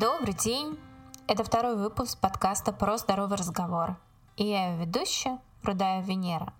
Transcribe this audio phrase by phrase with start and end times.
[0.00, 0.78] Добрый день!
[1.26, 3.96] Это второй выпуск подкаста «Про здоровый разговор».
[4.36, 6.52] И я его ведущая, Рудая Венера.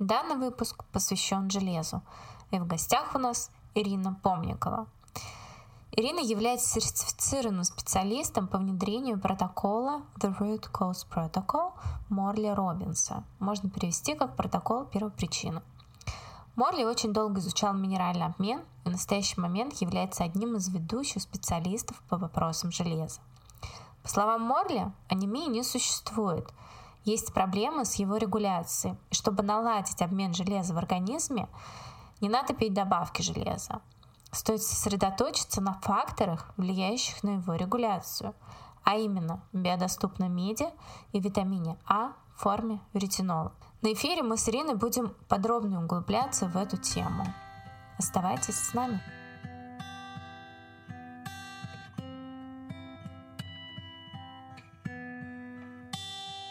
[0.00, 2.02] Данный выпуск посвящен железу.
[2.50, 4.88] И в гостях у нас Ирина Помникова.
[5.92, 11.74] Ирина является сертифицированным специалистом по внедрению протокола The Root Cause Protocol
[12.08, 13.22] Морли Робинса.
[13.38, 15.62] Можно перевести как протокол первопричины.
[16.60, 22.02] Морли очень долго изучал минеральный обмен и в настоящий момент является одним из ведущих специалистов
[22.06, 23.22] по вопросам железа.
[24.02, 26.46] По словам Морли, анемии не существует.
[27.06, 28.98] Есть проблемы с его регуляцией.
[29.08, 31.48] И чтобы наладить обмен железа в организме,
[32.20, 33.80] не надо пить добавки железа.
[34.30, 38.34] Стоит сосредоточиться на факторах, влияющих на его регуляцию,
[38.84, 40.66] а именно биодоступной меди
[41.12, 43.54] и витамине А в форме ретинола.
[43.82, 47.24] На эфире мы с Ириной будем подробно углубляться в эту тему.
[47.96, 49.00] Оставайтесь с нами.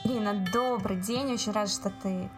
[0.03, 1.31] Ирина, добрый день.
[1.31, 2.31] Очень рада, что ты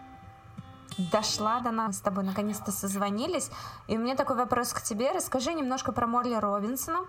[0.98, 1.96] дошла до нас.
[1.96, 3.50] с тобой наконец-то созвонились.
[3.88, 5.14] И у меня такой вопрос к тебе.
[5.14, 7.06] Расскажи немножко про Морли Робинсона.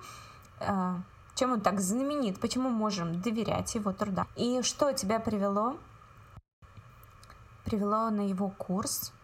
[0.61, 0.95] Э,
[1.35, 2.39] чем он так знаменит?
[2.39, 4.29] Почему можем доверять его трудам?
[4.37, 5.77] И что тебя привело
[7.73, 9.15] привело на его курс.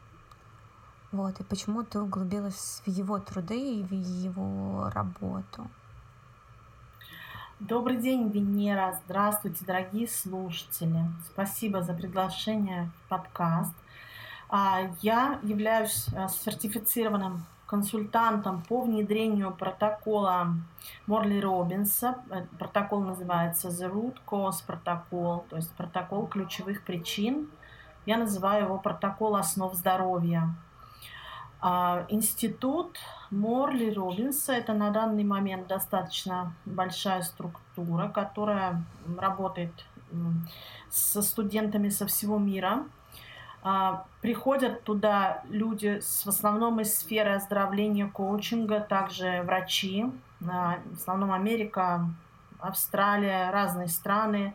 [1.12, 5.68] Вот, и почему ты углубилась в его труды и в его работу.
[7.60, 8.98] Добрый день, Венера.
[9.04, 11.04] Здравствуйте, дорогие слушатели.
[11.26, 13.74] Спасибо за приглашение в подкаст.
[14.48, 20.54] А, я являюсь а, сертифицированным консультантом по внедрению протокола
[21.06, 22.16] Морли Робинса.
[22.30, 27.50] Э, протокол называется The Root Cause Protocol, то есть протокол ключевых причин
[28.06, 30.54] я называю его протокол основ здоровья.
[31.60, 32.98] А, институт
[33.30, 38.84] Морли Робинса– это на данный момент достаточно большая структура, которая
[39.18, 39.72] работает
[40.88, 42.84] со студентами со всего мира.
[43.62, 50.06] А, приходят туда люди с, в основном из сферы оздоровления, коучинга, также врачи,
[50.48, 52.08] а, в основном Америка,
[52.60, 54.52] Австралия, разные страны.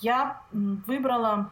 [0.00, 1.50] Я выбрала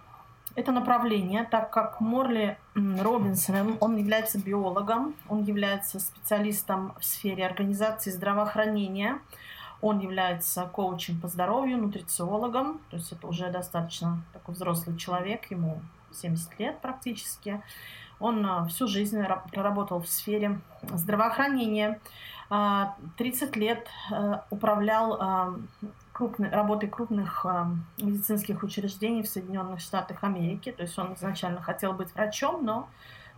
[0.59, 8.11] это направление, так как Морли Робинсон, он является биологом, он является специалистом в сфере организации
[8.11, 9.21] здравоохранения,
[9.81, 15.81] он является коучем по здоровью, нутрициологом, то есть это уже достаточно такой взрослый человек, ему
[16.11, 17.63] 70 лет практически.
[18.19, 20.59] Он а, всю жизнь проработал в сфере
[20.91, 22.01] здравоохранения,
[22.49, 25.61] 30 а, лет а, управлял
[26.19, 27.67] крупной, работой крупных э,
[27.99, 30.73] медицинских учреждений в Соединенных Штатах Америки.
[30.73, 32.89] То есть он изначально хотел быть врачом, но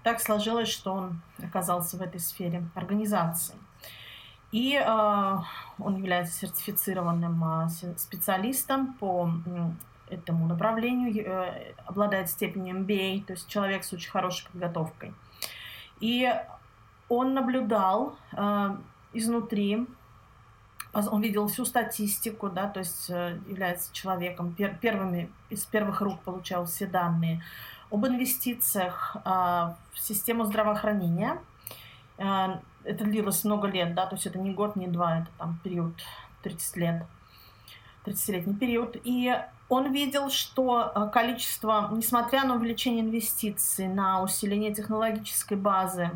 [0.02, 3.54] так сложилось, что он оказался в этой сфере организации.
[4.50, 5.36] И э,
[5.78, 13.46] он является сертифицированным э, специалистом по э, этому направлению, э, обладает степенью MBA, то есть
[13.46, 15.12] человек с очень хорошей подготовкой.
[16.00, 16.32] И
[17.10, 18.76] он наблюдал э,
[19.12, 19.86] изнутри
[20.92, 26.20] он видел всю статистику, да, то есть э, является человеком, пер, первыми, из первых рук
[26.20, 27.42] получал все данные
[27.90, 31.38] об инвестициях а, в систему здравоохранения.
[32.18, 35.58] А, это длилось много лет, да, то есть это не год, не два, это там
[35.62, 35.94] период
[36.42, 37.06] 30 лет,
[38.04, 38.96] 30-летний период.
[39.04, 39.36] И
[39.68, 46.10] он видел, что количество, несмотря на увеличение инвестиций, на усиление технологической базы,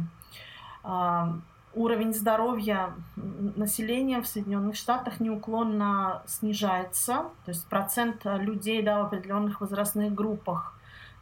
[1.74, 7.26] уровень здоровья населения в Соединенных Штатах неуклонно снижается.
[7.44, 10.74] То есть процент людей да, в определенных возрастных группах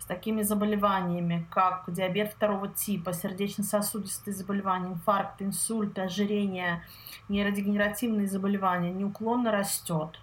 [0.02, 6.82] с такими заболеваниями, как диабет второго типа, сердечно-сосудистые заболевания, инфаркт, инсульт, ожирение,
[7.28, 10.18] нейродегенеративные заболевания, неуклонно растет.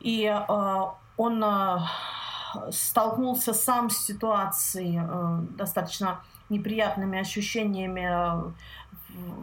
[0.00, 0.86] И э,
[1.18, 1.78] он э,
[2.70, 8.52] столкнулся сам с ситуацией э, достаточно неприятными ощущениями э,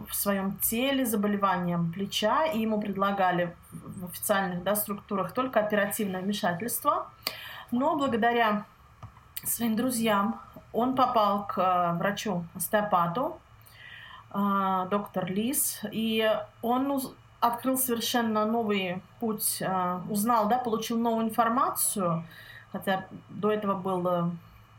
[0.08, 7.10] в своем теле заболеванием плеча, и ему предлагали в официальных да, структурах только оперативное вмешательство.
[7.70, 8.64] Но благодаря
[9.44, 10.40] своим друзьям
[10.72, 13.38] он попал к э, врачу-остеопату,
[14.32, 16.30] э, доктор Лис, и
[16.62, 17.00] он
[17.40, 22.24] открыл совершенно новый путь, э, узнал, да, получил новую информацию,
[22.72, 24.32] хотя до этого был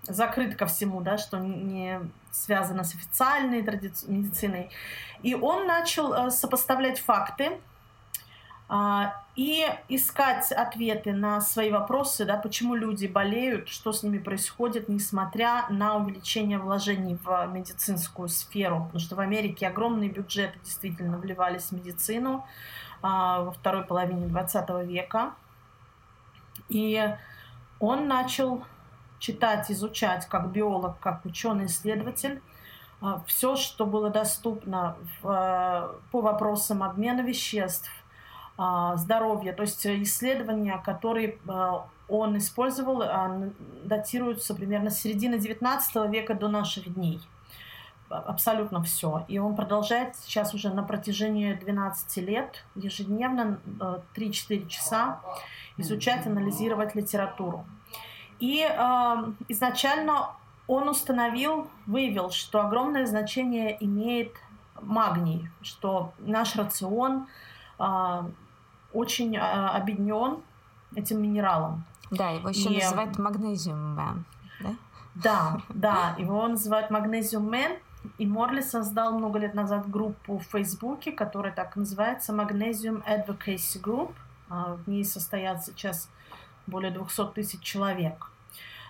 [0.03, 1.99] закрыт ко всему, да, что не
[2.31, 4.69] связано с официальной традици- медициной.
[5.21, 7.59] И он начал э, сопоставлять факты
[8.67, 14.89] а, и искать ответы на свои вопросы, да, почему люди болеют, что с ними происходит,
[14.89, 18.83] несмотря на увеличение вложений в медицинскую сферу.
[18.85, 22.45] Потому что в Америке огромные бюджеты действительно вливались в медицину.
[23.01, 25.33] во второй половине 20 века.
[26.67, 27.15] И
[27.79, 28.65] он начал
[29.19, 32.41] читать, изучать как биолог, как ученый-исследователь
[33.27, 37.89] все, что было доступно в, по вопросам обмена веществ,
[38.95, 41.37] здоровья, то есть исследования, которые
[42.09, 43.01] он использовал,
[43.85, 47.21] датируются примерно с середины XIX века до наших дней
[48.09, 49.25] абсолютно все.
[49.27, 53.59] И он продолжает сейчас уже на протяжении 12 лет ежедневно
[54.15, 55.21] 3-4 часа
[55.77, 57.65] изучать, анализировать литературу.
[58.39, 60.29] И э, изначально
[60.67, 64.33] он установил, выявил, что огромное значение имеет
[64.81, 67.27] магний, что наш рацион
[67.79, 68.23] э,
[68.93, 70.37] очень э, объединен
[70.95, 71.83] этим минералом.
[72.11, 74.15] Да, его еще и, называют магнезиум да?
[75.15, 77.73] Да, да, его называют магнезиум мен,
[78.17, 84.13] и Морли создал много лет назад группу в Фейсбуке, которая так называется Magnesium Advocacy Group.
[84.49, 86.09] А, в ней состоят сейчас
[86.69, 88.31] более 200 тысяч человек.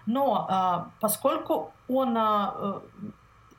[0.06, 2.80] Но а, поскольку он а, э,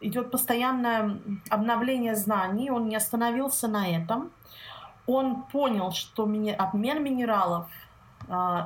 [0.00, 1.18] идет постоянное
[1.48, 4.30] обновление знаний, он не остановился на этом.
[5.06, 7.68] Он понял, что обмен минералов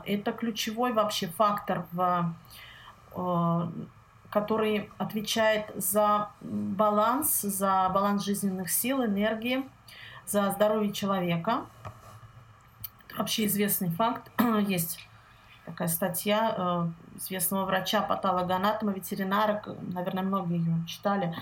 [0.04, 1.86] это ключевой вообще фактор
[3.16, 3.68] э,
[4.34, 9.64] который отвечает за баланс, за баланс жизненных сил, энергии,
[10.26, 11.66] за здоровье человека.
[13.16, 14.28] Вообще известный факт.
[14.66, 14.98] Есть
[15.64, 19.62] такая статья э, известного врача, патологоанатома, ветеринара,
[19.92, 21.34] наверное, многие ее читали,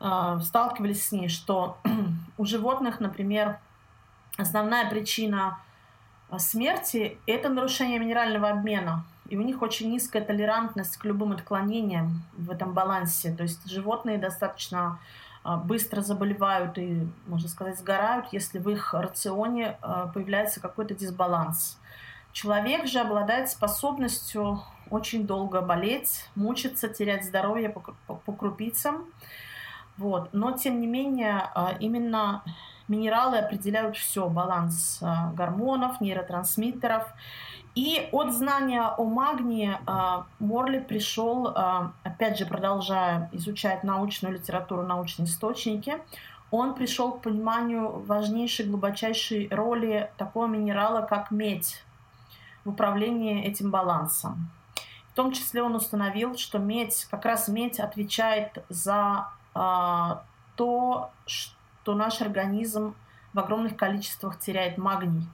[0.00, 1.78] э, сталкивались с ней, что
[2.38, 3.58] у животных, например,
[4.36, 5.58] основная причина
[6.38, 12.50] смерти– это нарушение минерального обмена и у них очень низкая толерантность к любым отклонениям в
[12.50, 13.32] этом балансе.
[13.34, 14.98] То есть животные достаточно
[15.64, 19.78] быстро заболевают и, можно сказать, сгорают, если в их рационе
[20.12, 21.78] появляется какой-то дисбаланс.
[22.34, 24.60] Человек же обладает способностью
[24.90, 29.04] очень долго болеть, мучиться, терять здоровье по, по, крупицам.
[29.96, 30.30] Вот.
[30.32, 32.42] Но, тем не менее, а, именно
[32.88, 35.00] минералы определяют все, баланс
[35.32, 37.06] гормонов, нейротрансмиттеров.
[37.76, 44.82] И от знания о магнии а, Морли пришел, а, опять же, продолжая изучать научную литературу,
[44.82, 45.98] научные источники,
[46.50, 51.84] он пришел к пониманию важнейшей, глубочайшей роли такого минерала, как медь
[52.64, 54.50] в управлении этим балансом.
[55.12, 60.16] В том числе он установил, что медь, как раз медь отвечает за э,
[60.56, 62.94] то, что наш организм
[63.32, 65.28] в огромных количествах теряет магний.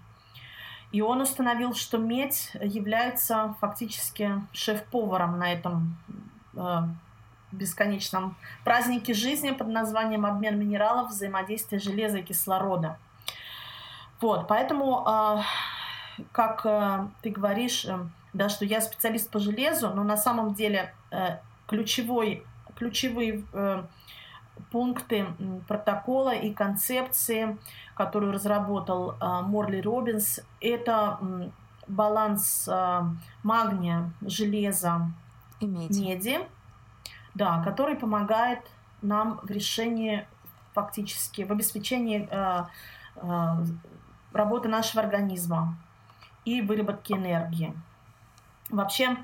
[0.92, 5.96] И он установил, что медь является фактически шеф-поваром на этом
[6.54, 6.80] э,
[7.52, 12.98] бесконечном празднике жизни под названием обмен минералов, взаимодействие железа и кислорода.
[14.20, 15.42] Вот, поэтому, э,
[16.32, 17.98] как э, ты говоришь, э,
[18.32, 22.44] да, что я специалист по железу, но на самом деле э, ключевой,
[22.76, 23.44] ключевые
[24.70, 25.26] пункты
[25.68, 27.56] протокола и концепции,
[27.94, 31.18] которую разработал Морли Робинс, это
[31.88, 32.68] баланс
[33.42, 35.10] магния, железа
[35.60, 36.00] и меди.
[36.00, 36.38] меди,
[37.34, 38.60] да, который помогает
[39.02, 40.26] нам в решении
[40.74, 42.28] фактически, в обеспечении
[44.32, 45.76] работы нашего организма
[46.58, 47.74] и выработки энергии.
[48.70, 49.16] Вообще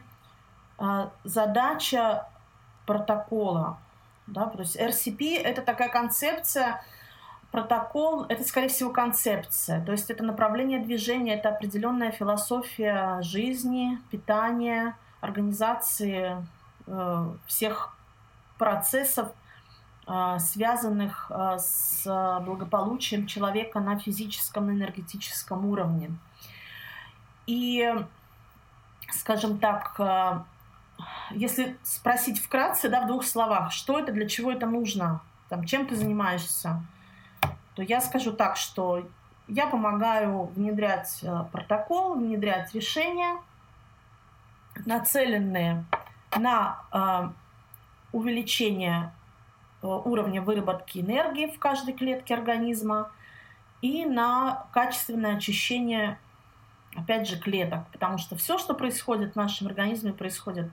[0.79, 2.27] э, задача
[2.87, 3.79] протокола
[4.27, 4.47] да?
[4.47, 6.83] То есть RCP– это такая концепция,
[7.51, 9.85] протокол– это, скорее всего, концепция.
[9.85, 16.37] То есть это направление движения, это определенная философия жизни, питания, организации
[16.87, 17.97] э, всех
[18.59, 19.29] процессов,
[20.07, 22.05] э, связанных с
[22.45, 26.11] благополучием человека на физическом и энергетическом уровне.
[27.47, 27.95] И,
[29.13, 30.41] скажем так, э,
[31.31, 35.87] если спросить вкратце, да, в двух словах, что это, для чего это нужно, там, чем
[35.87, 36.83] ты занимаешься,
[37.75, 39.07] то я скажу так, что
[39.49, 43.39] я помогаю внедрять э, протокол, внедрять решения,
[44.85, 45.85] нацеленные
[46.37, 47.31] на э,
[48.13, 49.13] увеличение
[49.83, 53.11] уровня выработки энергии в каждой клетке организма
[53.83, 56.19] и на качественное очищение,
[56.97, 57.87] опять же, клеток.
[57.93, 60.71] Потому что все, что происходит в нашем организме, происходит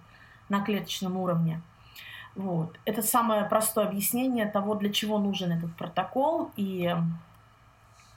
[0.49, 1.61] на клеточном уровне.
[2.35, 2.77] Вот.
[2.85, 6.95] Это самое простое объяснение того, для чего нужен этот протокол и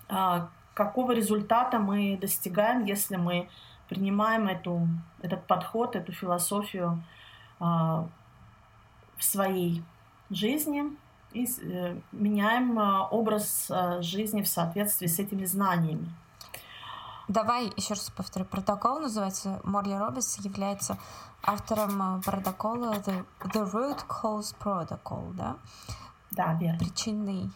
[0.08, 3.48] а, какого результата мы достигаем, если мы
[3.88, 4.88] принимаем эту,
[5.22, 7.02] этот подход, эту философию
[7.60, 8.06] а,
[9.16, 9.82] в своей
[10.30, 10.84] жизни
[11.32, 16.08] и э, меняем а, образ а, жизни в соответствии с этими знаниями.
[17.28, 18.44] Давай еще раз повторю.
[18.44, 20.96] Протокол называется Морли Робис является
[21.42, 25.56] автором э, протокола The, The Root Cause Protocol, да?
[26.30, 26.78] Да, верно.
[26.78, 27.50] Причинный.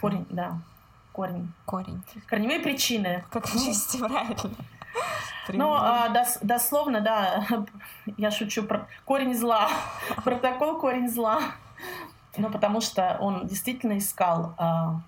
[0.00, 0.60] Корень, да.
[1.12, 1.52] Корень.
[1.66, 2.02] Корень.
[2.26, 3.24] Корневые причины.
[3.30, 4.36] Как чисти правильно.
[5.48, 7.44] Ну, а, дос, дословно, да,
[8.16, 9.68] я шучу про корень зла.
[10.24, 11.40] Протокол корень зла.
[12.36, 15.00] Ну, потому что он действительно искал а,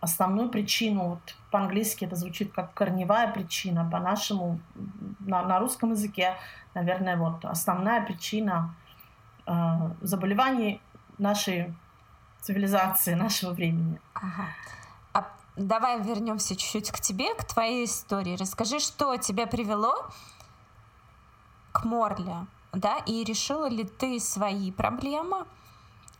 [0.00, 1.08] основную причину.
[1.10, 4.60] Вот по-английски это звучит как корневая причина, по-нашему
[5.20, 6.36] на, на русском языке,
[6.74, 8.74] наверное, вот основная причина
[9.46, 10.80] а, заболеваний
[11.18, 11.74] нашей
[12.40, 14.00] цивилизации, нашего времени.
[14.14, 14.48] Ага.
[15.12, 15.26] А
[15.56, 18.36] давай вернемся чуть-чуть к тебе, к твоей истории.
[18.36, 20.10] Расскажи, что тебя привело
[21.72, 25.46] к Морле, да, и решила ли ты свои проблемы,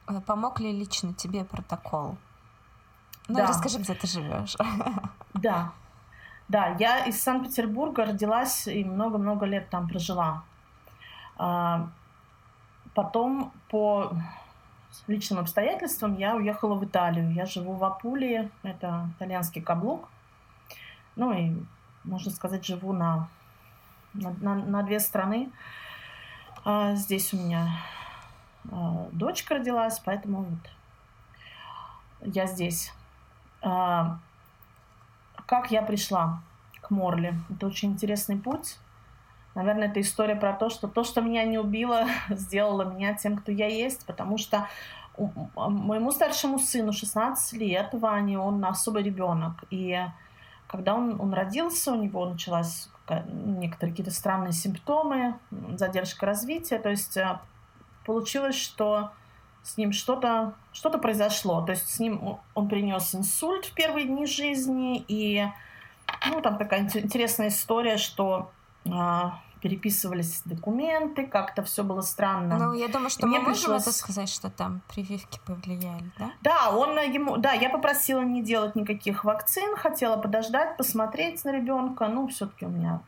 [0.06, 2.16] э, помог ли лично тебе протокол?
[3.30, 3.46] Ну, да.
[3.46, 4.56] расскажи, где ты живешь.
[5.34, 5.72] Да,
[6.48, 10.42] да, я из Санкт-Петербурга родилась и много-много лет там прожила.
[11.38, 11.88] А,
[12.92, 14.12] потом по
[15.06, 17.32] личным обстоятельствам я уехала в Италию.
[17.32, 20.08] Я живу в Апулии, это итальянский каблук.
[21.14, 21.54] Ну и,
[22.02, 23.28] можно сказать, живу на,
[24.12, 25.50] на, на, на две страны.
[26.64, 27.68] А здесь у меня
[28.72, 32.92] а, дочка родилась, поэтому вот я здесь.
[33.62, 34.18] А,
[35.46, 36.42] как я пришла
[36.80, 37.34] к Морли?
[37.50, 38.78] Это очень интересный путь.
[39.54, 43.52] Наверное, это история про то, что то, что меня не убило, сделало меня тем, кто
[43.52, 44.68] я есть, потому что
[45.56, 49.64] моему старшему сыну 16 лет, Ване, он особый ребенок.
[49.70, 49.98] И
[50.66, 52.88] когда он, он родился, у него началась
[53.26, 55.34] некоторые какие-то странные симптомы,
[55.74, 56.78] задержка развития.
[56.78, 57.38] То есть э,
[58.06, 59.10] получилось, что
[59.62, 61.62] с ним что-то что произошло.
[61.62, 65.04] То есть с ним он принес инсульт в первые дни жизни.
[65.08, 65.46] И
[66.28, 68.50] ну, там такая интересная история, что
[68.90, 72.58] а, переписывались документы, как-то все было странно.
[72.58, 73.82] Ну, я думаю, что мы можем пришлось...
[73.82, 76.32] это сказать, что там прививки повлияли, да?
[76.42, 82.08] Да, он ему, да, я попросила не делать никаких вакцин, хотела подождать, посмотреть на ребенка.
[82.08, 83.00] Ну, все-таки у меня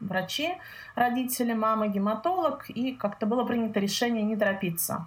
[0.00, 0.50] врачи,
[0.94, 5.06] родители, мама, гематолог, и как-то было принято решение не торопиться.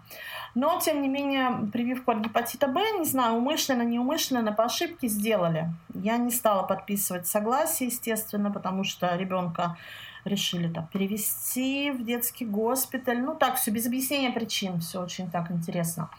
[0.55, 5.69] Но, тем не менее, прививку от гепатита Б, не знаю, умышленно, неумышленно, по ошибке сделали.
[5.93, 9.77] Я не стала подписывать согласие, естественно, потому что ребенка
[10.25, 13.21] решили там перевести в детский госпиталь.
[13.21, 16.09] Ну так, все без объяснения причин, все очень так интересно.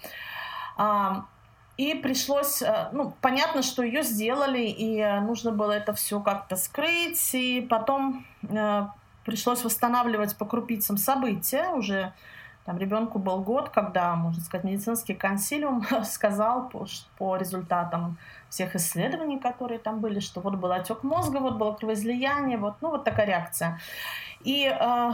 [1.76, 7.34] И пришлось, э, ну, понятно, что ее сделали, и нужно было это все как-то скрыть,
[7.34, 8.86] и потом э,
[9.24, 12.12] пришлось восстанавливать по крупицам события уже
[12.66, 18.18] там ребенку был год, когда, можно сказать, медицинский консилиум сказал по, по результатам
[18.48, 22.90] всех исследований, которые там были, что вот был отек мозга, вот было кровоизлияние, вот, ну
[22.90, 23.78] вот такая реакция.
[24.42, 25.12] И э,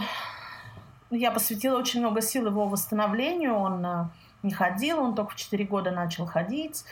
[1.10, 3.54] я посвятила очень много сил его восстановлению.
[3.54, 4.04] Он э,
[4.42, 6.84] не ходил, он только в 4 года начал ходить.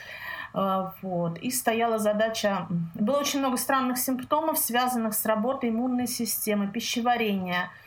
[0.54, 1.38] Э, вот.
[1.38, 2.66] И стояла задача...
[2.94, 7.70] Было очень много странных симптомов, связанных с работой иммунной системы, пищеварения–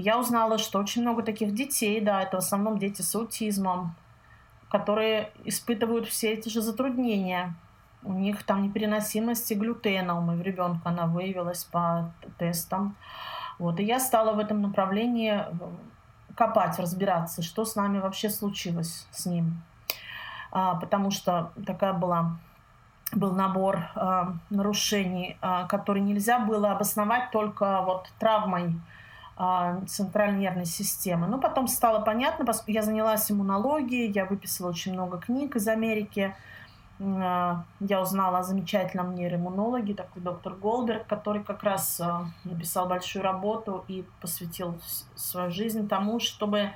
[0.00, 3.94] я узнала, что очень много таких детей, да, это в основном дети с аутизмом,
[4.70, 7.54] которые испытывают все эти же затруднения.
[8.02, 12.96] У них там непереносимость глютена у моего ребенка, она выявилась по тестам.
[13.58, 15.52] Вот, и я стала в этом направлении э,
[16.40, 19.62] копать, разбираться, что с нами вообще случилось с ним.
[20.50, 22.38] А, потому что такая была
[23.12, 28.80] был набор э, нарушений, э, которые нельзя было обосновать только вот травмой
[29.36, 31.26] а, центральной нервной системы.
[31.26, 36.34] Но потом стало понятно, поскольку я занялась иммунологией, я выписала очень много книг из Америки,
[37.00, 43.86] я узнала о замечательном нейроиммунологе, такой доктор Голберг, который как раз а, написал большую работу
[43.88, 44.78] и посвятил
[45.14, 46.72] свою жизнь тому, чтобы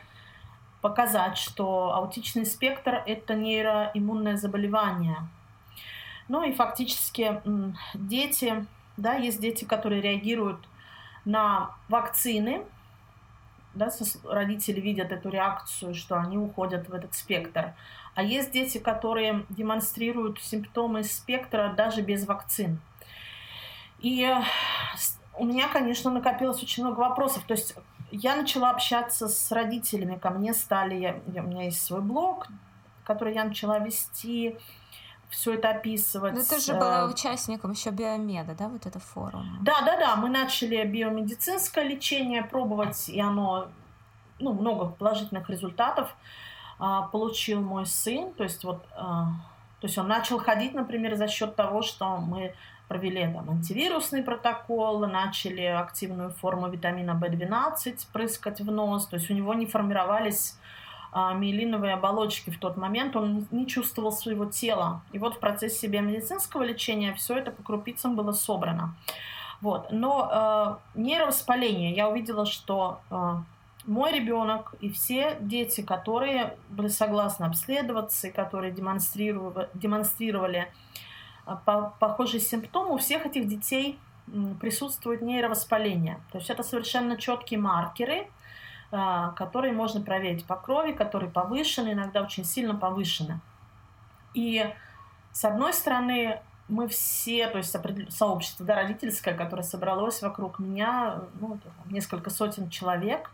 [0.80, 5.18] показать, что аутичный спектр– это нейроиммунное заболевание.
[6.28, 7.42] Ну и фактически
[7.92, 8.66] дети,
[8.96, 10.66] да, есть дети, которые реагируют
[11.26, 12.64] на вакцины,
[13.74, 13.90] да,
[14.24, 17.74] родители видят эту реакцию, что они уходят в этот спектр.
[18.14, 22.80] А есть дети, которые демонстрируют симптомы спектра даже без вакцин.
[23.98, 24.32] И
[25.36, 27.44] у меня, конечно, накопилось очень много вопросов.
[27.44, 27.74] То есть
[28.10, 32.46] я начала общаться с родителями, ко мне стали, я, у меня есть свой блог,
[33.04, 34.56] который я начала вести,
[35.30, 36.34] все это описывать.
[36.34, 39.58] Но ты же была участником еще биомеда, да, вот это форум?
[39.62, 40.16] Да, да, да.
[40.16, 43.68] Мы начали биомедицинское лечение пробовать, и оно,
[44.38, 46.14] ну, много положительных результатов
[46.78, 48.32] получил мой сын.
[48.32, 49.26] То есть вот, а,
[49.80, 52.54] то есть он начал ходить, например, за счет того, что мы
[52.88, 59.34] провели там антивирусный протокол, начали активную форму витамина В12 прыскать в нос, то есть у
[59.34, 60.58] него не формировались
[61.16, 65.02] а, миелиновые оболочки в тот момент, он не чувствовал своего тела.
[65.12, 68.94] И вот в процессе биомедицинского лечения все это по крупицам было собрано.
[69.60, 69.92] Вот.
[69.92, 73.00] Но э, нейровоспаление, я увидела, что
[73.86, 80.72] мой ребенок и все дети, которые были согласны обследоваться и которые демонстрировали, демонстрировали
[81.44, 83.98] а, похожие симптомы, у всех этих детей
[84.60, 86.18] присутствует нейровоспаление.
[86.32, 88.28] То есть это совершенно четкие маркеры,
[88.90, 93.40] а, которые можно проверить по крови, которые повышены, иногда очень сильно повышены.
[94.32, 94.64] И
[95.30, 97.76] с одной стороны, мы все, то есть
[98.08, 101.58] сообщество да, родительское, которое собралось вокруг меня, ну,
[101.90, 103.30] несколько сотен человек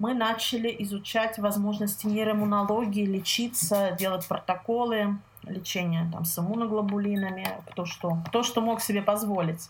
[0.00, 8.42] мы начали изучать возможности нейроиммунологии, лечиться, делать протоколы лечения там, с иммуноглобулинами, кто что, кто
[8.42, 9.68] что мог себе позволить.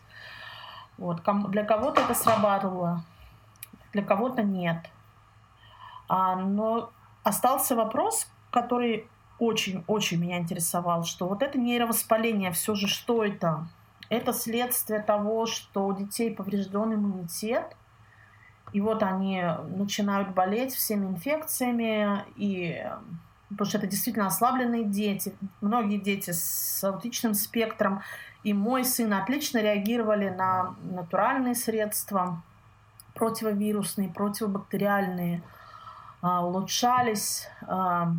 [0.99, 1.23] Вот.
[1.49, 3.03] Для кого-то это срабатывало,
[3.93, 4.89] для кого-то нет.
[6.09, 6.93] А, но
[7.25, 9.09] остался вопрос, который
[9.41, 13.67] очень-очень меня интересовал, что вот это нейровоспаление, все же что это?
[14.11, 17.77] Это следствие того, что у детей поврежден иммунитет,
[18.73, 19.45] и вот они
[19.77, 22.85] начинают болеть всеми инфекциями, и
[23.51, 28.03] потому что это действительно ослабленные дети, многие дети с аутичным спектром.
[28.43, 32.43] И мой сын отлично реагировали на натуральные средства,
[33.15, 35.43] противовирусные, противобактериальные,
[36.23, 37.49] а, улучшались.
[37.67, 38.13] А,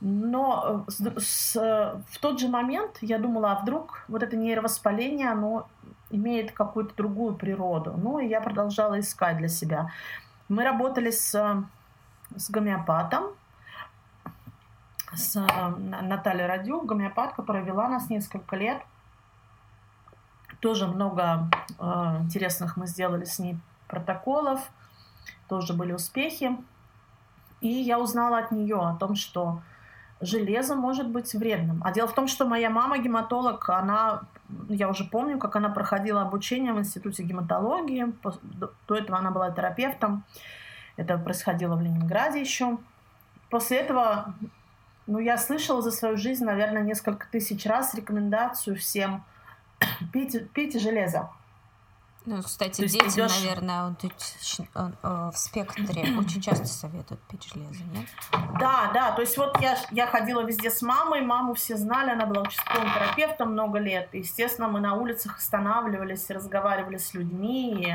[0.00, 5.68] но с, в тот же момент я думала, а вдруг вот это нейровоспаление, оно
[6.10, 7.94] имеет какую-то другую природу.
[7.96, 9.90] Ну, и я продолжала искать для себя.
[10.48, 11.32] Мы работали с,
[12.36, 13.24] с гомеопатом,
[15.14, 15.40] с
[15.78, 18.82] Натальей Радюк, гомеопат, которая вела нас несколько лет.
[20.60, 24.60] Тоже много э, интересных мы сделали с ней протоколов,
[25.48, 26.56] тоже были успехи.
[27.60, 29.62] И я узнала от нее о том, что
[30.20, 31.82] железо может быть вредным.
[31.84, 34.22] А дело в том, что моя мама гематолог, она
[34.68, 38.12] я уже помню, как она проходила обучение в Институте гематологии.
[38.86, 40.24] До этого она была терапевтом.
[40.96, 42.78] Это происходило в Ленинграде еще.
[43.50, 44.34] После этого,
[45.06, 49.24] ну, я слышала за свою жизнь, наверное, несколько тысяч раз рекомендацию всем
[50.12, 51.30] пейте, пейте железо.
[52.28, 53.40] Ну, кстати, дети, идешь...
[53.40, 53.96] наверное, он,
[54.74, 58.04] он, он, в спектре очень часто советуют пить железо, нет?
[58.60, 62.26] Да, да, то есть вот я, я ходила везде с мамой, маму все знали, она
[62.26, 64.10] была участковым терапевтом много лет.
[64.12, 67.94] И, естественно, мы на улицах останавливались, разговаривали с людьми, и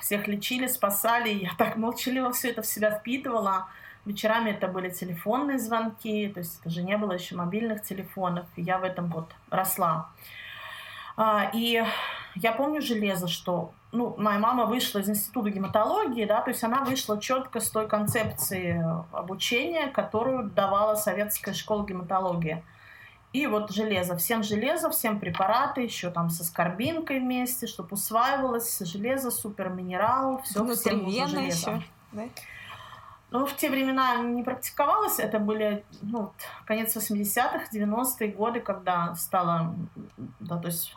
[0.00, 1.28] всех лечили, спасали.
[1.28, 3.68] И я так молчаливо все это в себя впитывала.
[4.04, 8.46] Вечерами это были телефонные звонки, то есть это же не было еще мобильных телефонов.
[8.56, 10.10] И я в этом вот росла.
[11.20, 11.84] А, и
[12.36, 16.84] я помню железо, что ну, моя мама вышла из института гематологии, да, то есть она
[16.84, 22.62] вышла четко с той концепции обучения, которую давала советская школа гематологии.
[23.32, 29.32] И вот железо, всем железо, всем препараты, еще там со скорбинкой вместе, чтобы усваивалось железо,
[29.32, 31.40] суперминерал, все всем железо.
[31.40, 32.22] Еще, да?
[33.30, 36.32] Ну, в те времена не практиковалось, это были ну,
[36.64, 39.74] конец 80-х, 90-е годы, когда стало,
[40.38, 40.96] да, то есть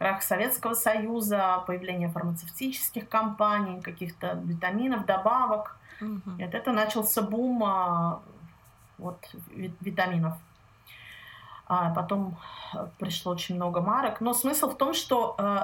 [0.00, 5.76] крах Советского Союза, появление фармацевтических компаний, каких-то витаминов, добавок.
[6.00, 6.38] Угу.
[6.38, 8.22] И от этого начался бум а,
[8.96, 9.18] вот,
[9.80, 10.38] витаминов.
[11.66, 12.38] А потом
[12.74, 14.22] э, пришло очень много марок.
[14.22, 15.58] Но смысл в том, что э,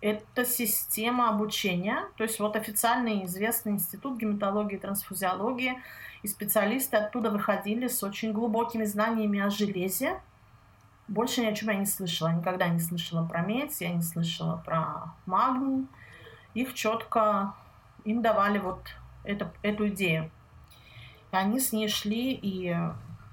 [0.00, 5.80] это система обучения, то есть вот официальный известный институт гематологии и трансфузиологии,
[6.24, 10.20] и специалисты оттуда выходили с очень глубокими знаниями о железе,
[11.08, 12.28] больше ни о чем я не слышала.
[12.28, 15.86] Я никогда не слышала про медь, я не слышала про магний.
[16.54, 17.54] Их четко,
[18.04, 18.86] им давали вот
[19.24, 20.30] это, эту идею.
[21.32, 22.76] И они с ней шли и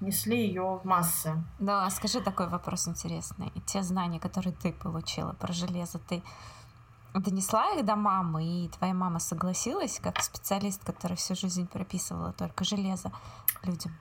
[0.02, 1.32] несли ее в массы.
[1.60, 3.52] Да, скажи такой вопрос интересный.
[3.66, 6.24] Те знания, которые ты получила про железо, ты
[7.14, 12.64] донесла их до мамы, и твоя мама согласилась, как специалист, который всю жизнь прописывала только
[12.64, 13.12] железо
[13.64, 13.92] людям?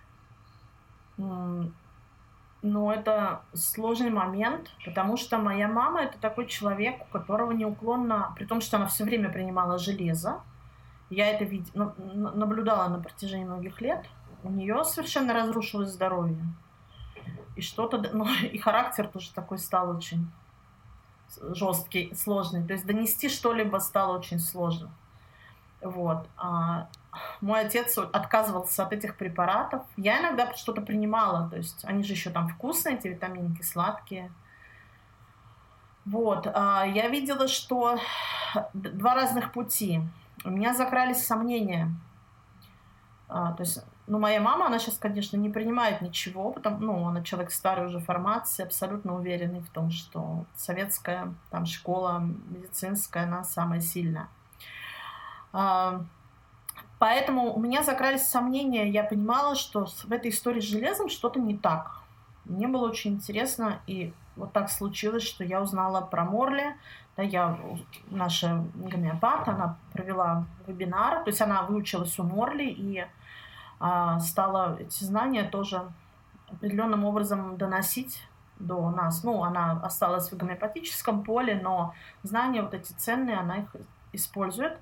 [2.63, 8.45] Но это сложный момент, потому что моя мама это такой человек, у которого неуклонно, при
[8.45, 10.43] том, что она все время принимала железо,
[11.09, 11.75] я это вид...
[11.75, 14.07] наблюдала на протяжении многих лет,
[14.43, 16.39] у нее совершенно разрушилось здоровье.
[17.57, 20.31] И что-то, ну, и характер тоже такой стал очень
[21.41, 22.67] жесткий, сложный.
[22.67, 24.91] То есть донести что-либо стало очень сложно.
[25.81, 26.29] Вот.
[26.37, 26.89] А
[27.41, 29.83] мой отец отказывался от этих препаратов.
[29.97, 34.31] Я иногда что-то принимала, то есть они же еще там вкусные, эти витаминки, сладкие.
[36.05, 37.99] Вот, а, я видела, что
[38.73, 40.01] два разных пути.
[40.45, 41.95] У меня закрались сомнения.
[43.29, 47.23] А, то есть, ну, моя мама, она сейчас, конечно, не принимает ничего, потому, ну, она
[47.23, 53.81] человек старой уже формации, абсолютно уверенный в том, что советская там школа медицинская, она самая
[53.81, 54.29] сильная.
[57.01, 61.57] Поэтому у меня закрались сомнения, я понимала, что в этой истории с железом что-то не
[61.57, 62.03] так.
[62.45, 66.77] Мне было очень интересно, и вот так случилось, что я узнала про Морли.
[67.17, 67.59] Да, я,
[68.11, 73.07] наша гомеопат, она провела вебинар, то есть она выучилась у Морли и
[73.79, 75.91] а, стала эти знания тоже
[76.53, 78.23] определенным образом доносить
[78.59, 79.25] до нас.
[79.25, 83.77] Ну, она осталась в гомеопатическом поле, но знания вот эти ценные, она их
[84.13, 84.79] использует.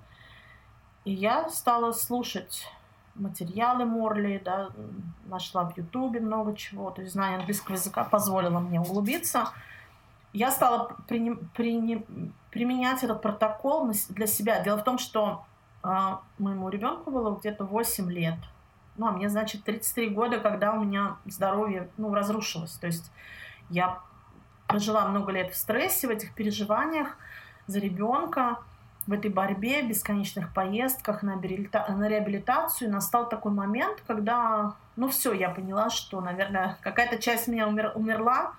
[1.08, 2.68] И я стала слушать
[3.14, 4.68] материалы Морли, да,
[5.24, 9.48] нашла в Ютубе много чего, то есть знание английского языка позволило мне углубиться.
[10.34, 12.04] Я стала при, при,
[12.50, 14.62] применять этот протокол для себя.
[14.62, 15.46] Дело в том, что
[15.82, 15.88] э,
[16.38, 18.38] моему ребенку было где-то 8 лет.
[18.98, 22.72] Ну, а мне, значит, 33 года, когда у меня здоровье, ну, разрушилось.
[22.72, 23.10] То есть
[23.70, 24.00] я
[24.66, 27.16] прожила много лет в стрессе, в этих переживаниях
[27.66, 28.58] за ребенка
[29.08, 31.86] в этой борьбе, бесконечных поездках на, реабилита...
[31.88, 37.66] на реабилитацию настал такой момент, когда, ну все, я поняла, что, наверное, какая-то часть меня
[37.66, 37.92] умер...
[37.94, 38.52] умерла,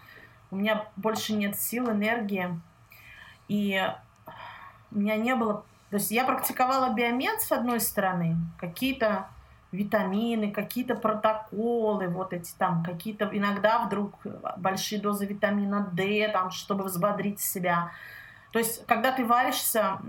[0.49, 2.59] у меня больше нет сил, энергии,
[3.47, 3.79] и
[4.91, 5.63] у меня не было...
[5.91, 9.27] То есть я практиковала биомед с одной стороны, какие-то
[9.71, 14.15] витамины, какие-то протоколы, вот эти там, какие-то иногда вдруг
[14.57, 17.91] большие дозы витамина D, там, чтобы взбодрить себя.
[18.51, 19.99] То есть, когда ты варишься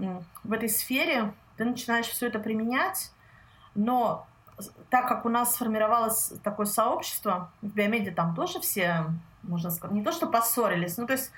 [0.44, 3.12] в этой сфере, ты начинаешь все это применять,
[3.74, 4.26] но
[4.88, 9.07] так как у нас сформировалось такое сообщество, в биомеде там тоже все,
[9.42, 11.33] можно сказать, не то что поссорились, ну то есть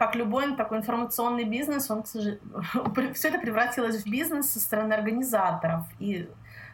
[0.00, 5.84] как любой такой информационный бизнес, он, все это превратилось в бизнес со стороны организаторов.
[5.98, 6.26] И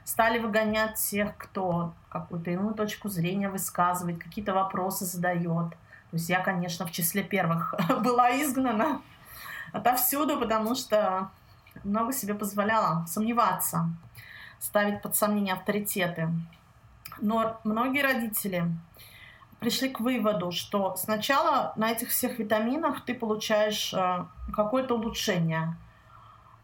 [0.04, 5.70] стали выгонять тех, кто какую-то иную точку зрения высказывает, какие-то вопросы задает.
[5.70, 9.02] То есть я, конечно, в числе первых была изгнана
[9.76, 11.30] отовсюду, потому что
[11.84, 13.90] много себе позволяла сомневаться,
[14.58, 16.30] ставить под сомнение авторитеты.
[17.20, 18.64] Но многие родители
[19.60, 25.76] пришли к выводу, что сначала на этих всех витаминах ты получаешь э, какое-то улучшение.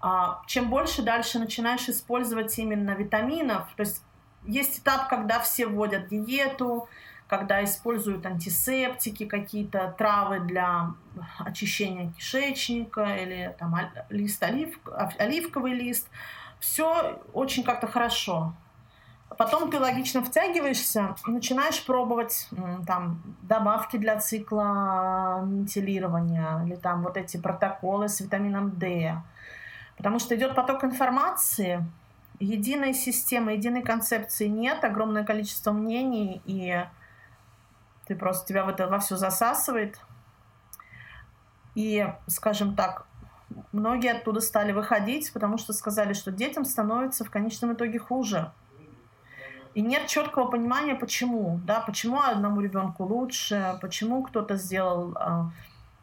[0.01, 4.03] А чем больше дальше начинаешь использовать именно витаминов, то есть
[4.44, 6.88] есть этап, когда все вводят диету,
[7.33, 10.90] когда используют антисептики, какие-то травы для
[11.38, 13.75] очищения кишечника или там
[14.11, 14.79] лист олив,
[15.18, 16.11] оливковый лист.
[16.61, 18.53] Все очень как-то хорошо.
[19.38, 22.51] Потом ты логично втягиваешься начинаешь пробовать
[22.87, 29.16] там добавки для цикла вентилирования или там вот эти протоколы с витамином D.
[29.97, 31.83] Потому что идет поток информации,
[32.40, 36.85] единой системы, единой концепции нет, огромное количество мнений, и
[38.07, 40.01] ты просто тебя в это во все засасывает.
[41.75, 43.07] И, скажем так,
[43.73, 48.53] многие оттуда стали выходить, потому что сказали, что детям становится в конечном итоге хуже.
[49.75, 51.61] И нет четкого понимания, почему.
[51.65, 55.51] Да, почему одному ребенку лучше, почему кто-то сделал, а,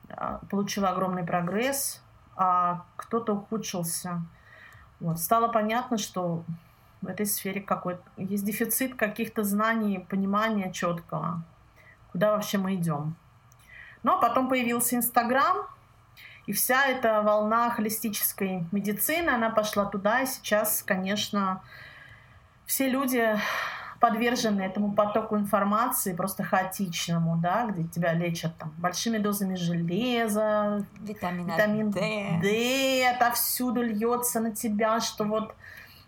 [0.10, 2.02] а, получил огромный прогресс,
[2.36, 4.22] а кто-то ухудшился.
[5.00, 5.20] Вот.
[5.20, 6.44] Стало понятно, что
[7.02, 11.44] в этой сфере какой-то есть дефицит каких-то знаний, понимания четкого
[12.12, 13.15] куда вообще мы идем.
[14.04, 15.67] Но потом появился Инстаграм,
[16.45, 21.62] и вся эта волна холистической медицины, она пошла туда, и сейчас, конечно,
[22.65, 23.38] все люди
[24.00, 31.52] подвержены этому потоку информации просто хаотичному, да, где тебя лечат там большими дозами железа, Витамина
[31.52, 32.39] витамин D.
[32.41, 35.54] D, отовсюду льется на тебя, что вот,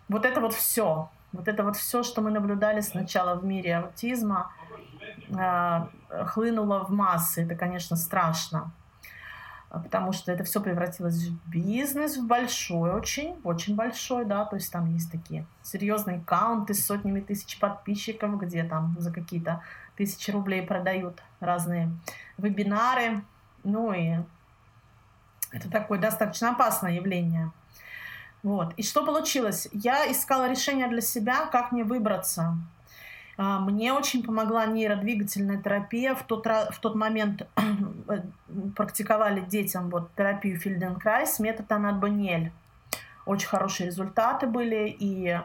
[0.08, 4.52] вот это вот все, вот это вот все, что мы наблюдали сначала в мире аутизма,
[6.26, 7.44] хлынуло в массы.
[7.44, 8.72] Это, конечно, страшно,
[9.70, 14.70] потому что это все превратилось в бизнес, в большой очень, очень большой, да, то есть
[14.70, 19.62] там есть такие серьезные аккаунты с сотнями тысяч подписчиков, где там за какие-то
[19.96, 21.90] тысячи рублей продают разные
[22.36, 23.22] вебинары,
[23.64, 24.18] ну и
[25.52, 27.50] это такое достаточно опасное явление.
[28.42, 28.74] Вот.
[28.76, 29.68] И что получилось?
[29.72, 32.56] Я искала решение для себя, как мне выбраться
[33.60, 36.14] мне очень помогла нейродвигательная терапия.
[36.14, 37.46] В тот, в тот момент
[38.76, 42.52] практиковали детям вот, терапию Фельденкрайс, метод Анат-Баниэль.
[43.24, 45.38] Очень хорошие результаты были, и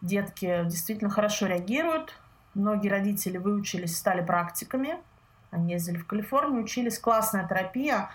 [0.00, 2.14] детки действительно хорошо реагируют.
[2.54, 4.96] Многие родители выучились, стали практиками.
[5.50, 6.98] Они ездили в Калифорнию, учились.
[6.98, 8.10] Классная терапия.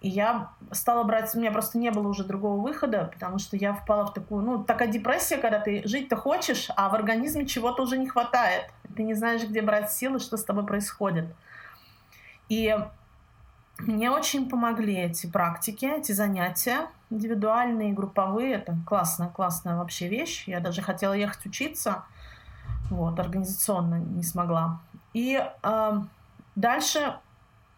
[0.00, 3.74] И я стала брать, у меня просто не было уже другого выхода, потому что я
[3.74, 7.98] впала в такую, ну, такая депрессия, когда ты жить-то хочешь, а в организме чего-то уже
[7.98, 8.70] не хватает.
[8.96, 11.26] Ты не знаешь, где брать силы, что с тобой происходит.
[12.48, 12.74] И
[13.78, 18.54] мне очень помогли эти практики, эти занятия индивидуальные, групповые.
[18.54, 20.44] Это классная, классная вообще вещь.
[20.46, 22.04] Я даже хотела ехать учиться,
[22.88, 24.80] вот, организационно не смогла.
[25.12, 25.92] И э,
[26.54, 27.16] дальше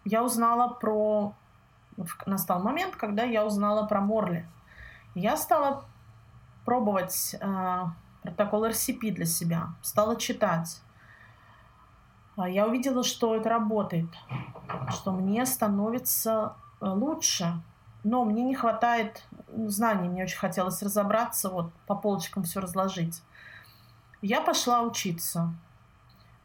[0.05, 1.35] я узнала про...
[2.26, 4.48] Настал момент, когда я узнала про Морли.
[5.14, 5.85] Я стала
[6.64, 7.85] пробовать э,
[8.22, 10.81] протокол RCP для себя, стала читать.
[12.37, 14.09] А я увидела, что это работает,
[14.90, 17.61] что мне становится э, лучше,
[18.05, 23.22] но мне не хватает знаний, мне очень хотелось разобраться, вот по полочкам все разложить.
[24.22, 25.52] Я пошла учиться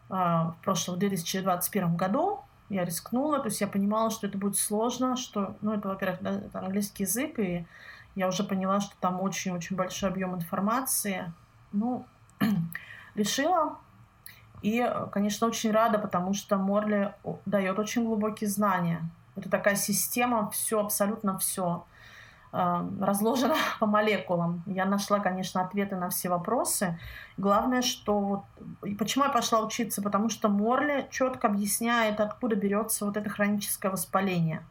[0.09, 5.15] э, в прошлом 2021 году, я рискнула, то есть я понимала, что это будет сложно,
[5.15, 7.65] что, ну, это, во-первых, да, это английский язык, и
[8.15, 11.31] я уже поняла, что там очень-очень большой объем информации.
[11.71, 12.05] Ну,
[13.15, 13.77] решила
[14.61, 17.13] и, конечно, очень рада, потому что Морли
[17.45, 19.01] дает очень глубокие знания.
[19.35, 21.85] Это такая система, все, абсолютно все
[22.53, 24.63] э, разложено по молекулам.
[24.65, 26.99] Я нашла, конечно, ответы на все вопросы.
[27.37, 28.43] Главное, что вот...
[28.83, 30.01] И почему я пошла учиться?
[30.01, 34.63] Потому что Морли четко объясняет, откуда берется вот это хроническое воспаление.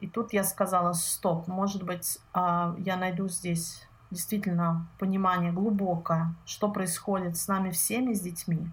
[0.00, 6.68] И тут я сказала, стоп, может быть, э, я найду здесь действительно понимание глубокое, что
[6.68, 8.68] происходит с нами всеми, с детьми.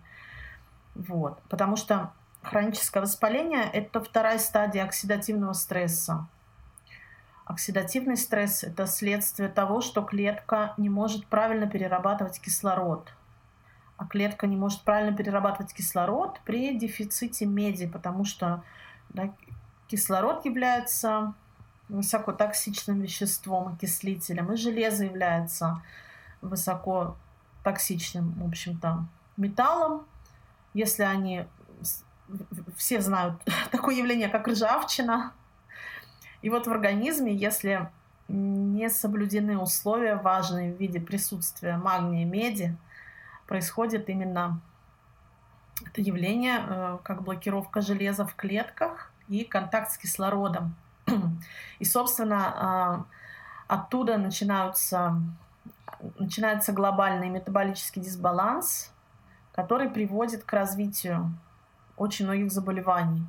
[0.95, 1.41] Вот.
[1.49, 6.27] Потому что хроническое воспаление– это вторая стадия оксидативного стресса.
[7.47, 13.13] Оксидативный стресс– это следствие того, что клетка не может правильно перерабатывать кислород.
[13.95, 18.63] А клетка не может правильно перерабатывать кислород при дефиците меди, потому что
[19.10, 19.33] да,
[19.88, 21.36] кислород является
[21.88, 25.81] высокотоксичным веществом, окислителем, и железо является
[26.41, 29.05] высокотоксичным, в общем-то,
[29.38, 30.05] металлом.
[30.73, 31.45] Если они
[32.75, 35.31] все знают такое явление, как ржавчина.
[36.41, 37.89] И вот в организме, если
[38.28, 42.78] не соблюдены условия важные в виде присутствия магния и меди,
[43.47, 44.62] происходит именно
[45.86, 50.76] это явление, э, как блокировка железа в клетках и контакт с кислородом.
[51.80, 53.06] И, собственно, а,
[53.67, 55.21] оттуда начинаются,
[56.19, 58.91] начинается глобальный метаболический дисбаланс,
[59.54, 61.32] который приводит к развитию
[61.95, 63.26] очень многих заболеваний.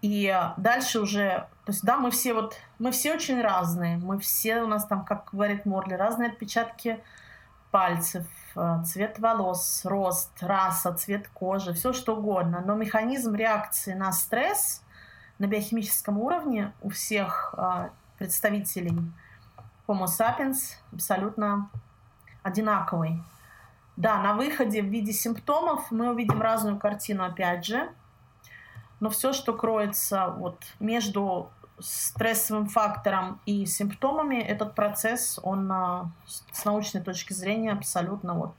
[0.00, 4.62] И дальше уже, то есть, да, мы все вот, мы все очень разные, мы все,
[4.62, 7.00] у нас там, как говорит Морли, разные отпечатки
[7.70, 12.62] пальцев, э, цвет волос, рост, раса, цвет кожи, все что угодно.
[12.64, 14.82] Но механизм реакции на стресс
[15.38, 18.98] на биохимическом уровне у всех а, представителей
[19.86, 21.70] Homo sapiens абсолютно
[22.42, 23.22] одинаковый.
[23.96, 27.88] Да, на выходе в виде симптомов мы увидим разную картину опять же,
[29.00, 36.64] но все, что кроется вот между стрессовым фактором и симптомами, этот процесс, он а, с
[36.64, 38.54] научной точки зрения абсолютно вот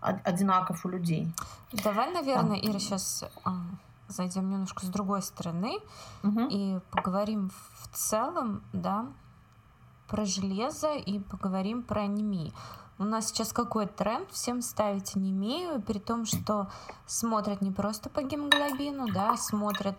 [0.00, 1.32] одинаков у людей.
[1.84, 3.24] Давай, наверное, Ира, сейчас
[4.08, 5.78] зайдем немножко с другой стороны
[6.22, 6.48] угу.
[6.50, 9.06] и поговорим в целом, да,
[10.08, 12.52] про железо и поговорим про анемию.
[13.00, 16.70] У нас сейчас какой тренд всем ставить анемию, при том, что
[17.06, 19.98] смотрят не просто по гемоглобину, да, смотрят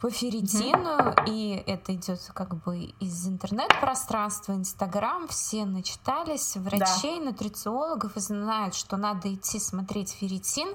[0.00, 7.26] по ферритину, mm и это идет как бы из интернет-пространства, Инстаграм, все начитались, врачей, да.
[7.26, 10.74] нутрициологов и знают, что надо идти смотреть ферритин.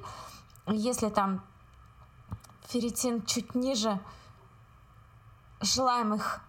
[0.67, 1.43] Если там
[2.67, 3.99] ферритин чуть ниже
[5.61, 6.41] желаемых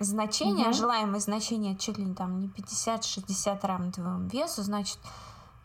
[0.00, 0.72] значений, угу.
[0.72, 4.98] желаемые значения чуть ли не там не 50-60 равно твоему весу, значит,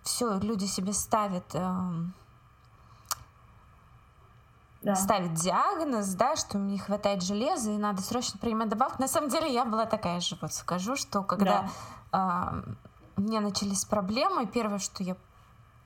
[0.04, 1.92] все, люди себе ставят э,
[4.84, 4.96] да.
[4.96, 9.02] ставят диагноз, да, что мне не хватает железа и надо срочно принимать добавку.
[9.02, 11.70] На самом деле я была такая же, вот скажу, что когда
[12.12, 12.54] да.
[12.66, 12.74] э,
[13.18, 15.16] у меня начались проблемы, первое, что я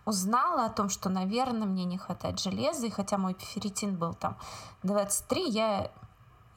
[0.05, 4.37] узнала о том, что, наверное, мне не хватает железа, и хотя мой ферритин был там
[4.83, 5.91] 23, я,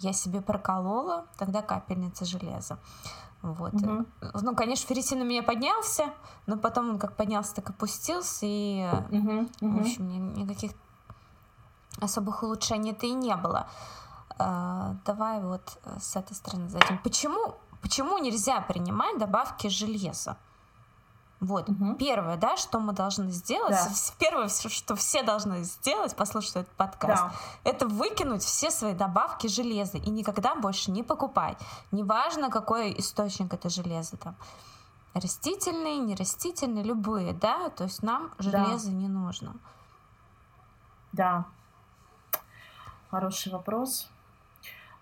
[0.00, 2.78] я себе проколола тогда капельница железа.
[3.42, 3.72] Вот.
[3.72, 4.06] Угу.
[4.42, 6.12] Ну, конечно, ферритин у меня поднялся,
[6.46, 9.78] но потом он как поднялся, так опустился, и, угу, угу.
[9.78, 10.72] в общем, никаких
[12.00, 13.68] особых улучшений-то и не было.
[14.38, 16.98] А, давай вот с этой стороны зайдем.
[16.98, 20.36] Почему, почему нельзя принимать добавки железа?
[21.40, 21.94] Вот, угу.
[21.94, 23.90] первое, да, что мы должны сделать, да.
[24.18, 27.32] первое, что все должны сделать, послушать этот подкаст, да.
[27.64, 31.56] это выкинуть все свои добавки железа и никогда больше не покупать.
[31.92, 34.36] Неважно, какой источник это железо там.
[35.14, 38.96] Растительный, нерастительный, любые, да, то есть нам железо да.
[38.96, 39.54] не нужно.
[41.12, 41.46] Да.
[43.10, 44.10] Хороший вопрос.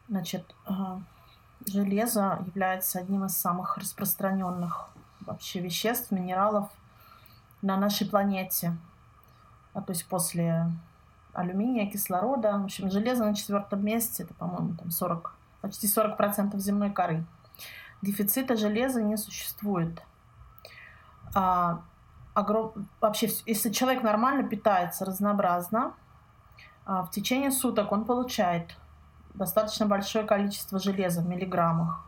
[0.09, 0.73] Значит, э,
[1.67, 4.89] железо является одним из самых распространенных
[5.29, 6.69] вообще веществ, минералов
[7.63, 8.77] на нашей планете.
[9.75, 10.67] А, то есть после
[11.33, 12.59] алюминия, кислорода.
[12.59, 17.25] В общем, железо на четвертом месте, это, по-моему, там 40, почти 40% земной коры.
[18.03, 20.03] Дефицита железа не существует.
[21.35, 21.83] А,
[22.35, 22.73] огром...
[23.01, 25.93] Вообще, если человек нормально питается разнообразно,
[26.87, 28.77] а, в течение суток он получает
[29.35, 32.05] достаточно большое количество железа в миллиграммах.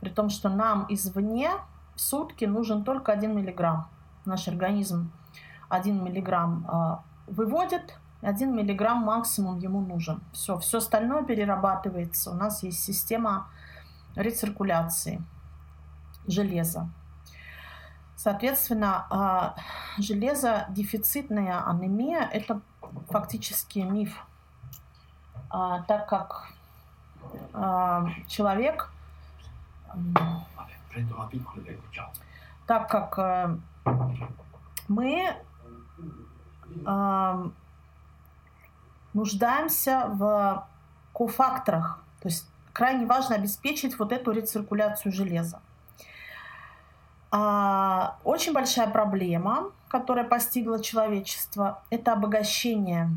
[0.00, 1.50] При том, что нам извне
[2.00, 3.88] сутки нужен только 1 миллиграмм.
[4.24, 5.12] Наш организм
[5.68, 10.22] 1 миллиграмм а, выводит, 1 миллиграмм максимум ему нужен.
[10.32, 12.30] Все, все остальное перерабатывается.
[12.30, 13.48] У нас есть система
[14.16, 15.22] рециркуляции
[16.26, 16.88] железа.
[18.16, 19.54] Соответственно, а,
[19.98, 22.60] железодефицитная анемия– это
[23.08, 24.26] фактически миф,
[25.50, 26.48] а, так как
[28.26, 28.90] человек
[32.66, 33.56] так как э,
[34.86, 35.34] мы
[36.86, 37.50] э,
[39.12, 40.68] нуждаемся в
[41.12, 45.60] кофакторах, то есть крайне важно обеспечить вот эту рециркуляцию железа.
[47.32, 53.10] А, очень большая проблема, которая постигла человечество, это обогащение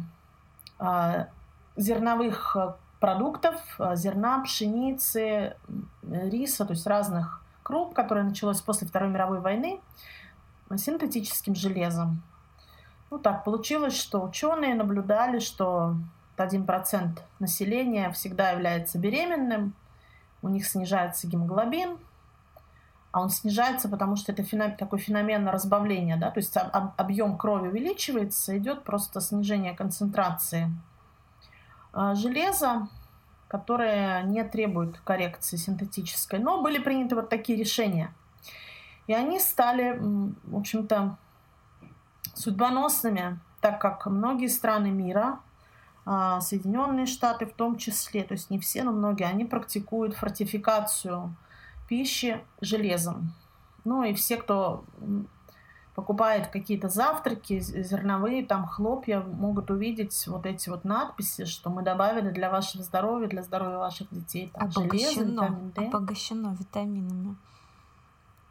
[0.79, 1.27] а,
[1.75, 2.57] зерновых
[2.99, 5.57] продуктов, а, зерна, пшеницы,
[6.01, 9.80] риса, то есть разных круп, которое началось после Второй мировой войны,
[10.76, 12.23] синтетическим железом.
[13.10, 15.95] Ну так получилось, что ученые наблюдали, что
[16.38, 19.76] 1% населения всегда является беременным,
[20.41, 21.97] у них снижается гемоглобин,
[23.12, 27.38] а он снижается, потому что это феномен, такой феномен разбавления, да, то есть об, объем
[27.38, 30.71] крови увеличивается, идет просто снижение концентрации
[31.93, 32.88] а, железа,
[33.53, 36.39] которые не требуют коррекции синтетической.
[36.39, 38.11] Но были приняты вот такие решения.
[39.05, 41.17] И они стали, в общем-то,
[42.33, 45.39] судьбоносными, так как многие страны мира,
[46.03, 51.35] а, Соединенные Штаты в том числе, то есть не все, но многие, они практикуют фортификацию
[51.87, 53.35] пищи железом.
[53.83, 54.83] Ну и все, кто
[55.95, 62.32] покупает какие-то завтраки зерновые, там хлопья, могут увидеть вот эти вот надписи, что мы добавили
[62.32, 64.51] для вашего здоровья, для здоровья ваших детей.
[64.53, 65.86] Там, обогащено, железо, витамин D.
[65.86, 67.36] обогащено витаминами.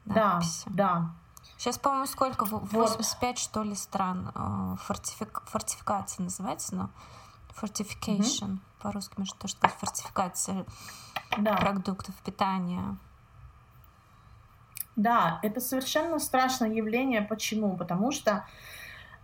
[0.05, 0.65] Надписи.
[0.67, 1.11] Да, да.
[1.59, 2.45] Сейчас, по-моему, сколько?
[2.45, 3.39] 85, вот.
[3.39, 5.43] что ли, стран э, фортифик...
[5.47, 6.91] фортификация называется, но
[7.61, 8.55] fortification.
[8.55, 8.61] Угу.
[8.83, 10.65] По-русски можно тоже сказать фортификация
[11.39, 11.57] да.
[11.57, 12.97] продуктов питания.
[14.97, 17.23] Да, это совершенно страшное явление.
[17.23, 17.77] Почему?
[17.77, 18.45] Потому что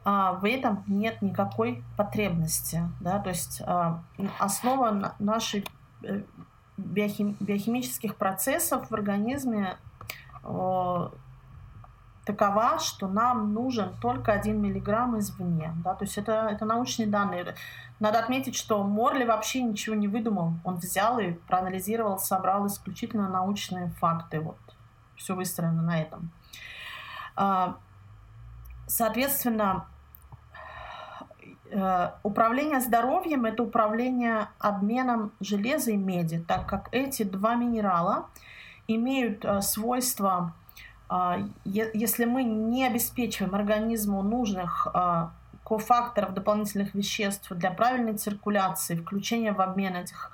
[0.05, 2.83] а, в этом нет никакой потребности.
[3.01, 3.19] Да?
[3.19, 4.03] То есть а,
[4.39, 5.67] основа нашей
[6.03, 6.23] э,
[6.79, 9.77] биохим, биохимических процессов в организме
[10.43, 11.11] а,
[12.25, 15.75] такова, что нам нужен только один миллиграмм извне.
[15.85, 15.95] Да?
[15.95, 17.55] То есть это, это научные данные.
[18.01, 20.55] Надо отметить, что Морли вообще ничего не выдумал.
[20.65, 24.41] Он взял и проанализировал, собрал исключительно научные факты.
[24.41, 24.57] Вот
[25.19, 26.31] все выстроено на этом.
[27.37, 27.77] А,
[28.87, 29.87] соответственно,
[31.71, 38.29] э, управление здоровьем– это управление обменом железа и меди, так как эти два минерала
[38.87, 40.55] имеют э, свойства,
[41.11, 44.87] а, если мы не обеспечиваем организму нужных
[45.65, 50.33] кофакторов, дополнительных веществ для правильной циркуляции, включения в обмен этих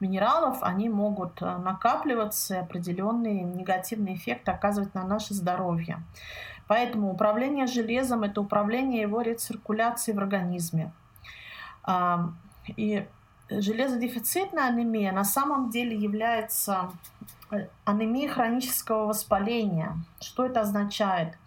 [0.00, 6.02] минералов, они могут э, накапливаться, и определенный негативный эффект оказывать на наше здоровье.
[6.66, 10.92] Поэтому управление железом– это управление его рециркуляцией в организме.
[12.76, 13.06] И
[13.48, 16.90] железодефицитная анемия на самом деле является
[17.52, 19.96] э, анемией хронического воспаления.
[20.20, 21.38] Что это означает?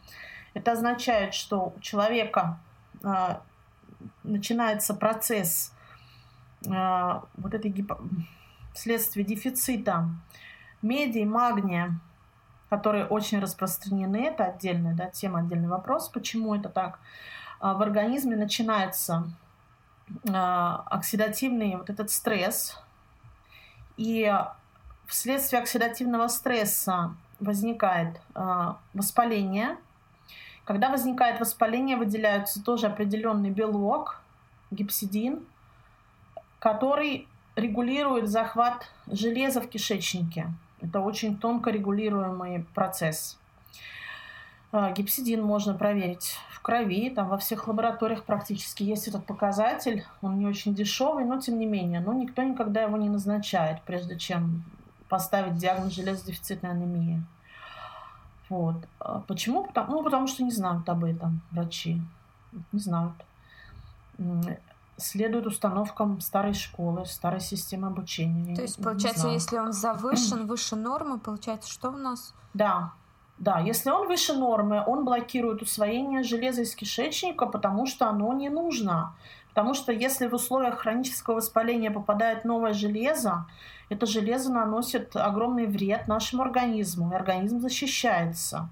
[0.54, 2.58] Это означает, что у человека
[3.04, 3.36] э,
[4.24, 5.74] начинается процесс
[6.62, 7.94] вот этой гип
[8.80, 10.10] вследствие дефицита
[10.82, 12.00] меди и магния,
[12.70, 17.00] которые очень распространены, это отдельная да, тема, отдельный вопрос, почему это так,
[17.60, 19.30] а, в организме начинается
[20.32, 22.82] а, оксидативный вот этот стресс,
[23.98, 24.34] и
[25.08, 29.78] вследствие оксидативного стресса возникает а, воспаление,
[30.64, 34.22] Когда возникает воспаление, выделяется тоже определенный белок,
[34.72, 35.44] гипсидин,
[36.60, 37.28] который
[37.60, 40.48] регулирует захват железа в кишечнике.
[40.82, 43.38] Это очень тонко регулируемый процесс.
[44.72, 50.06] А, гипсидин можно проверить в крови, там во всех лабораториях практически есть этот показатель.
[50.22, 52.00] Он не очень дешевый, но тем не менее.
[52.02, 54.64] Но никто никогда его не назначает, прежде чем
[55.08, 57.24] поставить диагноз железодефицитной анемии.
[58.48, 58.76] Вот.
[59.00, 59.68] А почему?
[59.76, 62.02] Ну, потому что не знают об этом врачи.
[62.72, 63.14] Не знают
[65.00, 68.56] следует установкам старой школы, старой системы обучения.
[68.56, 72.34] То есть, получается, если он завышен, выше нормы, получается, что у нас?
[72.54, 72.94] Да,
[73.40, 78.50] да, если он выше нормы, он блокирует усвоение железа из кишечника, потому что оно не
[78.50, 79.16] нужно.
[79.50, 83.46] Потому что если в условиях хронического воспаления попадает новое железо,
[83.90, 88.70] это железо наносит огромный вред нашему организму, и организм защищается.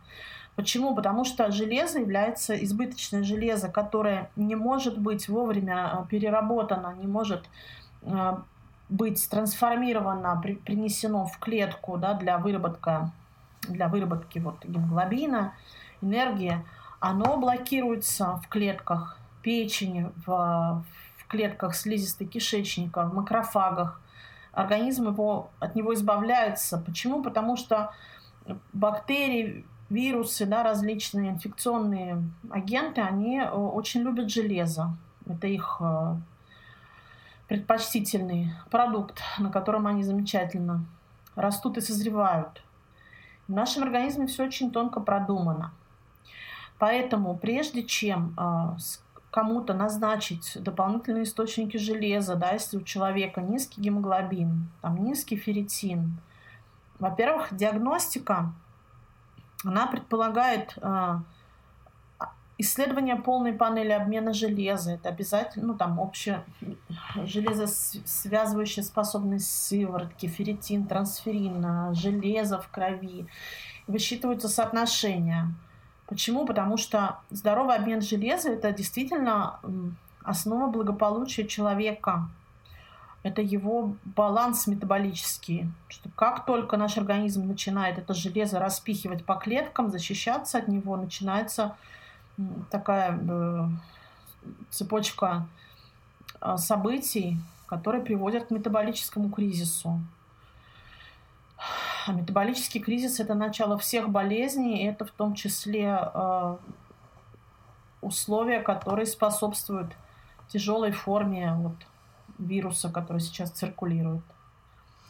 [0.58, 0.96] Почему?
[0.96, 7.46] Потому что железо является избыточное железо, которое не может быть вовремя э, переработано, не может
[8.02, 8.38] э,
[8.90, 13.12] быть трансформировано, принесено в клетку да, для, выработка,
[13.70, 15.54] для выработки вот, гемоглобина,
[16.02, 16.66] энергии.
[17.00, 20.84] Оно блокируется в клетках печени, в,
[21.18, 24.02] в клетках слизистой кишечника, в макрофагах.
[24.54, 26.80] Организм его, от него избавляется.
[26.80, 27.22] Почему?
[27.22, 27.94] Потому что
[28.74, 34.96] бактерии вирусы, да, различные инфекционные агенты, они э, очень любят железо.
[35.26, 36.16] Это их э,
[37.48, 40.86] предпочтительный продукт, на котором они замечательно
[41.36, 42.64] растут и созревают.
[43.48, 45.72] В нашем организме все очень тонко продумано.
[46.80, 48.78] Поэтому прежде чем э,
[49.32, 56.18] кому-то назначить дополнительные источники железа, да, если у человека низкий гемоглобин, там низкий ферритин,
[57.00, 58.52] во-первых, диагностика
[59.68, 61.24] она предполагает а,
[62.58, 64.94] исследование полной панели обмена железа.
[64.94, 66.44] Это обязательно, ну там общая
[67.16, 73.28] железосвязывающая способность сыворотки, ферритин, трансферин, железо в крови.
[73.88, 75.54] Высчитываются соотношения.
[76.08, 76.46] Почему?
[76.46, 79.60] Потому что здоровый обмен железа– это действительно
[80.24, 82.30] основа благополучия человека
[83.28, 85.70] это его баланс метаболический.
[85.90, 91.76] Что как только наш организм начинает это железо распихивать по клеткам, защищаться от него, начинается
[92.70, 93.68] такая э,
[94.70, 95.48] цепочка
[96.42, 100.00] э, событий, которые приводят к метаболическому кризису.
[102.08, 106.58] А метаболический кризис– это начало всех болезней, и это в том числе э,
[108.02, 109.92] условия, которые способствуют
[110.48, 111.76] тяжелой форме вот,
[112.38, 114.24] вируса, который сейчас циркулирует.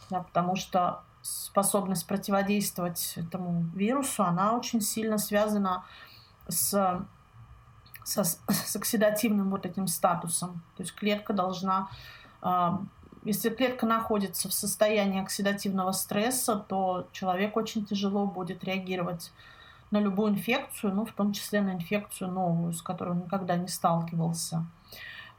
[0.09, 5.84] Да, потому что способность противодействовать этому вирусу, она очень сильно связана
[6.47, 7.05] с,
[8.03, 10.63] с, с оксидативным вот этим статусом.
[10.78, 11.89] То есть клетка должна,
[12.41, 12.82] а,
[13.23, 19.34] если клетка находится в состоянии оксидативного стресса, то человек очень тяжело будет реагировать
[19.91, 23.67] на любую инфекцию, ну, в том числе на инфекцию новую, с которой он никогда не
[23.67, 24.65] сталкивался.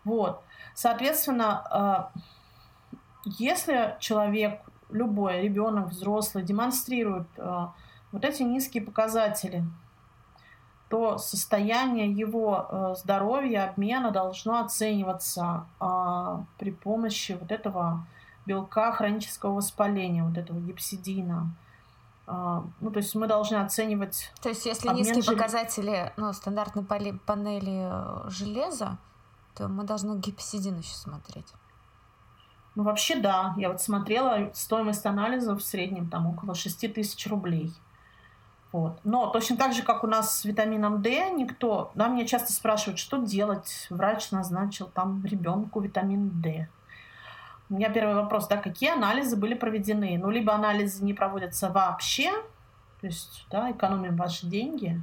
[0.05, 0.43] Вот.
[0.79, 2.21] Соответственно, э,
[3.25, 4.61] если человек,
[4.91, 7.67] любой ребенок, взрослый демонстрирует э,
[8.13, 9.65] вот эти низкие показатели,
[10.89, 15.67] то состояние его э, здоровья, обмена должно оцениваться
[16.59, 18.07] при помощи вот этого
[18.47, 21.57] белка хронического воспаления, вот этого гипсидина.
[22.29, 24.31] Ну, то есть мы должны оценивать...
[24.41, 25.35] То есть если низкие жел...
[25.35, 27.91] показатели ну, стандартной панели
[28.31, 28.99] железа,
[29.59, 31.53] то мы должны гипсидин еще смотреть.
[32.77, 33.55] Ну, вообще, да.
[33.57, 37.75] Я вот смотрела стоимость анализа в среднем там около 6 тысяч рублей.
[38.71, 39.01] Вот.
[39.03, 41.91] Но точно так же, как у нас с витамином D, никто...
[41.97, 43.89] Да, меня часто спрашивают, что делать.
[43.91, 46.69] Врач назначил там ребенку витамин D.
[47.69, 50.19] У меня первый вопрос, да, какие анализы были проведены?
[50.19, 52.31] Ну, либо анализы не проводятся вообще,
[53.01, 55.03] то есть, да, экономим ваши деньги,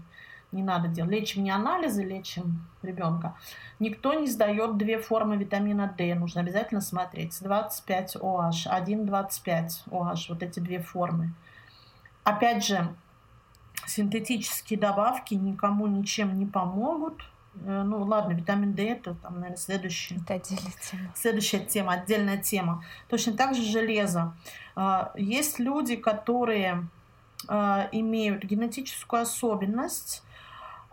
[0.55, 1.11] не надо делать.
[1.11, 3.35] Лечим не анализы, лечим ребенка.
[3.79, 6.15] Никто не сдает две формы витамина D.
[6.15, 7.37] Нужно обязательно смотреть.
[7.41, 10.15] 25 OH, 1,25 OH.
[10.29, 11.33] Вот эти две формы.
[12.23, 12.95] Опять же,
[13.85, 17.23] синтетические добавки никому ничем не помогут.
[17.63, 21.11] Э, ну ладно, витамин D это там, наверное, следующая, это отдельная тема.
[21.15, 22.83] следующая тема, отдельная тема.
[23.09, 24.33] Точно так же железо.
[24.75, 26.87] А, есть люди, которые
[27.47, 30.23] а, имеют генетическую особенность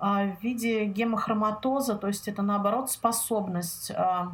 [0.03, 4.33] в виде гемохроматоза, то есть это наоборот способность а,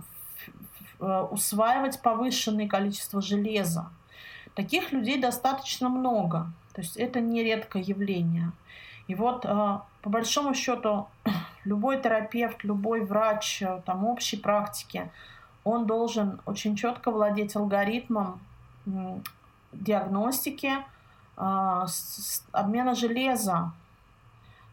[0.98, 3.90] а, усваивать повышенное количество железа.
[4.54, 8.52] Таких людей достаточно много, то есть это не редкое явление.
[9.08, 11.06] И вот по большому счету
[11.64, 15.10] любой терапевт, любой врач там общей практики,
[15.64, 18.40] он должен очень четко владеть алгоритмом
[19.72, 20.72] диагностики,
[21.36, 23.72] обмена железа,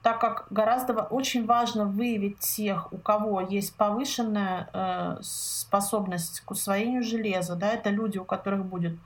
[0.06, 7.02] так как гораздо очень важно выявить тех, у кого есть повышенная э, способность к усвоению
[7.02, 7.56] железа.
[7.56, 9.00] Да, это люди, у которых будет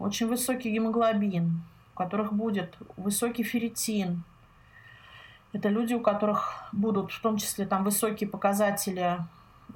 [0.00, 1.62] очень высокий гемоглобин,
[1.94, 4.24] у которых будет высокий ферритин.
[5.52, 9.20] Это люди, у которых будут в том числе там высокие показатели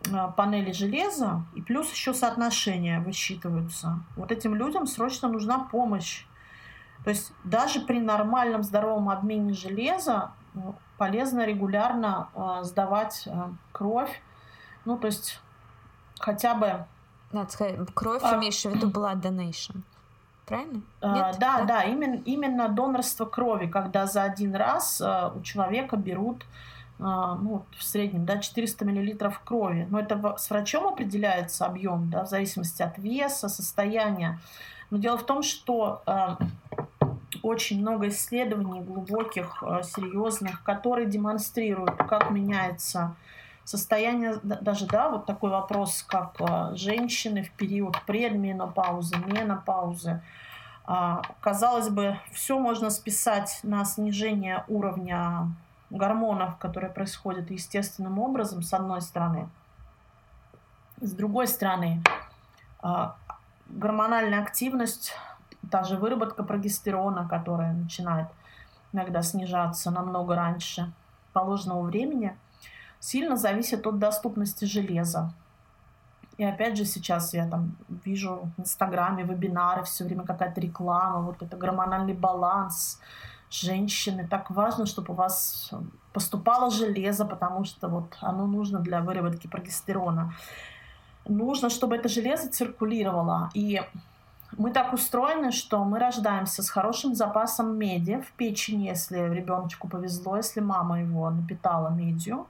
[0.06, 4.00] э, панели железа, и плюс еще соотношения высчитываются.
[4.16, 6.24] Вот этим людям срочно нужна помощь.
[7.04, 10.32] То есть даже при нормальном здоровом обмене железа
[10.98, 13.30] полезно регулярно э, сдавать э,
[13.72, 14.20] кровь.
[14.84, 15.40] Ну, то есть
[16.18, 16.84] хотя бы...
[17.32, 19.82] Надо сказать, кровь а, имеешь в виду blood donation.
[20.46, 20.82] Правильно?
[21.02, 21.36] Нет?
[21.38, 26.46] Да, да, да, именно, именно донорство крови, когда за один раз у человека берут
[26.98, 29.86] ну, в среднем да, 400 миллилитров крови.
[29.90, 34.40] Но это с врачом определяется объем, да, в зависимости от веса, состояния.
[34.88, 36.02] Но дело в том, что
[37.42, 43.14] очень много исследований глубоких, э, серьезных, которые демонстрируют, как меняется
[43.64, 50.22] состояние, даже, да, вот такой вопрос, как э, женщины в период предменопаузы, менопаузы.
[50.90, 55.52] А, казалось бы, все можно списать на снижение уровня
[55.90, 59.50] гормонов, которые происходят естественным образом, с одной стороны.
[61.02, 62.02] С другой стороны,
[62.80, 63.16] а,
[63.66, 65.12] гормональная активность
[65.70, 68.28] та же выработка прогестерона, которая начинает
[68.92, 70.92] иногда снижаться намного раньше
[71.32, 72.36] положенного времени,
[73.00, 75.32] сильно зависит от доступности железа.
[76.36, 81.42] И опять же сейчас я там вижу в Инстаграме вебинары, все время какая-то реклама, вот
[81.42, 83.00] это гормональный баланс
[83.50, 84.26] женщины.
[84.28, 85.72] Так важно, чтобы у вас
[86.12, 90.32] поступало железо, потому что вот оно нужно для выработки прогестерона.
[91.26, 93.50] Нужно, чтобы это железо циркулировало.
[93.54, 93.82] И
[94.58, 100.36] мы так устроены, что мы рождаемся с хорошим запасом меди в печени, если ребеночку повезло,
[100.36, 102.46] если мама его напитала медью.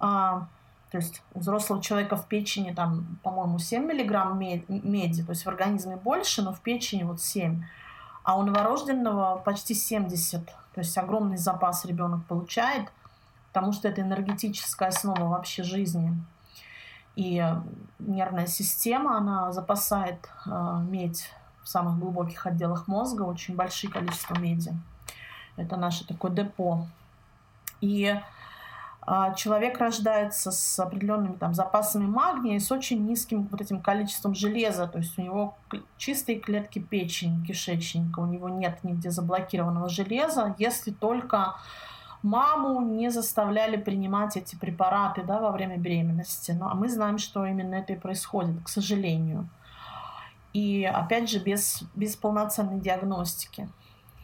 [0.00, 0.46] А,
[0.90, 5.48] то есть у взрослого человека в печени там, по-моему, 7 миллиграмм меди, то есть в
[5.48, 7.62] организме больше, но в печени вот 7.
[8.24, 12.90] А у новорожденного почти 70, то есть огромный запас ребенок получает,
[13.52, 16.14] потому что это энергетическая основа вообще жизни.
[17.20, 17.44] И
[17.98, 21.30] нервная система, она запасает э, медь
[21.62, 24.72] в самых глубоких отделах мозга, очень большие количество меди.
[25.58, 26.86] Это наше такое депо.
[27.82, 28.18] И
[29.06, 34.34] э, человек рождается с определенными там, запасами магния и с очень низким вот этим количеством
[34.34, 34.86] железа.
[34.86, 35.58] То есть у него
[35.98, 41.56] чистые клетки печени, кишечника, у него нет нигде заблокированного железа, если только
[42.22, 46.52] маму не заставляли принимать эти препараты да, во время беременности.
[46.52, 49.48] Ну, а мы знаем, что именно это и происходит, к сожалению.
[50.52, 53.68] И опять же, без, без полноценной диагностики.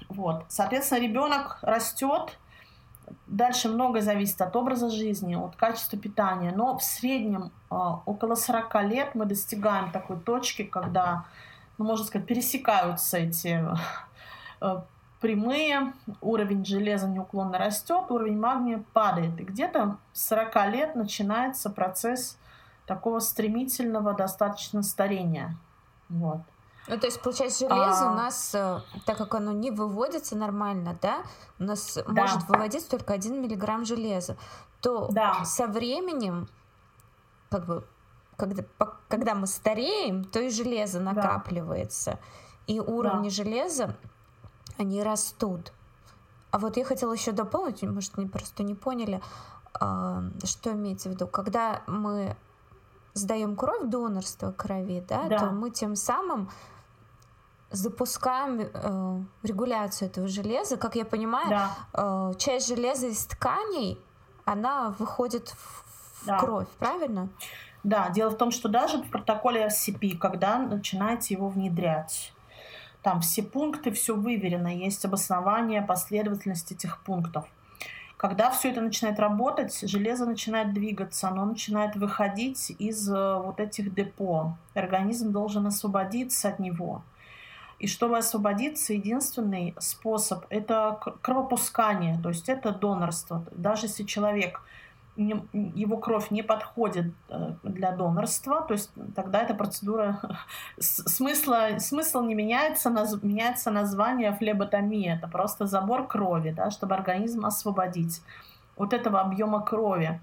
[0.08, 0.44] Вот.
[0.48, 2.38] Соответственно, ребенок растет,
[3.26, 6.52] Дальше многое зависит от образа жизни, от качества питания.
[6.54, 11.24] Но в среднем а, около 40 лет мы достигаем такой точки, когда,
[11.78, 13.64] ну, можно сказать, пересекаются эти
[14.60, 14.80] э,
[15.20, 19.40] прямые, уровень железа неуклонно растет, уровень магния падает.
[19.40, 22.38] И где-то с 40 лет начинается процесс
[22.86, 25.56] такого стремительного достаточно старения.
[26.08, 26.40] Вот.
[26.88, 28.12] Ну, то есть, получается, железо а...
[28.12, 31.24] у нас, э, так как оно не выводится нормально, да,
[31.58, 32.22] у нас да.
[32.22, 34.36] может выводиться только 1 миллиграмм железа,
[34.80, 35.44] то да.
[35.44, 36.48] со временем,
[37.50, 37.84] как бы,
[38.36, 38.62] когда,
[39.08, 42.12] когда мы стареем, то и железо накапливается.
[42.12, 42.18] Да.
[42.68, 43.34] И уровни да.
[43.34, 43.96] железа
[44.78, 45.72] они растут.
[46.50, 49.20] А вот я хотела еще дополнить, может, они просто не поняли,
[49.74, 51.26] а, что имеется в виду.
[51.26, 52.36] Когда мы
[53.14, 55.38] сдаем кровь, донорство крови, да, да.
[55.38, 56.50] то мы тем самым
[57.70, 60.76] запускаем э, регуляцию этого железа.
[60.76, 61.70] Как я понимаю, да.
[61.92, 64.00] э, часть железа из тканей,
[64.44, 66.38] она выходит в, да.
[66.38, 67.28] кровь, правильно?
[67.82, 72.32] Да, дело в том, что даже в протоколе RCP, когда начинаете его внедрять,
[73.06, 77.44] там все пункты, все выверено, есть обоснование, последовательность этих пунктов.
[78.16, 83.94] Когда все это начинает работать, железо начинает двигаться, оно начинает выходить из э, вот этих
[83.94, 84.56] депо.
[84.74, 87.04] Организм должен освободиться от него.
[87.78, 93.46] И чтобы освободиться, единственный способ– это кровопускание, то есть это донорство.
[93.52, 94.62] Даже если человек
[95.16, 100.20] его кровь не подходит э, для донорства, то есть тогда эта процедура
[100.78, 107.46] смысла, смысл не меняется, наз, меняется название флеботомия, это просто забор крови, да, чтобы организм
[107.46, 108.22] освободить
[108.76, 110.20] вот этого объема крови.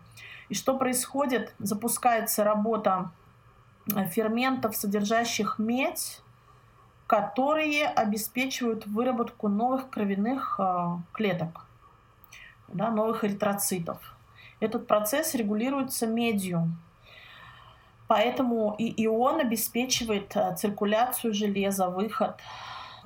[0.50, 1.56] И что происходит?
[1.58, 3.12] Запускается работа
[3.96, 6.22] э, ферментов, содержащих медь,
[7.08, 11.66] которые обеспечивают выработку новых кровяных э, клеток,
[12.68, 14.14] да, новых эритроцитов.
[14.64, 16.72] Этот процесс регулируется медью.
[18.08, 22.38] Поэтому и, и он обеспечивает э, циркуляцию железа, выход.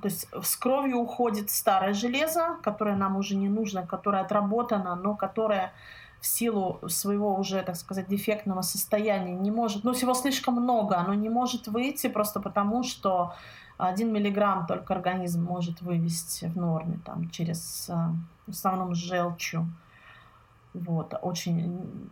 [0.02, 5.16] То есть с кровью уходит старое железо, которое нам уже не нужно, которое отработано, но
[5.16, 5.74] которое
[6.22, 11.16] в силу своего уже, так сказать, дефектного состояния не может, ну, всего слишком много, оно
[11.16, 13.34] не может выйти просто потому, что
[13.78, 17.94] один миллиграмм только организм может вывести в норме там, через э,
[18.46, 19.68] в основном желчью.
[20.86, 22.10] Вот, очень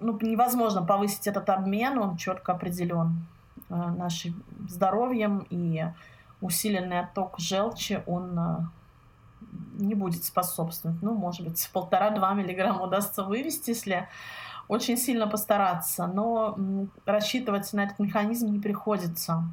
[0.00, 3.26] ну, невозможно повысить этот обмен, он четко определен
[3.68, 5.84] э, нашим здоровьем, и
[6.40, 8.56] усиленный отток желчи, он э,
[9.74, 11.02] не будет способствовать.
[11.02, 14.08] Ну, может быть, полтора-два миллиграмма удастся вывести, если
[14.68, 16.56] очень сильно постараться, но
[17.04, 19.44] рассчитывать на этот механизм не приходится.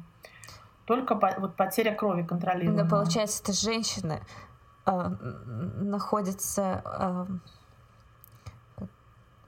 [0.86, 2.84] Только по, вот потеря крови контролируемая.
[2.84, 4.20] Да, получается, это женщина
[4.86, 5.08] э,
[5.80, 7.26] находится э,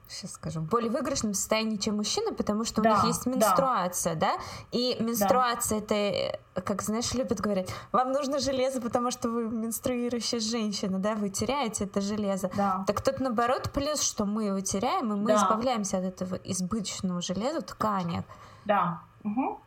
[0.07, 4.15] сейчас скажу, в более выигрышном состоянии, чем мужчина, потому что да, у них есть менструация,
[4.15, 4.41] да, да?
[4.71, 5.95] и менструация да.
[5.95, 11.29] это, как знаешь, любят говорить, вам нужно железо, потому что вы менструирующая женщина, да, вы
[11.29, 12.51] теряете это железо.
[12.55, 12.83] Да.
[12.87, 15.35] Так тут наоборот плюс, что мы его теряем, и мы да.
[15.37, 18.25] избавляемся от этого избыточного железа в тканях.
[18.65, 19.01] Да.
[19.23, 19.59] Угу.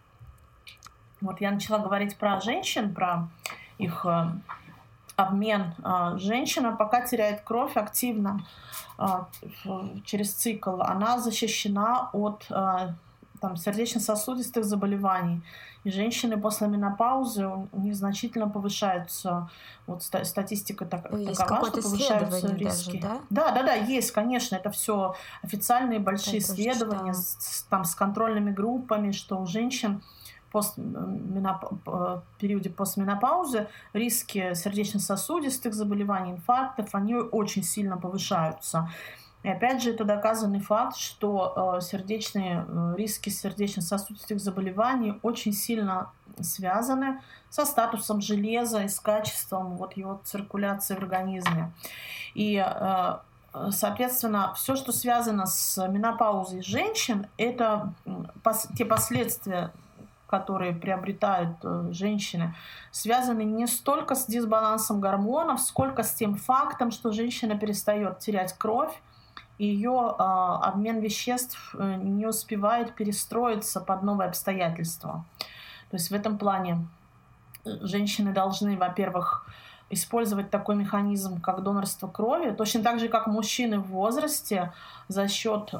[1.21, 3.29] Вот я начала говорить про женщин, про
[3.79, 4.27] их э,
[5.19, 5.75] обмен.
[5.83, 8.41] А, женщина пока теряет кровь активно
[8.97, 9.29] а,
[10.05, 12.95] через цикл, она защищена от а,
[13.41, 15.43] там, сердечно-сосудистых заболеваний.
[15.85, 19.49] И женщины после менопаузы, у них значительно повышаются,
[19.87, 22.99] вот статистика так, есть такова, что повышаются риски.
[22.99, 23.21] Даже, да?
[23.31, 28.51] да, да, да, есть, конечно, это все официальные большие это исследования с, там, с контрольными
[28.51, 30.03] группами, что у женщин
[30.51, 31.65] постменоп...
[32.39, 38.89] периоде постменопаузы риски сердечно-сосудистых заболеваний, инфарктов, они очень сильно повышаются.
[39.45, 46.11] И опять же, это доказанный факт, что э, сердечные э, риски сердечно-сосудистых заболеваний очень сильно
[46.41, 51.73] связаны со статусом железа и с качеством вот его циркуляции в организме.
[52.35, 53.19] И э,
[53.71, 57.95] Соответственно, все, что связано с менопаузой женщин, это
[58.77, 59.73] те последствия
[60.29, 62.55] которые приобретают э, женщины,
[62.91, 68.95] связаны не столько с дисбалансом гормонов, сколько с тем фактом, что женщина перестает терять кровь,
[69.57, 75.25] и ее э, обмен веществ э, не успевает перестроиться под новые обстоятельства.
[75.91, 76.87] То есть в этом плане
[77.65, 79.47] женщины должны, во-первых,
[79.91, 84.73] использовать такой механизм, как донорство крови, точно так же, как мужчины в возрасте
[85.09, 85.79] за счет э,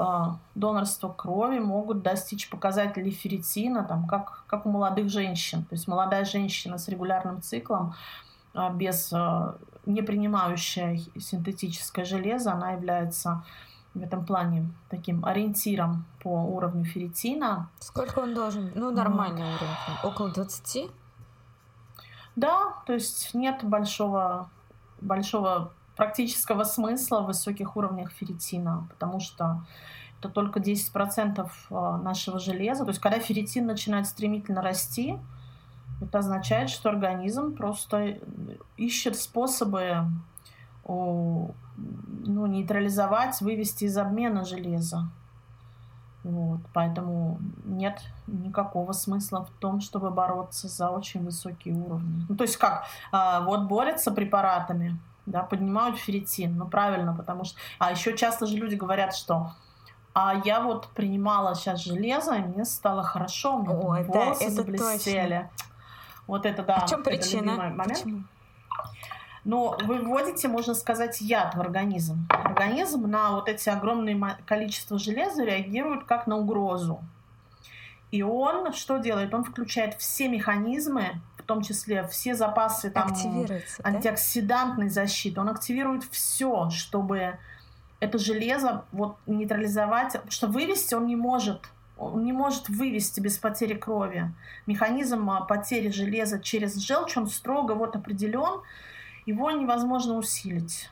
[0.55, 5.65] донорства крови могут достичь показателей ферритина, там, как, как у молодых женщин.
[5.65, 7.95] То есть молодая женщина с регулярным циклом,
[8.55, 9.53] э, без, э,
[9.85, 13.45] не принимающая синтетическое железо, она является
[13.93, 17.69] в этом плане таким ориентиром по уровню ферритина.
[17.81, 18.73] Сколько он должен?
[18.75, 19.61] Ну, нормальный вот.
[19.61, 20.15] уровень.
[20.15, 20.91] Около 20?
[22.39, 24.49] Да, то есть нет большого,
[25.01, 29.65] большого практического смысла в высоких уровнях ферритина, потому что
[30.21, 32.85] это только 10% а, нашего железа.
[32.85, 35.19] То есть когда ферритин начинает стремительно расти,
[36.01, 38.21] это означает, что организм просто
[38.77, 40.05] ищет способы
[40.87, 41.55] ну,
[42.47, 45.11] нейтрализовать, вывести из обмена железа.
[46.25, 52.27] Вот, поэтому нет никакого смысла в том, чтобы бороться за очень высокие уровни.
[52.29, 52.87] Ну, то есть как?
[53.13, 56.57] А, вот борются препаратами, да, поднимают ферритин.
[56.57, 57.59] Ну, правильно, потому что...
[57.79, 59.53] А еще часто же люди говорят, что
[60.21, 64.45] а я вот принимала сейчас железо, и мне стало хорошо, у меня О, это, волосы
[64.45, 65.49] это заблестели.
[65.57, 65.69] Точно.
[66.27, 66.77] Вот это да.
[66.79, 67.55] А в чем причина?
[67.71, 67.89] Момент.
[67.89, 68.25] Почему?
[69.45, 72.27] Но вы вводите, можно сказать, яд в организм.
[72.31, 77.03] Организм на вот эти огромные количества железа реагирует как на угрозу.
[78.11, 79.35] И он что делает?
[79.35, 83.15] Он включает все механизмы, в том числе все запасы там,
[83.83, 84.93] антиоксидантной да?
[84.93, 85.41] защиты.
[85.41, 87.39] Он активирует все, чтобы
[88.01, 90.17] это железо вот, нейтрализовать.
[90.31, 91.69] Что вывести он не может.
[91.99, 94.33] Он не может вывести без потери крови.
[94.67, 98.61] Механизм а, потери железа через желчь, он строго вот определен
[99.29, 100.89] его невозможно усилить.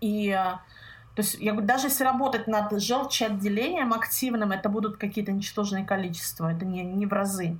[0.00, 0.30] И
[1.14, 6.52] То есть, я говорю, даже если работать над желчеотделением активным, это будут какие-то ничтожные количества,
[6.52, 7.58] это не, не в разы.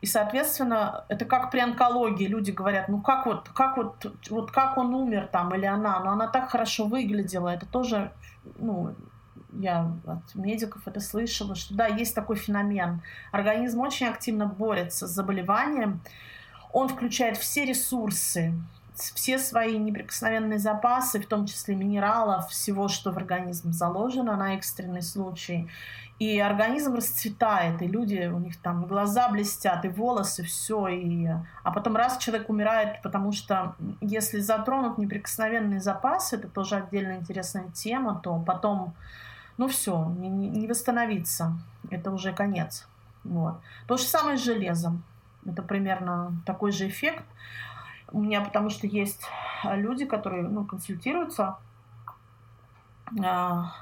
[0.00, 2.26] И, соответственно, это как при онкологии.
[2.26, 6.10] Люди говорят, ну как вот, как вот, вот как он умер там или она, но
[6.10, 7.48] она так хорошо выглядела.
[7.48, 8.12] Это тоже,
[8.58, 8.94] ну,
[9.52, 13.02] я от медиков это слышала, что да, есть такой феномен.
[13.32, 16.00] Организм очень активно борется с заболеванием.
[16.74, 18.52] Он включает все ресурсы,
[18.96, 25.02] все свои неприкосновенные запасы, в том числе минералов, всего, что в организм заложено на экстренный
[25.02, 25.70] случай.
[26.18, 30.88] И организм расцветает, и люди, у них там глаза блестят, и волосы, все.
[30.88, 31.28] И...
[31.62, 37.68] А потом раз человек умирает, потому что если затронут неприкосновенные запасы, это тоже отдельно интересная
[37.70, 38.94] тема, то потом,
[39.58, 41.56] ну все, не, не восстановиться.
[41.88, 42.88] Это уже конец.
[43.22, 43.60] Вот.
[43.86, 45.04] То же самое с железом.
[45.46, 47.24] Это примерно такой же эффект.
[48.12, 49.26] У меня потому что есть
[49.64, 51.58] люди, которые ну, консультируются,
[53.22, 53.72] а,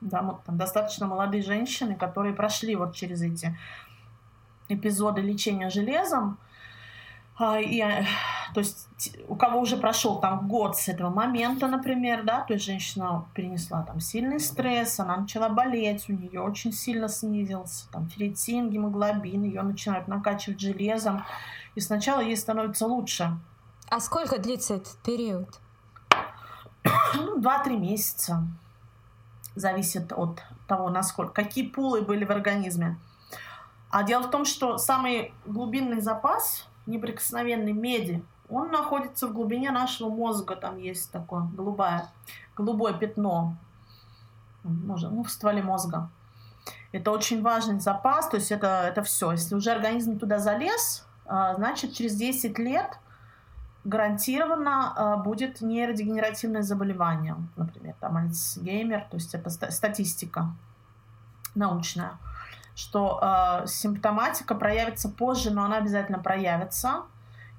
[0.00, 3.56] да, вот, там, достаточно молодые женщины, которые прошли вот через эти
[4.68, 6.38] эпизоды лечения железом.
[7.44, 8.04] А, и, э,
[8.54, 8.86] то есть
[9.26, 13.82] у кого уже прошел там год с этого момента, например, да, то есть женщина перенесла
[13.82, 19.62] там сильный стресс, она начала болеть, у нее очень сильно снизился там ферритин, гемоглобин, ее
[19.62, 21.24] начинают накачивать железом,
[21.74, 23.36] и сначала ей становится лучше.
[23.90, 25.48] А сколько длится этот период?
[27.14, 28.46] Ну, два-три месяца.
[29.56, 33.00] Зависит от того, насколько, какие пулы были в организме.
[33.90, 40.10] А дело в том, что самый глубинный запас неприкосновенной меди, он находится в глубине нашего
[40.10, 40.56] мозга.
[40.56, 42.10] Там есть такое голубое,
[42.56, 43.56] голубое пятно
[44.64, 46.10] может, ну, в стволе мозга.
[46.92, 49.32] Это очень важный запас, то есть это, это все.
[49.32, 52.98] Если уже организм туда залез, а, значит, через 10 лет
[53.84, 60.54] гарантированно э, будет нейродегенеративное заболевание, например, там Альцгеймер, то есть это статистика
[61.56, 62.12] научная,
[62.74, 67.02] что э, симптоматика проявится позже, но она обязательно проявится,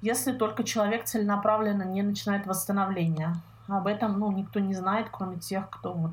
[0.00, 3.34] если только человек целенаправленно не начинает восстановление.
[3.68, 6.12] Об этом ну, никто не знает, кроме тех, кто вот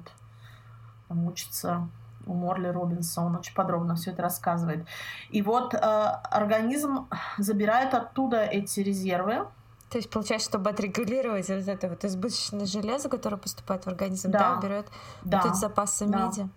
[1.08, 1.88] там, учится
[2.26, 4.86] у Морли Робинса, он очень подробно все это рассказывает.
[5.30, 9.48] И вот э, организм забирает оттуда эти резервы,
[9.90, 14.56] то есть, получается, чтобы отрегулировать вот это вот избыточное железо, которое поступает в организм, да,
[14.56, 14.88] да берет
[15.26, 15.42] да.
[15.42, 16.28] вот эти запасы да.
[16.28, 16.50] меди.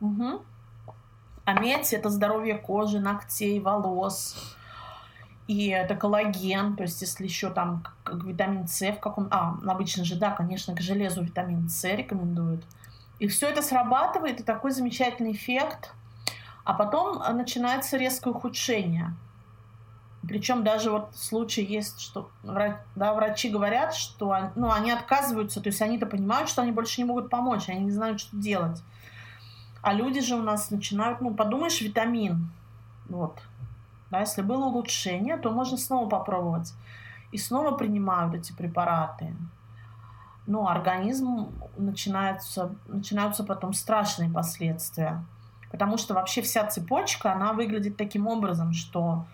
[0.00, 0.42] Угу.
[1.50, 4.36] А медь— это здоровье кожи, ногтей, волос.
[5.48, 9.26] И это коллаген, то есть если еще там как витамин С в каком...
[9.32, 12.64] А, обычно же, да, конечно, к железу витамин С рекомендуют.
[13.18, 15.92] И все это срабатывает, и такой замечательный эффект.
[16.62, 19.16] А потом начинается резкое ухудшение—
[20.28, 25.80] причем даже вот случай есть, что да, врачи говорят, что ну, они отказываются, то есть
[25.80, 28.82] они-то понимают, что они больше не могут помочь, они не знают, что делать.
[29.82, 32.50] А люди же у нас начинают, ну, подумаешь, витамин.
[33.08, 33.40] Вот.
[34.10, 36.74] Да, если было улучшение, то можно снова попробовать.
[37.32, 39.34] И снова принимают эти препараты.
[40.46, 45.24] Ну, организм начинаются, начинаются потом страшные последствия.
[45.70, 49.26] Потому что вообще вся цепочка, она выглядит таким образом, что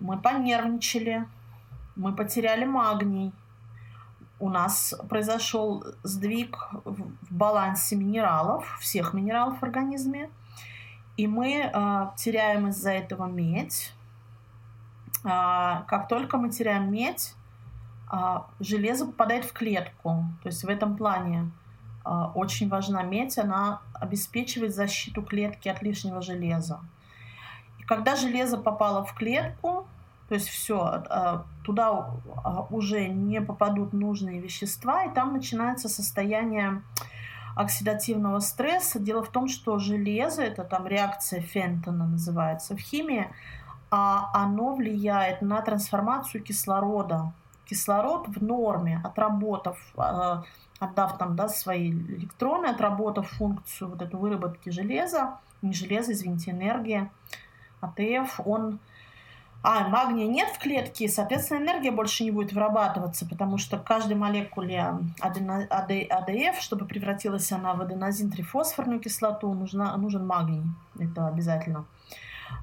[0.00, 1.26] мы понервничали,
[1.94, 3.32] мы потеряли магний,
[4.40, 10.30] у нас произошел сдвиг в балансе минералов, всех минералов в организме,
[11.16, 13.92] и мы э, теряем из-за этого медь.
[15.24, 17.34] А, как только мы теряем медь,
[18.08, 20.24] а, железо попадает в клетку.
[20.42, 21.50] То есть в этом плане
[22.04, 26.80] а, очень важна медь, она обеспечивает защиту клетки от лишнего железа.
[27.86, 29.86] Когда железо попало в клетку,
[30.34, 32.10] то есть все, а, туда
[32.42, 36.82] а, уже не попадут нужные вещества, и там начинается состояние
[37.54, 38.98] оксидативного стресса.
[38.98, 43.28] Дело в том, что железо, это там реакция Фентона называется в химии,
[43.92, 47.32] а оно влияет на трансформацию кислорода.
[47.66, 50.42] Кислород в норме, отработав, а,
[50.80, 57.08] отдав там да, свои электроны, отработав функцию вот эту выработки железа, не железа, извините, энергии,
[57.80, 58.80] АТФ, он...
[59.66, 64.98] А, магния нет в клетке, соответственно, энергия больше не будет вырабатываться, потому что каждой молекуле
[65.20, 70.64] АДФ, чтобы превратилась она в аденозин-трифосфорную кислоту, нужна, нужен магний.
[70.98, 71.86] Это обязательно.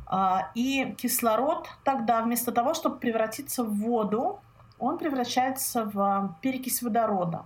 [0.06, 4.40] А, и кислород тогда вместо того, чтобы превратиться в воду,
[4.78, 7.46] он превращается в перекись водорода.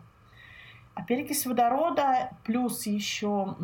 [0.95, 3.55] А перекись водорода плюс еще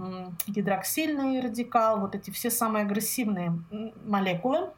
[0.48, 3.60] гидроксильный радикал, вот эти все самые агрессивные
[4.06, 4.70] молекулы,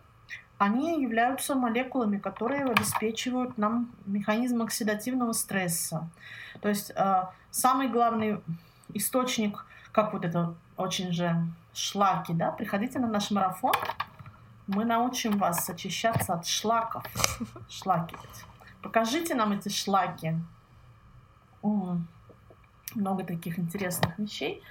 [0.57, 6.09] они являются молекулами, которые обеспечивают нам механизм оксидативного стресса.
[6.61, 8.39] То есть э, самый главный
[8.93, 11.35] источник, как вот это очень же
[11.73, 13.73] шлаки, да, приходите на наш марафон,
[14.67, 17.03] мы научим вас очищаться от шлаков.
[17.69, 18.15] Шлаки.
[18.81, 20.35] Покажите нам эти шлаки.
[22.95, 24.61] Много таких интересных вещей.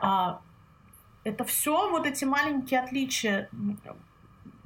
[0.00, 0.40] А,
[1.24, 3.50] это все вот эти маленькие отличия.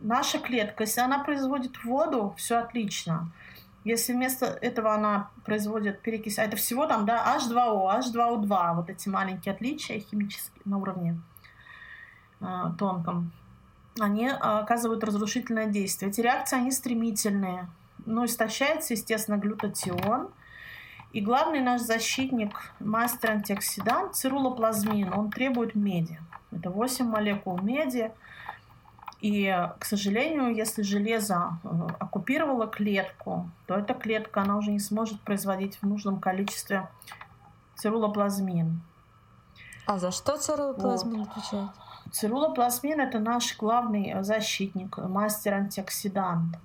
[0.02, 3.30] Наша клетка, если она производит воду, все отлично.
[3.84, 9.08] Если вместо этого она производит перекись, а это всего там, да, H2O, H2O2, вот эти
[9.08, 11.20] маленькие отличия химические на уровне
[12.40, 13.32] э, тонком,
[14.00, 16.10] они оказывают разрушительное действие.
[16.10, 17.68] Эти реакции, они стремительные.
[18.04, 20.30] Ну, истощается, естественно, глютатион.
[21.12, 26.18] И главный наш защитник, мастер антиоксидант, цирулоплазмин, он требует меди.
[26.50, 28.10] Это 8 молекул меди.
[29.22, 31.68] И, к сожалению, если железо э,
[32.00, 36.88] оккупировало клетку, то эта клетка, она уже не сможет производить в нужном количестве
[37.76, 38.82] цирулоплазмин.
[39.86, 41.28] А за что цирулоплазмин вот.
[41.28, 41.70] отвечает?
[42.10, 46.56] Цирулоплазмин– это наш главный защитник, мастер-антиоксидант.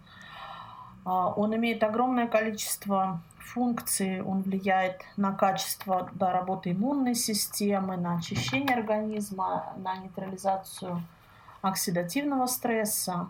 [1.05, 8.17] А, он имеет огромное количество функций, он влияет на качество да, работы иммунной системы, на
[8.17, 11.03] очищение организма, на нейтрализацию
[11.67, 13.29] оксидативного стресса.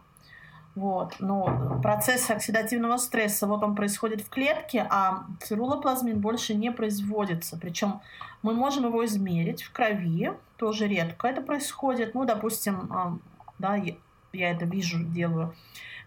[0.76, 1.16] Вот.
[1.20, 7.58] Но процесс оксидативного стресса, вот он происходит в клетке, а цирулоплазмин больше не производится.
[7.58, 8.00] Причем
[8.44, 12.14] мы можем его измерить в крови, тоже редко это происходит.
[12.14, 13.18] Ну, допустим, а,
[13.58, 13.76] да,
[14.34, 15.56] я это вижу, делаю.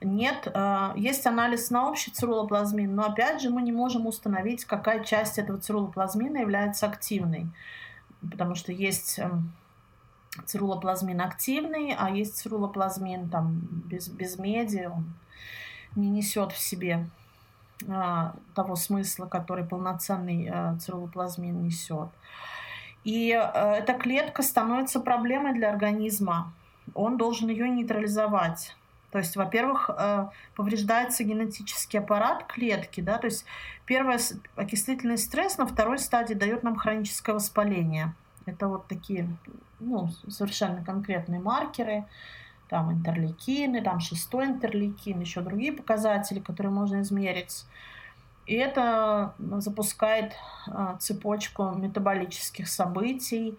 [0.00, 5.02] Нет, а, есть анализ на общий цирулоплазмин, но опять же мы не можем установить, какая
[5.04, 7.48] часть этого цирулоплазмина является активной.
[8.30, 9.52] Потому что есть эм,
[10.46, 15.12] цирулоплазмин активный, а есть цирулоплазмин там, без, без меди, он
[15.96, 17.08] не несет в себе
[17.88, 22.08] а, того смысла, который полноценный а, цирулоплазмин несет.
[23.04, 26.52] И а, эта клетка становится проблемой для организма.
[26.94, 28.76] Он должен ее нейтрализовать.
[29.10, 29.90] То есть, во-первых,
[30.54, 33.44] повреждается генетический аппарат клетки, да, то есть
[33.84, 34.18] первый
[34.54, 38.14] окислительный стресс на второй стадии дает нам хроническое воспаление.
[38.46, 39.28] Это вот такие
[39.80, 42.04] ну, совершенно конкретные маркеры,
[42.68, 47.64] там интерлейкины, там шестой интерлейкин, еще другие показатели, которые можно измерить.
[48.46, 50.32] И это запускает
[50.66, 53.58] а, цепочку метаболических событий,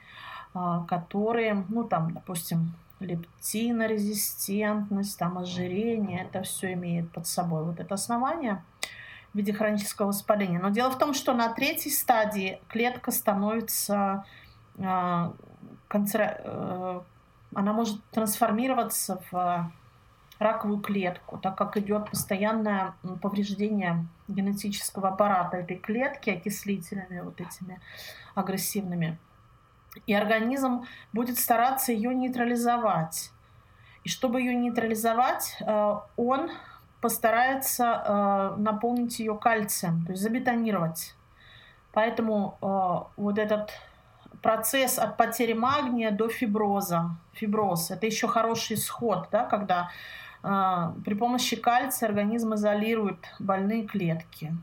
[0.54, 7.94] а, которые, ну там, допустим, лептинорезистентность, там ожирение, это все имеет под собой вот это
[7.96, 8.62] основание
[9.34, 10.60] в виде хронического воспаления.
[10.60, 14.26] Но дело в том, что на третьей стадии клетка становится
[14.80, 15.34] а,
[15.88, 16.42] канцера...
[16.44, 17.02] Э,
[17.54, 19.72] она может трансформироваться в
[20.40, 27.82] раковую клетку, так как идет постоянное повреждение генетического аппарата этой клетки окислителями вот этими
[28.36, 29.20] агрессивными.
[30.08, 33.32] И организм будет стараться ее нейтрализовать.
[34.06, 36.50] И чтобы ее нейтрализовать, э, он
[37.02, 41.16] постарается э, наполнить ее кальцием, то есть забетонировать.
[41.92, 42.58] Поэтому
[43.18, 43.72] вот этот
[44.42, 47.12] процесс от потери магния до фиброза.
[47.34, 49.90] Фиброз– это еще хороший исход, да, когда
[50.44, 54.56] э, при помощи кальция организм изолирует больные клетки.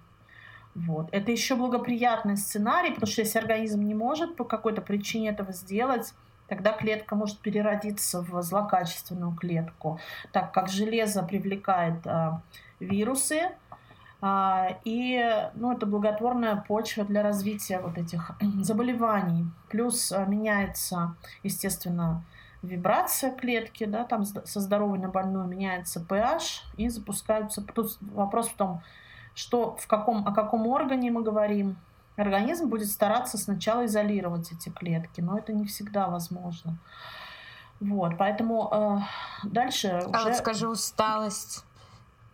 [0.75, 1.09] Вот.
[1.13, 6.15] Это еще благоприятный сценарий, потому что если организм не может по какой-то причине этого сделать,
[6.47, 10.01] тогда клетка может переродиться в злокачественную клетку,
[10.33, 12.33] так как железо привлекает э,
[12.81, 13.51] вирусы,
[14.21, 19.47] и ну, это благотворная почва для развития вот этих заболеваний.
[19.69, 21.15] Плюс а, меняется,
[21.45, 22.25] естественно,
[22.63, 27.63] вибрация клетки, да, там со здоровой на больную меняется pH и запускаются...
[27.63, 28.83] Тут вопрос в том,
[29.35, 31.77] что в каком, о каком органе мы говорим.
[32.17, 36.77] Организм будет стараться сначала изолировать эти клетки, но это не всегда возможно.
[37.79, 38.99] Вот, поэтому э,
[39.45, 40.29] дальше а уже...
[40.31, 41.65] вот скажи, усталость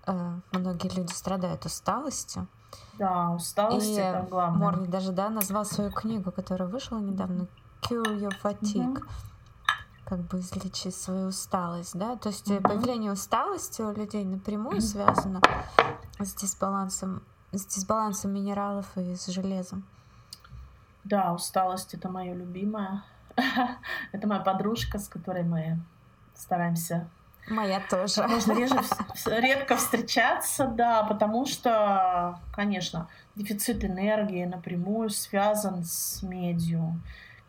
[0.07, 2.47] многие люди страдают усталостью.
[2.99, 4.59] Да, усталость и это главное.
[4.59, 7.47] Морли даже да, назвал свою книгу, которая вышла недавно,
[7.83, 8.99] Cure Your Fatigue.
[8.99, 9.07] Угу.
[10.07, 12.17] Как бы излечить свою усталость, да?
[12.17, 12.63] То есть угу.
[12.63, 15.41] появление усталости у людей напрямую связано
[16.19, 19.85] с дисбалансом, с дисбалансом минералов и с железом.
[21.05, 23.03] Да, усталость это мое любимое.
[24.13, 25.81] это моя подружка, с которой мы
[26.35, 27.09] стараемся
[27.49, 28.27] Моя тоже.
[28.27, 28.81] Можно реже,
[29.27, 37.01] редко встречаться, да, потому что, конечно, дефицит энергии напрямую связан с медью.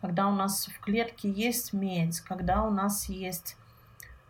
[0.02, 3.58] Когда у нас в клетке есть медь, когда у нас есть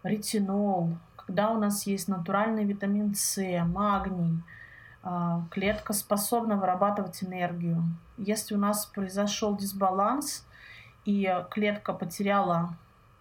[0.03, 4.43] ретинол, когда у нас есть натуральный витамин С, магний,
[5.01, 7.84] а, клетка способна вырабатывать энергию.
[8.18, 10.45] Если у нас произошел дисбаланс,
[11.05, 12.76] и клетка потеряла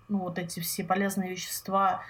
[0.08, 2.02] ну, вот эти все полезные вещества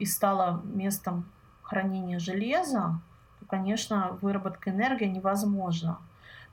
[0.00, 1.30] и стала местом
[1.62, 3.00] хранения железа,
[3.38, 5.98] то, конечно, выработка энергии невозможна.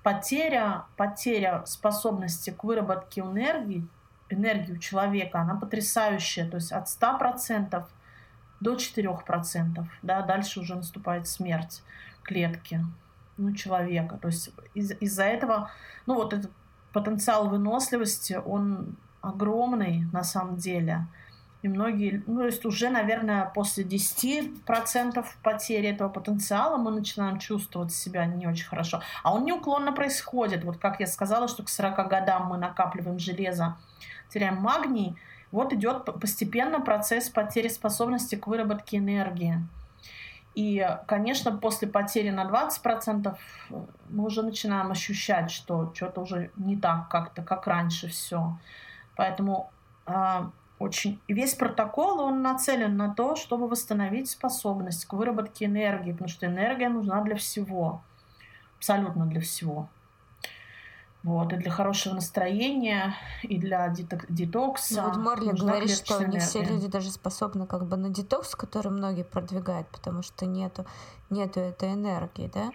[0.03, 3.87] Потеря, потеря способности к выработке энергии,
[4.29, 6.47] энергии у человека, она потрясающая.
[6.47, 7.85] То есть от 100%
[8.59, 9.85] до 4%.
[10.01, 11.81] Да, дальше уже наступает смерть
[12.23, 12.85] клетки
[13.37, 14.17] ну, человека.
[14.17, 15.71] То есть из- из-за этого,
[16.05, 16.51] ну вот этот
[16.93, 21.07] потенциал выносливости, он огромный на самом деле.
[21.63, 27.91] И многие, ну, то есть уже, наверное, после 10% потери этого потенциала мы начинаем чувствовать
[27.91, 29.01] себя не очень хорошо.
[29.23, 30.63] А он неуклонно происходит.
[30.63, 33.77] Вот как я сказала, что к 40 годам мы накапливаем железо,
[34.29, 35.15] теряем магний,
[35.51, 39.65] вот идет постепенно процесс потери способности к выработке энергии.
[40.53, 43.37] И, конечно, после потери на 20%
[44.09, 48.57] мы уже начинаем ощущать, что что-то уже не так как-то, как раньше все.
[49.15, 49.71] Поэтому
[50.79, 56.45] очень весь протокол он нацелен на то, чтобы восстановить способность к выработке энергии, потому что
[56.45, 58.01] энергия нужна для всего,
[58.77, 59.89] абсолютно для всего.
[61.23, 65.01] Вот, и для хорошего настроения, и для детокса.
[65.01, 68.91] Ну, вот Морли говорит, что не все люди даже способны как бы на детокс, который
[68.91, 70.85] многие продвигают, потому что нету,
[71.29, 72.71] нету этой энергии, да?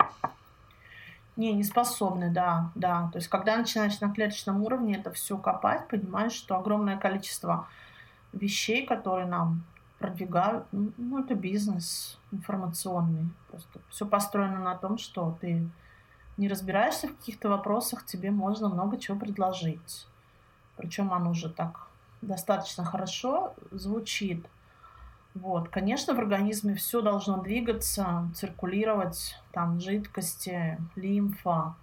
[1.36, 3.08] Не, не способны, да, да.
[3.12, 7.68] То есть, когда начинаешь на клеточном уровне это все копать, понимаешь, что огромное количество
[8.32, 9.64] вещей, которые нам
[9.98, 13.28] продвигают, ну, ну это бизнес информационный.
[13.48, 15.68] Просто все построено на том, что ты
[16.36, 20.06] не разбираешься в каких-то вопросах, тебе можно много чего предложить.
[20.76, 21.88] Причем оно уже так
[22.20, 24.46] достаточно хорошо звучит.
[25.34, 25.68] Вот.
[25.68, 31.74] Конечно, в организме все должно двигаться, циркулировать, там жидкости, лимфа.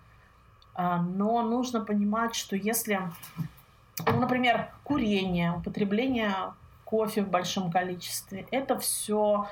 [0.76, 3.02] А, но нужно понимать, что если,
[4.06, 6.34] ну, например, курение, употребление
[6.86, 9.48] кофе в большом количестве, это все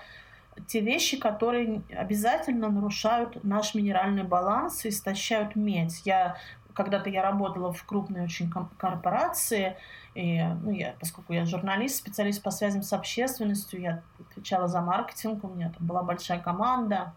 [0.67, 6.01] те вещи, которые обязательно нарушают наш минеральный баланс и истощают медь.
[6.05, 6.37] Я
[6.73, 9.75] когда-то я работала в крупной очень корпорации,
[10.13, 15.43] и, ну, я, поскольку я журналист, специалист по связям с общественностью, я отвечала за маркетинг,
[15.43, 17.13] у меня там была большая команда,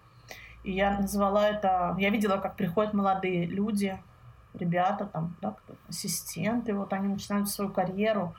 [0.65, 3.99] и я называла это, я видела, как приходят молодые люди,
[4.55, 5.55] ребята, там, да,
[5.89, 8.35] ассистенты, вот они начинают свою карьеру,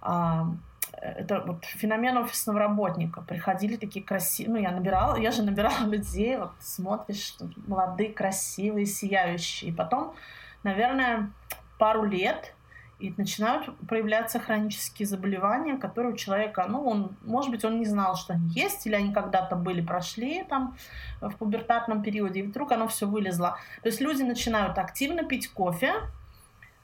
[0.00, 0.46] а,
[0.92, 3.20] это вот феномен офисного работника.
[3.22, 9.70] Приходили такие красивые, ну, я набирала, я же набирала людей, вот смотришь, молодые, красивые, сияющие.
[9.70, 10.14] И потом,
[10.62, 11.30] наверное,
[11.78, 12.54] пару лет
[12.98, 18.16] и начинают проявляться хронические заболевания, которые у человека, ну, он, может быть, он не знал,
[18.16, 20.76] что они есть, или они когда-то были, прошли там
[21.20, 23.58] в пубертатном периоде, и вдруг оно все вылезло.
[23.82, 25.94] То есть люди начинают активно пить кофе,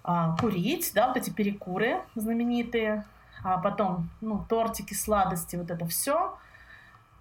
[0.03, 3.05] а, курить, да, вот эти перекуры знаменитые,
[3.45, 6.37] а потом, ну, тортики, сладости, вот это все.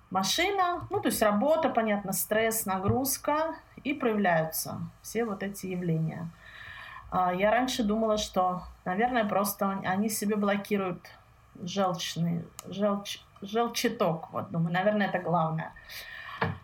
[0.10, 6.30] Машина, ну, то есть работа, понятно, стресс, нагрузка, и проявляются все вот эти явления.
[7.12, 11.10] А я раньше думала, что, наверное, просто они себе блокируют
[11.62, 14.32] желчный, желч, желчаток.
[14.32, 15.74] Вот, думаю, наверное, это главное.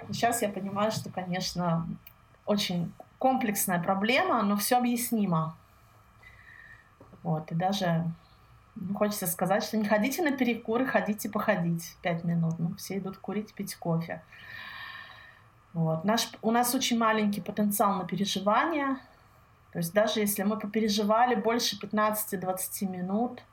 [0.07, 1.87] Сейчас я понимаю, что, конечно,
[2.45, 5.55] очень комплексная проблема, но все объяснимо.
[7.23, 8.05] Вот, и даже
[8.75, 12.59] ну, хочется сказать, что не ходите на перекуры, ходите походить пять минут.
[12.59, 14.21] Ну, все идут курить, пить кофе.
[15.73, 16.03] Вот.
[16.03, 18.97] Наш, у нас очень маленький потенциал на переживание.
[19.75, 23.43] То есть даже если мы попереживали больше 15-20 минут,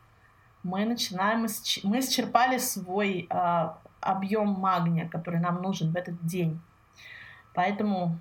[0.63, 1.49] мы начинаем,
[1.83, 3.69] мы исчерпали свой э,
[3.99, 6.61] объем магния, который нам нужен в этот день.
[7.55, 8.21] Поэтому,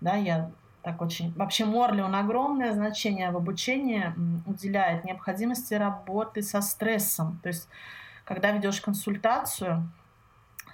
[0.00, 1.34] да, я так очень...
[1.34, 4.14] Вообще Морли, он огромное значение в обучении
[4.46, 7.40] уделяет необходимости работы со стрессом.
[7.42, 7.68] То есть,
[8.24, 9.90] когда ведешь консультацию,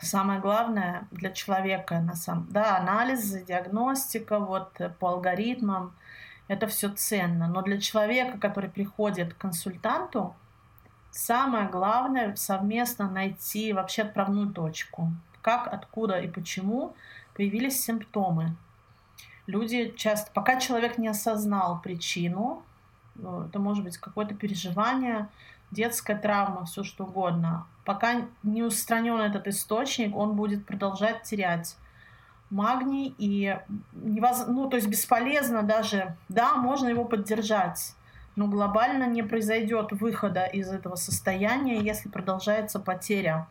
[0.02, 5.94] самое главное для человека, на самом, да, анализы, диагностика, вот по алгоритмам,
[6.48, 7.48] это все ценно.
[7.48, 10.34] Но для человека, который приходит к консультанту,
[11.10, 15.12] самое главное совместно найти вообще отправную точку.
[15.42, 16.94] Как, откуда и почему
[17.34, 18.56] появились симптомы
[19.46, 22.62] люди часто, пока человек не осознал причину,
[23.16, 25.28] э, это может быть какое-то переживание,
[25.70, 31.76] детская травма, все что угодно, пока не устранен этот источник, он будет продолжать терять
[32.50, 33.58] магний и
[33.92, 34.46] невоз...
[34.46, 37.94] ну, то есть бесполезно даже, да, можно его поддержать,
[38.36, 43.48] но глобально не произойдет выхода из этого состояния, если продолжается потеря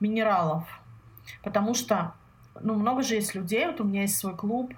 [0.00, 0.64] минералов.
[1.42, 2.14] Потому что,
[2.60, 4.74] ну, много же есть людей, вот у меня есть свой клуб,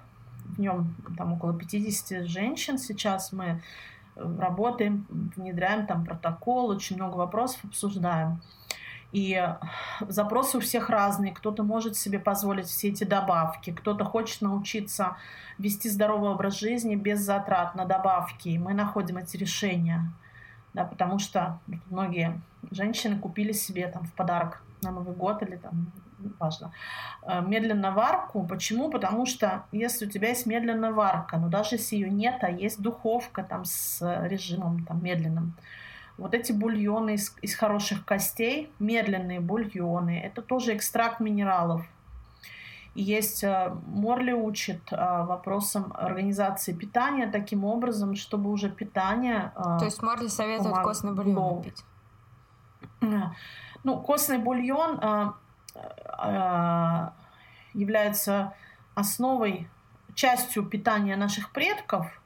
[0.55, 3.61] в нем там около 50 женщин сейчас, мы
[4.15, 8.41] э, работаем, внедряем там протокол, очень много вопросов обсуждаем.
[9.11, 9.55] И
[10.07, 11.33] запросы у всех разные.
[11.33, 15.17] Кто-то может себе позволить все эти добавки, кто-то хочет научиться
[15.57, 18.49] вести здоровый образ жизни без затрат на добавки.
[18.49, 20.11] И мы находим эти решения.
[20.73, 21.59] Да, потому что
[21.89, 22.41] многие
[22.71, 25.91] женщины купили себе там в подарок на Новый год или там
[26.39, 26.71] важно,
[27.23, 28.45] э, медленную варку.
[28.45, 28.89] Почему?
[28.89, 32.81] Потому что если у тебя есть медленная варка, но даже если ее нет, а есть
[32.81, 35.55] духовка там с режимом там медленным,
[36.17, 41.85] вот эти бульоны из, из хороших костей, медленные бульоны, это тоже экстракт минералов.
[42.93, 49.53] И есть, э, Морли учит э, вопросам организации питания таким образом, чтобы уже питание...
[49.55, 50.83] Э, То есть Морли советует помогло.
[50.89, 51.83] костный бульон пить?
[53.83, 54.99] Ну, костный бульон
[57.73, 58.53] является
[58.93, 59.69] основой,
[60.13, 62.21] частью питания наших предков.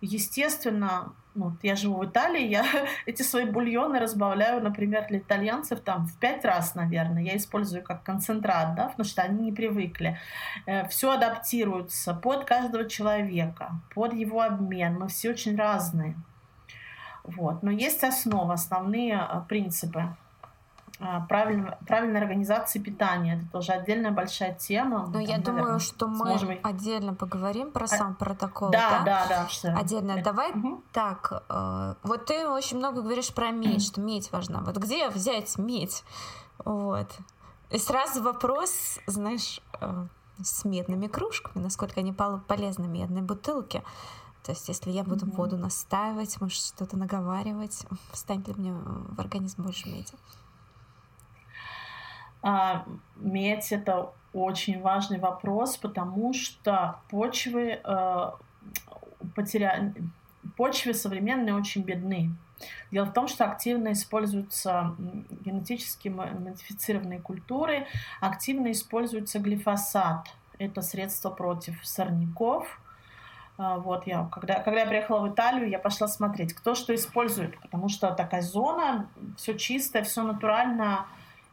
[0.00, 2.64] Естественно, ну, я живу в Италии, я
[3.06, 7.22] эти свои бульоны разбавляю, например, для итальянцев там в пять раз, наверное.
[7.22, 10.18] Я использую как концентрат, да, потому что они не привыкли.
[10.66, 14.98] Э, все адаптируется под каждого человека, под его обмен.
[14.98, 16.16] Мы все очень разные.
[17.24, 17.62] Вот.
[17.62, 20.16] Но есть основа, основные э, принципы.
[20.98, 23.36] А, правильной, правильной организации питания.
[23.36, 25.06] Это тоже отдельная большая тема.
[25.06, 26.58] Но ну, я думаю, что мы сможем...
[26.62, 28.70] отдельно поговорим про а, сам протокол.
[28.70, 29.46] Да, да, да.
[29.62, 30.12] да Отдельно.
[30.12, 30.24] Это...
[30.24, 30.82] Давай угу.
[30.92, 31.44] так.
[31.50, 34.60] Э, вот ты очень много говоришь про медь, что медь важна.
[34.60, 36.02] Вот где взять медь?
[36.64, 37.10] Вот.
[37.70, 40.06] И сразу вопрос, знаешь, э,
[40.42, 43.82] с медными кружками, насколько они полезны медные бутылки.
[44.44, 49.20] То есть, если я буду mm воду настаивать, может, что-то наговаривать, встанет ли мне в
[49.20, 50.12] организм больше меди?
[52.42, 52.84] А,
[53.16, 58.30] медь это очень важный вопрос, потому что почвы э,
[59.34, 59.94] потеря...
[60.56, 62.32] почвы современные очень бедны.
[62.90, 67.86] Дело в том, что активно используются генетически модифицированные культуры,
[68.20, 70.28] активно используется глифосат.
[70.58, 72.80] Это средство против сорняков.
[73.58, 77.58] А, вот я, когда, когда я приехала в Италию, я пошла смотреть, кто что использует,
[77.60, 81.06] потому что такая зона, все чистое, все натурально,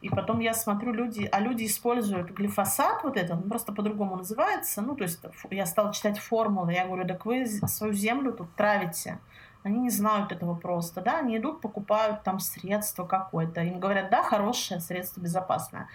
[0.03, 4.81] и потом я смотрю, люди, а люди используют глифосат вот этот, он просто по-другому называется.
[4.81, 9.19] Ну, то есть я стала читать формулы, я говорю, так вы свою землю тут травите.
[9.63, 13.61] Они не знают этого просто, да, они идут, покупают там средство какое-то.
[13.61, 15.87] Им говорят, да, хорошее средство, безопасное.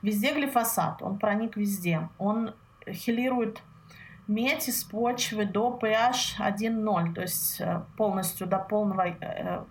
[0.00, 2.08] Везде глифосат, он проник везде.
[2.16, 2.54] Он
[2.88, 3.60] хилирует
[4.26, 9.64] медь из почвы до pH 1,0, то есть э, полностью до полного э,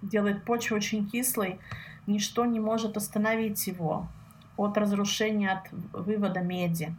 [0.00, 1.60] делает почву очень кислой,
[2.06, 4.06] ничто не может остановить его
[4.56, 6.94] от разрушения, от вывода меди.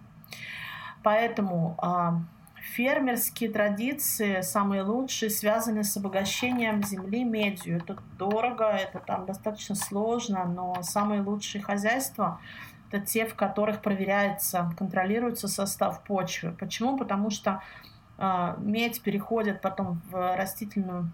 [1.04, 2.22] Поэтому а,
[2.56, 7.78] фермерские традиции, самые лучшие, связаны с обогащением земли медью.
[7.78, 12.40] Это дорого, это там достаточно сложно, но самые лучшие хозяйства–
[12.90, 16.52] это те, в которых проверяется, контролируется состав почвы.
[16.52, 16.98] Почему?
[16.98, 17.62] Потому что
[18.18, 21.12] э, медь переходит потом в растительную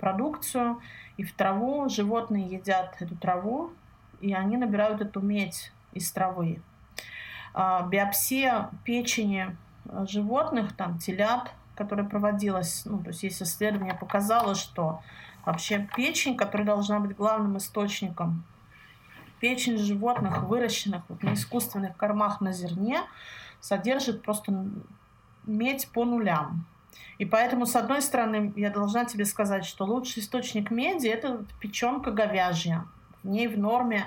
[0.00, 0.80] продукцию,
[1.16, 1.88] и в траву.
[1.88, 3.72] Животные едят эту траву,
[4.20, 6.62] и они набирают эту медь из травы.
[7.54, 9.56] А, биопсия печени
[9.88, 15.02] а, животных, там, телят, которая проводилась, ну, то есть есть исследование, показало, что
[15.44, 18.44] вообще печень, которая должна быть главным источником,
[19.40, 23.00] печень животных, выращенных вот на искусственных кормах на зерне,
[23.60, 24.66] содержит просто
[25.44, 26.66] медь по нулям.
[27.18, 32.10] И поэтому, с одной стороны, я должна тебе сказать, что лучший источник меди– это печенка
[32.10, 32.84] говяжья.
[33.22, 34.06] В ней в норме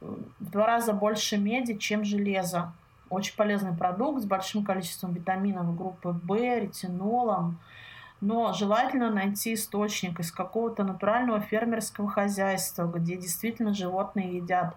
[0.00, 2.72] э, в два раза больше меди, чем железа.
[3.08, 7.58] Очень полезный продукт с большим количеством витаминов группы В, ретинолом.
[8.20, 14.76] Но желательно найти источник из какого-то натурального фермерского хозяйства, где действительно животные едят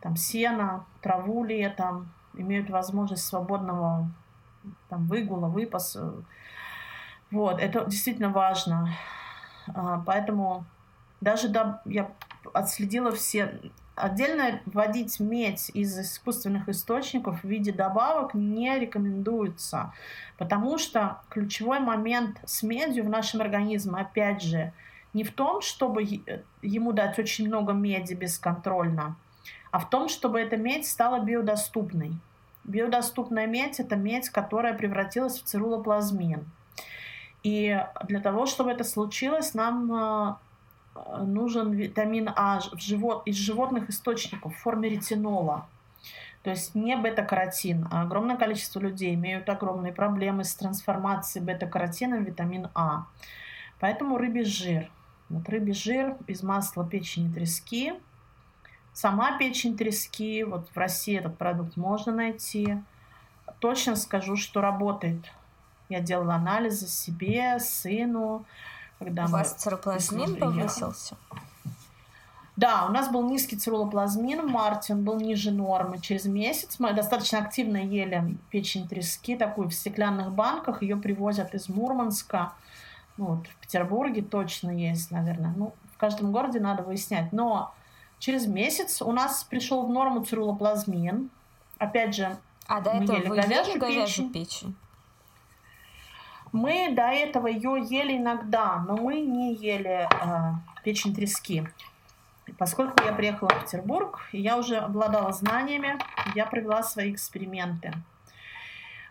[0.00, 4.10] там сено, траву летом, имеют возможность свободного
[4.88, 6.14] там, выгула, выпаса,
[7.30, 8.90] вот, это действительно важно.
[9.74, 10.64] А, поэтому
[11.20, 12.10] даже да, я
[12.52, 13.60] отследила все...
[13.96, 19.92] Отдельно вводить медь из искусственных источников в виде добавок не рекомендуется,
[20.38, 24.72] потому что ключевой момент с медью в нашем организме, опять же,
[25.12, 26.02] не в том, чтобы
[26.62, 29.16] ему дать очень много меди бесконтрольно,
[29.70, 32.12] а в том, чтобы эта медь стала биодоступной.
[32.64, 36.46] Биодоступная медь– это медь, которая превратилась в цирулоплазмин.
[37.42, 40.34] И для того, чтобы это случилось, нам э,
[41.22, 45.66] нужен витамин А в живот, из животных источников в форме ретинола.
[46.42, 52.22] То есть не бета-каротин, а огромное количество людей имеют огромные проблемы с трансформацией бета-каротина в
[52.22, 53.06] витамин А.
[53.78, 54.90] Поэтому рыбий жир.
[55.28, 57.94] Вот рыбий жир без масла печени трески.
[58.92, 62.76] Сама печень трески, вот в России этот продукт можно найти.
[63.60, 65.30] Точно скажу, что работает.
[65.90, 68.46] Я делала анализы себе, сыну.
[68.98, 71.16] Когда У вас цероплазмин повысился?
[72.56, 75.98] Да, у нас был низкий цирулоплазмин в марте, он был ниже нормы.
[75.98, 80.82] Через месяц мы достаточно активно ели печень трески, такую в стеклянных банках.
[80.82, 82.52] Ее привозят из Мурманска.
[83.16, 85.54] Ну, вот, в Петербурге точно есть, наверное.
[85.56, 87.32] Ну, в каждом городе надо выяснять.
[87.32, 87.74] Но
[88.18, 91.30] через месяц у нас пришел в норму цирулоплазмин.
[91.78, 92.36] Опять же,
[92.66, 94.32] а до этого ели вы говяжью ели говяжью печень.
[94.32, 94.76] печень?
[96.52, 100.52] Мы до этого ее ели иногда, но мы не ели э,
[100.82, 101.64] печень трески.
[102.58, 105.98] Поскольку я приехала в Петербург, я уже обладала знаниями,
[106.34, 107.92] я провела свои эксперименты.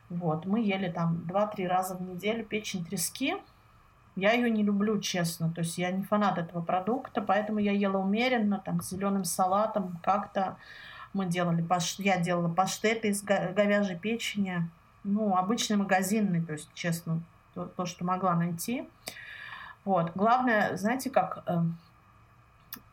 [0.10, 3.38] Вот, мы ели там 2-3 раза в неделю печень трески.
[4.16, 5.52] Я ее не люблю, честно.
[5.52, 9.98] То есть я не фанат этого продукта, поэтому я ела умеренно, там, с зеленым салатом.
[10.04, 10.58] Как-то
[11.14, 12.00] мы делали, паш...
[12.00, 14.70] я делала паштеты из говяжьей печени.
[15.04, 17.22] Ну, обычный магазинный, то есть, честно,
[17.54, 18.88] то, то что могла найти.
[19.86, 20.12] Вот.
[20.16, 21.78] Главное, знаете, как эм,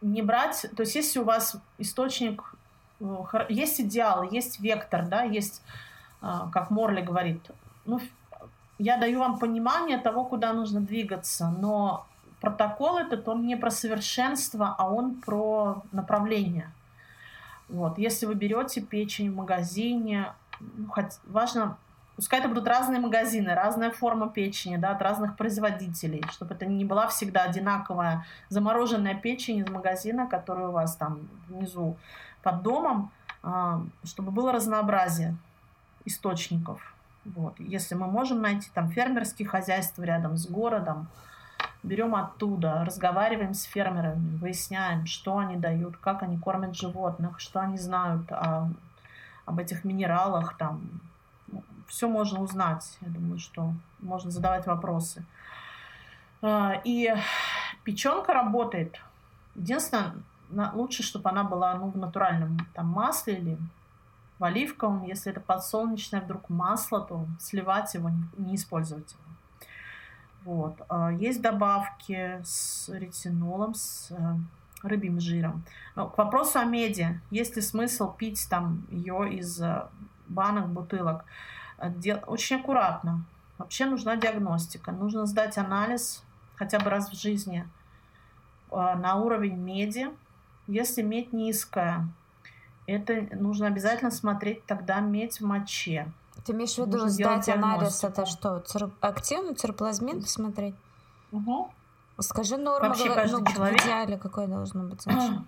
[0.01, 2.55] не брать, то есть если у вас источник,
[3.01, 5.63] э, есть идеал, есть вектор, да, есть,
[6.21, 7.51] а, как Морли говорит,
[7.85, 8.01] ну,
[8.79, 12.07] я даю вам понимание того, куда нужно двигаться, но
[12.41, 16.71] протокол этот, он не про совершенство, а он про направление.
[17.69, 17.99] Вот.
[17.99, 21.77] Если вы берете печень в магазине, ну, хоть, важно
[22.17, 26.85] Пускай это будут разные магазины, разная форма печени, да, от разных производителей, чтобы это не
[26.85, 31.97] была всегда одинаковая замороженная печень из магазина, которая у вас там внизу
[32.43, 33.11] под домом,
[33.43, 35.37] а, чтобы было разнообразие
[36.07, 36.81] источников.
[37.27, 37.59] Вот.
[37.59, 41.09] Если мы можем найти там фермерские хозяйства рядом с городом,
[41.83, 47.77] берем оттуда, разговариваем с фермерами, выясняем, что они дают, как они кормят животных, что они
[47.77, 48.71] знают о,
[49.45, 50.81] об этих минералах, там,
[51.87, 52.99] все можно узнать.
[53.01, 55.25] Я думаю, что можно задавать вопросы.
[56.43, 57.15] А, и
[57.85, 59.01] печенка работает.
[59.55, 60.15] Единственное,
[60.75, 63.59] лучше, чтобы она была ну, в натуральном там, масле или
[64.39, 65.05] в оливковом.
[65.05, 69.23] Если это подсолнечное вдруг масло, то сливать его, не использовать его.
[70.45, 70.81] Вот.
[70.89, 74.37] А, есть добавки с ретинолом, с э,
[74.83, 75.65] рыбьим жиром.
[75.97, 77.21] Но к вопросу о меди.
[77.31, 79.89] Есть ли смысл пить там ее из э,
[80.29, 81.25] банок, бутылок?
[82.27, 83.25] Очень аккуратно.
[83.59, 84.93] Вообще нужна диагностика.
[84.93, 86.23] Нужно сдать анализ
[86.57, 87.69] хотя бы раз в жизни
[88.71, 90.09] а, на уровень меди.
[90.67, 92.09] Если медь низкая,
[92.87, 96.13] это нужно обязательно смотреть тогда медь в моче.
[96.45, 98.91] Ты имеешь в виду нужно сдать анализ, это что, цир...
[99.01, 100.75] активный цирплазмин посмотреть?
[101.33, 101.71] Угу.
[102.21, 103.81] Скажи норму, Вообще, ну, человек...
[103.81, 105.45] в идеале какой должно быть значение?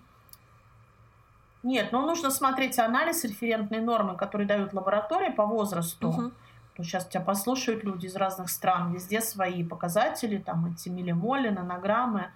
[1.63, 6.09] Нет, ну нужно смотреть анализ референтной нормы, которые дают лаборатории по возрасту.
[6.09, 6.31] Угу.
[6.77, 12.31] Сейчас тебя послушают люди из разных стран, везде свои показатели, там эти миллимоли, нанограммы.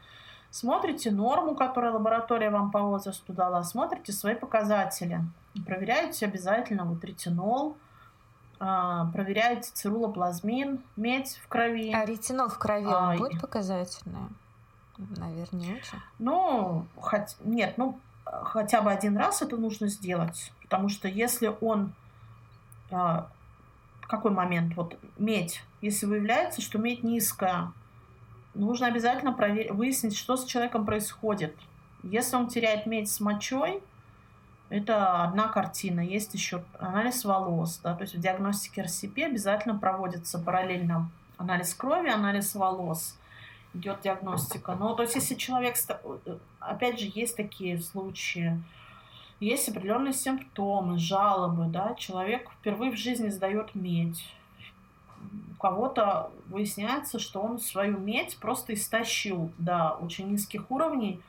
[0.49, 5.21] Смотрите норму, которую лаборатория вам по возрасту дала, смотрите свои показатели.
[5.65, 7.77] Проверяете обязательно вот ретинол,
[8.59, 11.93] а, проверяете цирулоплазмин, медь в крови.
[11.93, 14.29] А ретинол в крови а, будет показательный?
[14.97, 15.99] Наверное, не очень.
[16.19, 17.99] Ну, хоть, нет, ну,
[18.43, 21.93] хотя бы один раз это нужно сделать, потому что если он
[22.91, 23.29] а,
[24.13, 27.73] какой момент вот медь, если выявляется, что медь низкая,
[28.53, 31.55] нужно обязательно проверить, выяснить, что с человеком происходит.
[32.03, 33.81] Если он теряет медь с мочой,
[34.69, 36.01] это одна картина.
[36.01, 37.79] Есть еще анализ волос.
[37.81, 43.17] Да, то есть в диагностике РСП обязательно проводится параллельно анализ крови, анализ волос
[43.73, 44.75] идет диагностика.
[44.75, 45.75] Но то есть если человек,
[46.59, 48.61] опять же, есть такие случаи,
[49.39, 54.25] есть определенные симптомы, жалобы, да, человек впервые в жизни сдает медь.
[55.51, 61.21] У кого-то выясняется, что он свою медь просто истощил до очень низких уровней.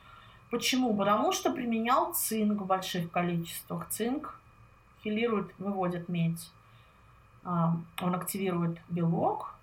[0.51, 0.95] Почему?
[0.97, 3.89] Потому что применял цинк в больших количествах.
[3.89, 4.39] Цинк
[5.03, 6.51] хилирует, выводит медь.
[7.45, 9.54] А, он активирует белок,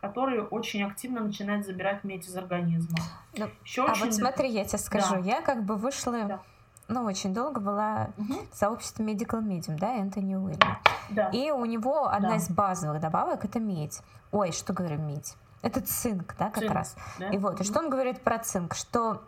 [0.00, 2.98] который очень активно начинает забирать медь из организма.
[3.36, 4.04] Ну, Еще а очень...
[4.06, 5.18] вот смотри, я тебе скажу, да.
[5.18, 6.40] я как бы вышла, да.
[6.88, 8.34] ну, очень долго была угу.
[8.52, 10.58] в сообществе Medical Medium, да, Энтони Уилли.
[11.10, 11.28] Да.
[11.30, 12.36] И у него одна да.
[12.36, 14.00] из базовых добавок— это медь.
[14.32, 15.36] Ой, что говорю, медь?
[15.62, 16.96] Это цинк, да, как цинк, раз.
[17.18, 17.28] Да?
[17.28, 18.74] И вот, и что он говорит про цинк?
[18.74, 19.22] Что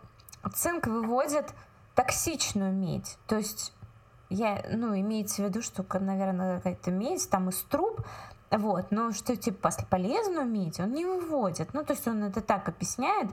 [0.53, 1.53] цинк выводит
[1.95, 3.17] токсичную медь.
[3.27, 3.73] То есть
[4.29, 8.01] я, ну, имеется в виду, что, наверное, какая-то медь там из труб,
[8.57, 11.73] вот, но что типа полезную медь он не выводит.
[11.73, 13.29] Ну, то есть он это так объясняет.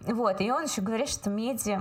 [0.00, 1.80] Вот, и он еще говорит, что меди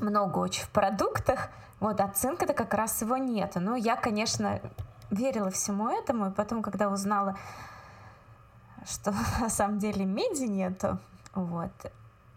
[0.00, 1.48] много очень в продуктах,
[1.80, 3.52] вот, цинка-то как раз его нет.
[3.56, 4.60] Ну, я, конечно,
[5.10, 7.36] верила всему этому, и потом, когда узнала,
[8.86, 10.98] что на самом деле меди нету,
[11.34, 11.72] вот,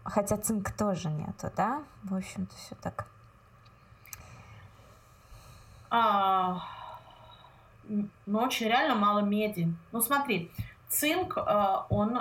[0.04, 3.06] хотя цинк тоже нету, да, в общем-то, все так.
[5.90, 6.60] А,
[7.88, 9.72] ну, очень реально мало меди.
[9.92, 10.50] Ну, смотри,
[10.88, 12.20] цинк, а, он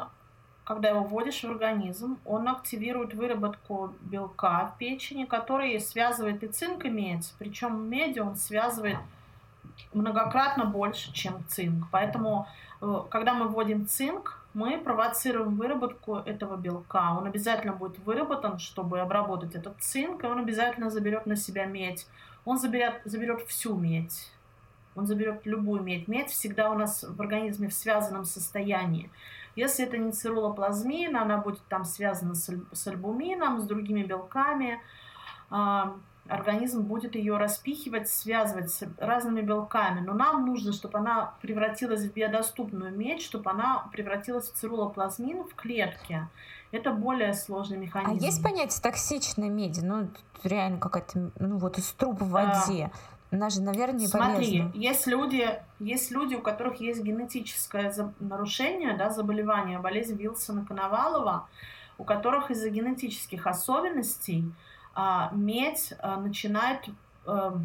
[0.68, 6.84] когда его вводишь в организм, он активирует выработку белка в печени, который связывает и цинк,
[6.84, 7.34] и медь.
[7.40, 8.98] Причем медь он связывает
[9.94, 11.86] многократно больше, чем цинк.
[11.90, 12.50] Поэтому,
[12.82, 17.16] э, когда мы вводим цинк, мы провоцируем выработку этого белка.
[17.18, 22.08] Он обязательно будет выработан, чтобы обработать этот цинк, и он обязательно заберет на себя медь.
[22.44, 24.32] Он заберет, заберет всю медь.
[24.98, 26.08] Он заберет любую медь.
[26.08, 29.10] Медь всегда у нас в организме в связанном состоянии.
[29.56, 34.82] Если это не цирулоплазмин, она будет там связана с, альбумином, с другими белками.
[35.50, 35.96] А,
[36.28, 40.00] организм будет ее распихивать, связывать с разными белками.
[40.00, 45.56] Но нам нужно, чтобы она превратилась в биодоступную медь, чтобы она превратилась в цирулоплазмин в
[45.56, 46.28] клетке.
[46.72, 48.24] Это более сложный механизм.
[48.24, 49.80] А есть понятие токсичной меди?
[49.80, 50.10] Ну,
[50.44, 52.92] реально какая-то, ну вот из труб в воде.
[52.94, 54.72] А, она же, наверное, не Смотри, полезна.
[54.80, 61.42] есть люди, есть люди, у которых есть генетическое нарушение, да, заболевание, болезнь Вилсона-Коновалова,
[61.98, 64.46] у которых из-за генетических особенностей
[64.94, 66.88] а, медь а, начинает
[67.26, 67.60] а,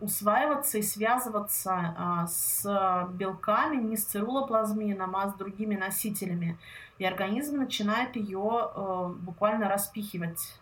[0.00, 6.58] усваиваться и связываться а, с белками не с цирулоплазмином, а с другими носителями.
[6.98, 10.58] И организм начинает ее а, буквально распихивать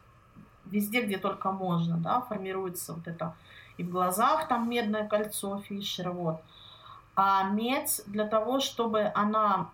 [0.67, 3.35] везде, где только можно, да, формируется вот это
[3.81, 6.43] и в глазах там медное кольцо Фишера, вот.
[7.17, 9.71] А медь для того, чтобы она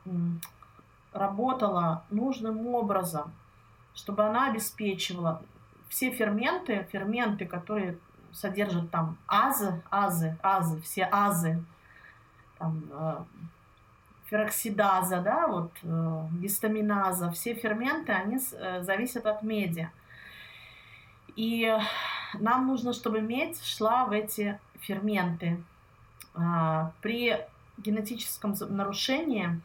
[1.12, 3.33] работала нужным образом,
[3.95, 5.43] чтобы она обеспечивала
[5.89, 7.99] все ферменты, ферменты, которые
[8.33, 11.61] содержат там азы, азы, азы, все азы,
[12.59, 13.24] там, э,
[14.27, 19.91] фероксидаза, да, вот, э, гистаминаза, все ферменты, они э, зависят от меди.
[21.35, 21.77] И
[22.41, 25.63] нам нужно, чтобы медь шла в эти ферменты.
[26.35, 27.39] А, при
[27.79, 29.61] генетическом нарушении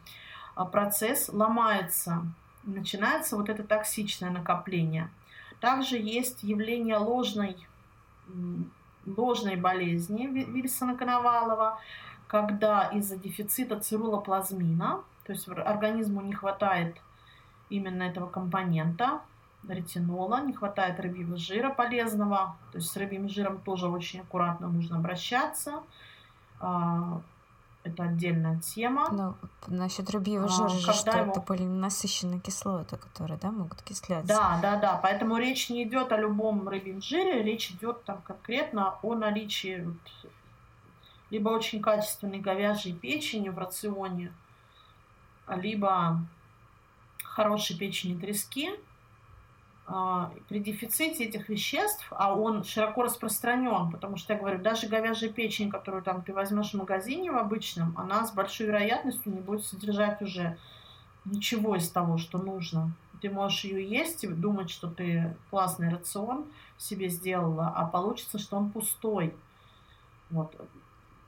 [0.54, 2.22] а, процесс ломается,
[2.64, 5.10] начинается вот это токсичное накопление.
[5.60, 7.56] Также есть явление ложной,
[9.06, 11.78] ложной болезни Вильсона-Коновалова,
[12.26, 16.96] когда из-за дефицита цирулоплазмина, то есть организму не хватает
[17.68, 19.20] именно этого компонента,
[19.68, 22.56] ретинола, не хватает рыбьего жира полезного.
[22.72, 25.82] То есть с рыбьим жиром тоже очень аккуратно нужно обращаться.
[26.60, 27.20] А,
[27.84, 29.08] это отдельная тема.
[29.10, 29.34] Ну,
[29.66, 31.30] насчет рыбьего жира а, что его...
[31.30, 34.28] это полиненасыщенные кислоты, которые да, могут кисляться.
[34.28, 35.00] Да, да, да.
[35.02, 39.86] Поэтому речь не идет о любом рыбьем жире, речь идет там конкретно о наличии
[41.32, 44.34] либо очень качественной говяжьей печени в рационе,
[45.48, 46.20] либо
[47.24, 48.91] хорошей печени трески, а,
[49.86, 55.70] при дефиците этих веществ, а он широко распространен, потому что я говорю, даже говяжья печень,
[55.70, 60.22] которую там ты возьмешь в магазине в обычном, она с большой вероятностью не будет содержать
[60.22, 60.56] уже
[61.24, 62.92] ничего из того, что нужно.
[63.20, 66.46] Ты можешь ее есть и думать, что ты классный рацион
[66.78, 69.34] себе сделала, а получится, что он пустой.
[70.30, 70.54] Вот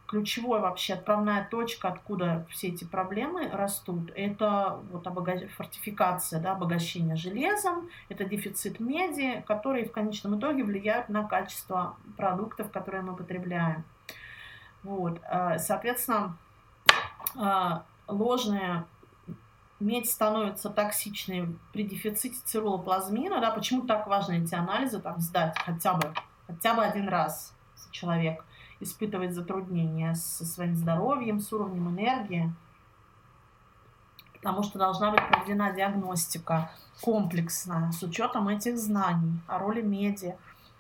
[0.07, 5.49] ключевой вообще отправная точка, откуда все эти проблемы растут, это вот обога...
[5.57, 12.71] фортификация, да, обогащение железом, это дефицит меди, которые в конечном итоге влияют на качество продуктов,
[12.71, 13.85] которые мы потребляем.
[14.83, 15.21] Вот.
[15.31, 16.37] Э, соответственно,
[17.37, 18.87] э, ложная
[19.81, 23.41] медь становится токсичной при дефиците цирулоплазмина.
[23.41, 26.13] Да, почему так важно эти анализы там сдать хотя бы,
[26.47, 27.55] хотя бы один раз
[27.91, 28.45] человек–
[28.81, 32.53] испытывает затруднения со своим здоровьем, с уровнем энергии,
[34.35, 36.71] потому что должна быть проведена диагностика
[37.01, 40.37] комплексная с учетом этих знаний о роли меди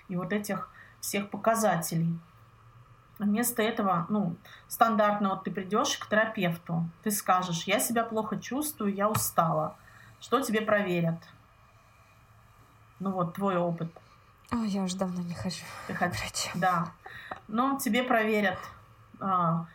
[0.08, 2.18] и вот этих всех показателей.
[3.18, 4.36] Вместо этого, ну,
[4.68, 9.76] стандартно вот ты придешь к терапевту, ты скажешь, я себя плохо чувствую, я устала.
[10.20, 11.22] Что тебе проверят?
[12.98, 13.90] Ну вот, твой опыт.
[14.50, 15.64] О, я уже давно не хожу.
[15.86, 16.50] Ты ходишь?
[16.54, 16.92] Да
[17.48, 18.58] но тебе проверят
[19.20, 19.66] а,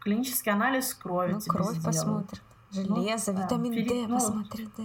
[0.00, 1.32] клинический анализ крови.
[1.32, 1.84] Ну, кровь сделают.
[1.84, 3.88] посмотрят, железо, ну, витамин Ферри...
[3.88, 4.84] D, ну, посмотри, D.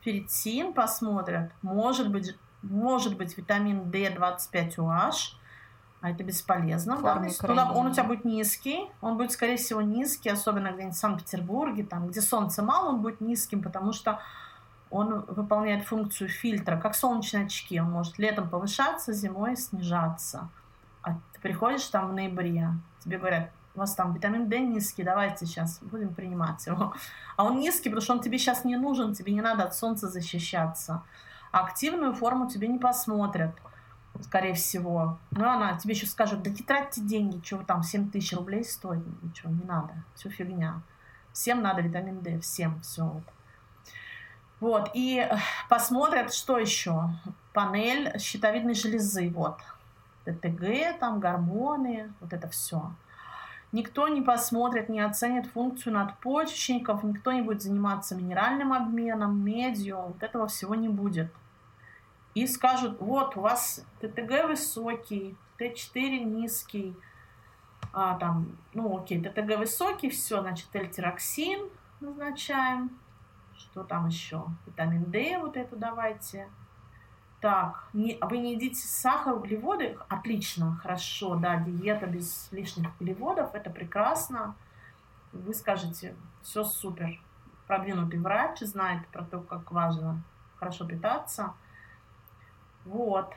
[0.00, 5.12] Ферритин посмотрят, может быть, может быть витамин D25OH,
[6.00, 6.98] а это бесполезно.
[7.00, 7.28] Да?
[7.40, 11.84] Туда, он у тебя будет низкий, он будет, скорее всего, низкий, особенно где-нибудь в Санкт-Петербурге,
[11.84, 14.20] там, где солнца мало, он будет низким, потому что
[14.90, 17.80] он выполняет функцию фильтра, как солнечные очки.
[17.80, 20.48] Он может летом повышаться, зимой снижаться.
[21.02, 25.46] А ты приходишь там в ноябре, тебе говорят, у вас там витамин D низкий, давайте
[25.46, 26.94] сейчас будем принимать его.
[27.36, 30.08] А он низкий, потому что он тебе сейчас не нужен, тебе не надо от солнца
[30.08, 31.02] защищаться.
[31.52, 33.54] А активную форму тебе не посмотрят
[34.22, 35.18] скорее всего.
[35.30, 39.04] Ну, она тебе еще скажет, да не тратьте деньги, что там, 7 тысяч рублей стоит.
[39.22, 40.82] Ничего, не надо, все фигня.
[41.32, 43.20] Всем надо витамин D, всем все.
[44.60, 45.28] Вот, и
[45.68, 47.10] посмотрят, что еще.
[47.52, 49.58] Панель щитовидной железы, вот.
[50.24, 52.92] ТТГ, там гормоны, вот это все.
[53.72, 60.22] Никто не посмотрит, не оценит функцию надпочечников, никто не будет заниматься минеральным обменом, медью, вот
[60.22, 61.30] этого всего не будет
[62.36, 66.94] и скажут, вот у вас ТТГ высокий, Т4 низкий,
[67.94, 71.70] а, там, ну окей, ТТГ высокий, все, значит, эльтироксин
[72.00, 72.90] назначаем.
[73.58, 74.46] Что там еще?
[74.66, 76.48] Витамин D вот эту давайте.
[77.40, 79.98] Так, не, вы не едите сахар, углеводы?
[80.08, 84.54] Отлично, хорошо, да, диета без лишних углеводов, это прекрасно.
[85.32, 87.20] Вы скажете, все супер.
[87.66, 90.22] Продвинутый врач знает про то, как важно
[90.58, 91.54] хорошо питаться–
[92.86, 93.34] вот,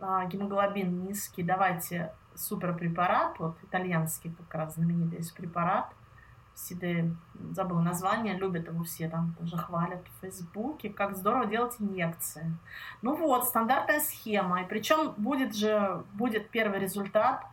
[0.00, 5.92] а, гемоглобин низкий, давайте суперпрепарат, вот итальянский как раз знаменитый есть препарат,
[6.54, 7.14] Сиды,
[7.52, 12.56] забыл название, любят его все, там тоже хвалят в Фейсбуке, как здорово делать инъекции.
[13.00, 17.46] Ну вот, стандартная схема, и причем будет же, будет первый результат,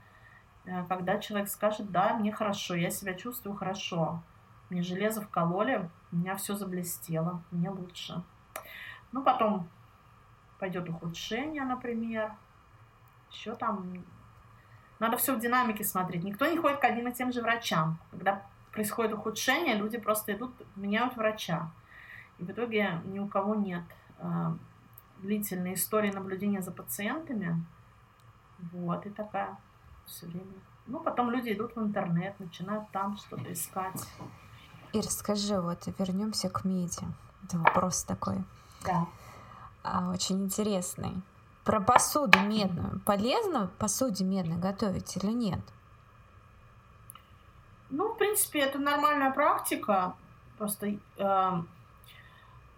[0.66, 4.22] э, когда человек скажет, да, мне хорошо, я себя чувствую хорошо,
[4.70, 8.24] мне железо вкололи, у меня все заблестело, мне лучше.
[9.12, 9.68] Ну, потом
[10.60, 12.32] пойдет ухудшение, например.
[13.32, 14.04] Еще там...
[15.00, 16.24] Надо все в динамике смотреть.
[16.24, 17.98] Никто не ходит к одним и тем же врачам.
[18.12, 21.72] Когда происходит ухудшение, люди просто идут, меняют врача.
[22.38, 23.84] И в итоге ни у кого нет
[24.20, 24.28] э,
[25.20, 27.64] длительной истории наблюдения за пациентами.
[28.72, 29.58] Вот, и такая
[30.06, 30.54] все время.
[30.88, 34.02] Ну, потом люди идут в интернет, начинают там что-то искать.
[34.94, 37.04] И расскажи, вот вернемся к меди.
[37.44, 38.44] Это вопрос такой.
[38.86, 39.08] Да
[39.84, 41.22] а, очень интересный.
[41.64, 43.00] Про посуду медную.
[43.02, 45.60] Полезно посуде медной готовить или нет?
[47.90, 50.16] Ну, в принципе, это нормальная практика.
[50.58, 51.52] Просто э,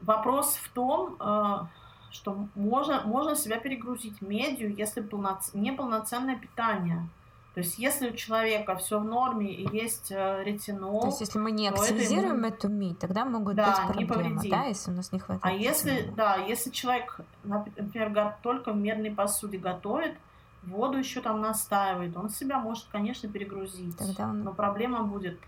[0.02, 1.66] вопрос в том, э,
[2.12, 5.54] что можно, можно себя перегрузить медью, если полноц...
[5.54, 7.08] неполноценное питание.
[7.54, 11.02] То есть, если у человека все в норме и есть э, ретинол...
[11.02, 12.48] То есть, если мы не активизируем ему...
[12.48, 16.10] эту медь, тогда могут да, быть проблемы, да, если у нас не хватает А если,
[16.16, 20.16] да, если человек, например, только в медной посуде готовит,
[20.64, 23.98] воду еще там настаивает, он себя может, конечно, перегрузить.
[23.98, 24.44] Тогда он...
[24.44, 25.40] Но проблема будет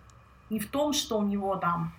[0.50, 1.94] не в том, что у него там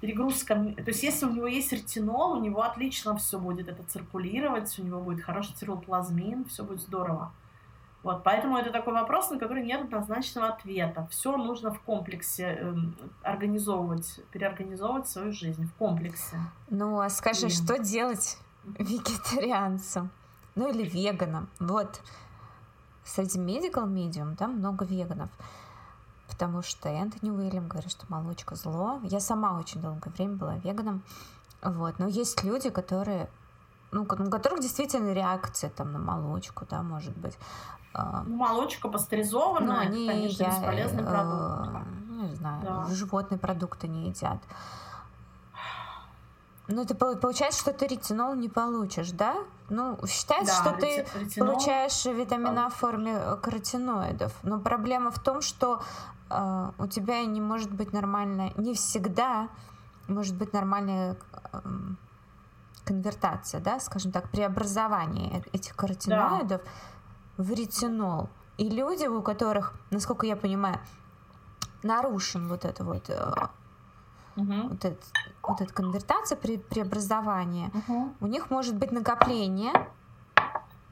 [0.00, 0.54] перегрузка.
[0.54, 4.82] То есть, если у него есть ретинол, у него отлично все будет это циркулировать, у
[4.82, 7.32] него будет хороший циркулоплазмин, все будет здорово.
[8.02, 11.08] Вот, поэтому это такой вопрос, на который нет однозначного ответа.
[11.10, 12.74] Все нужно в комплексе э,
[13.22, 16.36] организовывать, переорганизовывать свою жизнь в комплексе.
[16.70, 17.50] Ну, а скажи, И...
[17.50, 18.38] что делать
[18.78, 20.10] вегетарианцам?
[20.54, 21.48] Ну или веганам?
[21.58, 22.00] Вот
[23.06, 25.30] среди medical medium там много веганов.
[26.28, 29.00] Потому что Энтони Уильям говорит, что молочка зло.
[29.04, 31.02] Я сама очень долгое время была веганом.
[31.62, 31.98] Вот.
[31.98, 33.30] Но есть люди, которые
[33.92, 37.38] ну, у которых действительно реакция там на молочку, да, может быть.
[37.94, 41.86] А, ну, молочка пастеризованная, ну, они, конечно, я, бесполезный э, продукт.
[42.08, 42.86] Не знаю, да.
[42.90, 44.38] животные продукты не едят.
[46.68, 49.36] Ну, ты получается, что ты ретинол не получишь, да?
[49.68, 51.48] Ну, считается, да, что ты ретинол...
[51.48, 54.32] получаешь витамина в форме каротиноидов.
[54.42, 55.80] Но проблема в том, что
[56.30, 59.48] э, у тебя не может быть нормальная, не всегда
[60.08, 61.16] может быть нормальная
[61.52, 61.58] э,
[62.84, 66.62] конвертация, да, скажем так, преобразование этих каротиноидов.
[66.62, 66.70] Да
[67.36, 68.28] в ретинол.
[68.56, 70.80] И люди, у которых, насколько я понимаю,
[71.82, 73.10] нарушен вот это вот,
[74.36, 74.68] угу.
[74.68, 75.02] вот, это,
[75.42, 78.12] вот эта конвертация при преобразование, угу.
[78.20, 79.72] у них может быть накопление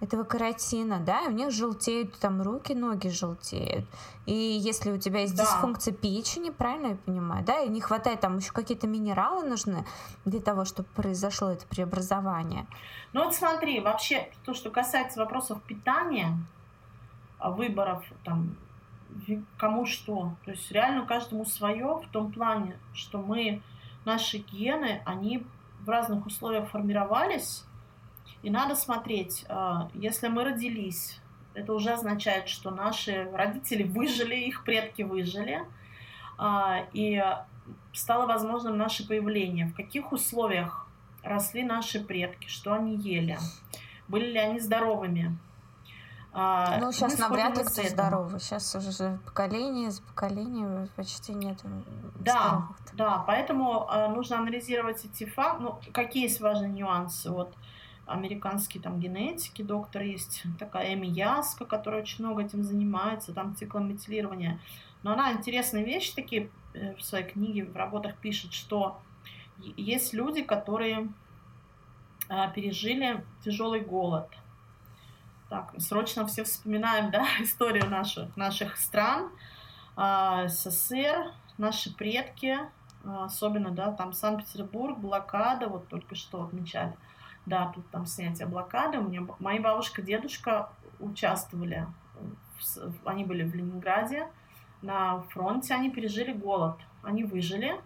[0.01, 3.87] этого каротина, да, и у них желтеют там руки, ноги желтеют.
[4.27, 5.45] И если у тебя есть да.
[5.45, 9.85] дисфункция печени, правильно я понимаю, да, и не хватает там еще какие-то минералы нужны
[10.25, 12.67] для того, чтобы произошло это преобразование.
[13.13, 16.37] Ну вот смотри, вообще то, что касается вопросов питания,
[17.41, 18.57] выборов там
[19.57, 23.63] кому что, то есть реально каждому свое в том плане, что мы
[24.05, 25.45] наши гены, они
[25.81, 27.65] в разных условиях формировались,
[28.43, 31.19] И надо смотреть, а, если мы родились,
[31.55, 35.63] это уже означает, что наши родители выжили, их предки выжили,
[36.37, 37.23] а, и
[37.93, 39.67] стало возможным наше появление.
[39.67, 40.87] В каких условиях
[41.23, 43.39] росли наши предки, что они ели,
[44.09, 45.39] были ли они здоровыми,
[46.37, 48.41] а, ну, сейчас навряд ли кто здоровый.
[48.41, 51.61] Сейчас уже поколение за поколением почти нет
[52.19, 55.63] Да, да, поэтому э, нужно анализировать эти факты.
[55.63, 57.31] Ну, какие есть важные нюансы?
[57.31, 57.55] Вот
[58.07, 63.89] американские там генетики, доктор есть такая Эми Яска, которая очень много этим занимается, там циклом
[63.89, 64.59] метилирования.
[65.05, 69.01] Но она интересные вещи такие э, в своей книге, в работах пишет, что
[69.77, 71.11] есть люди, которые
[72.29, 74.29] э, пережили тяжелый голод–
[75.55, 79.31] так, срочно все вспоминаем, да, историю наших, наших стран,
[79.97, 82.59] а, СССР, наши предки,
[83.05, 86.97] а, особенно, да, там Санкт-Петербург, блокада, вот только что отмечали,
[87.47, 91.87] да, тут там снятие блокады, у меня мои бабушка, дедушка участвовали,
[92.59, 94.27] в, они были в Ленинграде,
[94.83, 97.81] на фронте, они пережили голод, они выжили,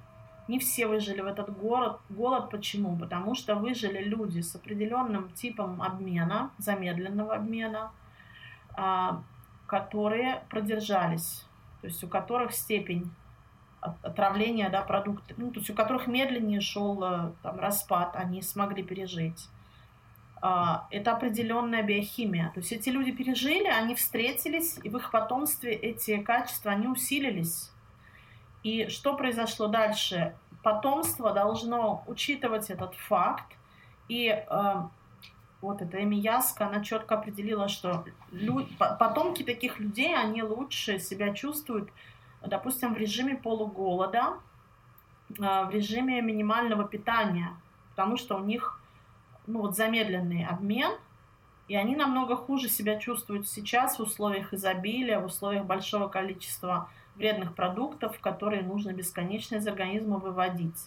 [0.49, 2.01] не все выжили в этот город.
[2.09, 2.51] голод.
[2.51, 2.97] Почему?
[2.97, 7.93] Потому что выжили люди с определенным типом обмена, замедленного обмена,
[8.75, 9.23] а,
[9.67, 11.45] которые продержались,
[11.83, 13.11] то есть у которых степень
[13.81, 18.83] отравления да, продукта, ну, то есть у которых медленнее шел э, там, распад, они смогли
[18.83, 19.49] пережить.
[20.41, 22.51] А, это определенная биохимия.
[22.55, 27.71] То есть эти люди пережили, они встретились, и в их потомстве эти качества, они усилились.
[28.63, 30.35] И что произошло дальше?
[30.63, 33.57] Потомство должно учитывать этот факт.
[34.09, 34.75] И э,
[35.61, 41.35] вот эта Эми Яска, она четко определила, что лю- потомки таких людей, они лучше себя
[41.35, 41.91] чувствуют,
[42.45, 44.35] допустим, в режиме полуголода,
[45.31, 47.51] э, в режиме минимального питания,
[47.91, 48.81] потому что у них
[49.47, 50.93] ну, вот замедленный обмен,
[51.69, 56.89] и они намного хуже себя чувствуют сейчас в условиях изобилия, в условиях большого количества
[57.19, 60.79] вредных продуктов, которые нужно бесконечно из организма выводить.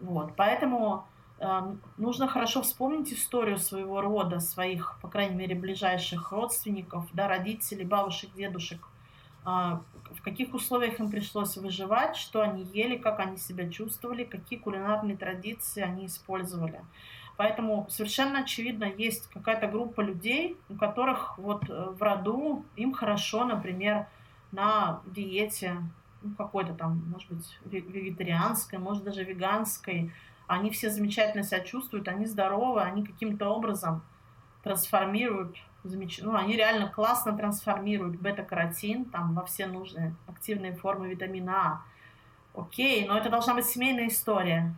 [0.00, 0.32] Вот.
[0.36, 1.06] Поэтому
[1.38, 1.60] э,
[1.96, 8.30] нужно хорошо вспомнить историю своего рода, своих, по крайней мере, ближайших родственников, да, родителей, бабушек,
[8.34, 8.88] дедушек,
[9.46, 14.58] э, в каких условиях им пришлось выживать, что они ели, как они себя чувствовали, какие
[14.58, 16.80] кулинарные традиции они использовали.
[17.36, 23.44] Поэтому совершенно очевидно, есть какая-то группа людей, у которых вот э, в роду им хорошо,
[23.44, 24.06] например,
[24.52, 25.82] на диете
[26.22, 30.12] ну, какой-то там, может быть, вегетарианской, может даже веганской.
[30.46, 34.02] Они все замечательно себя чувствуют, они здоровы, они каким-то образом
[34.62, 36.20] трансформируют, замеч...
[36.22, 41.82] ну, они реально классно трансформируют бета-каротин там во все нужные активные формы витамина А.
[42.54, 44.74] Окей, но это должна быть семейная история.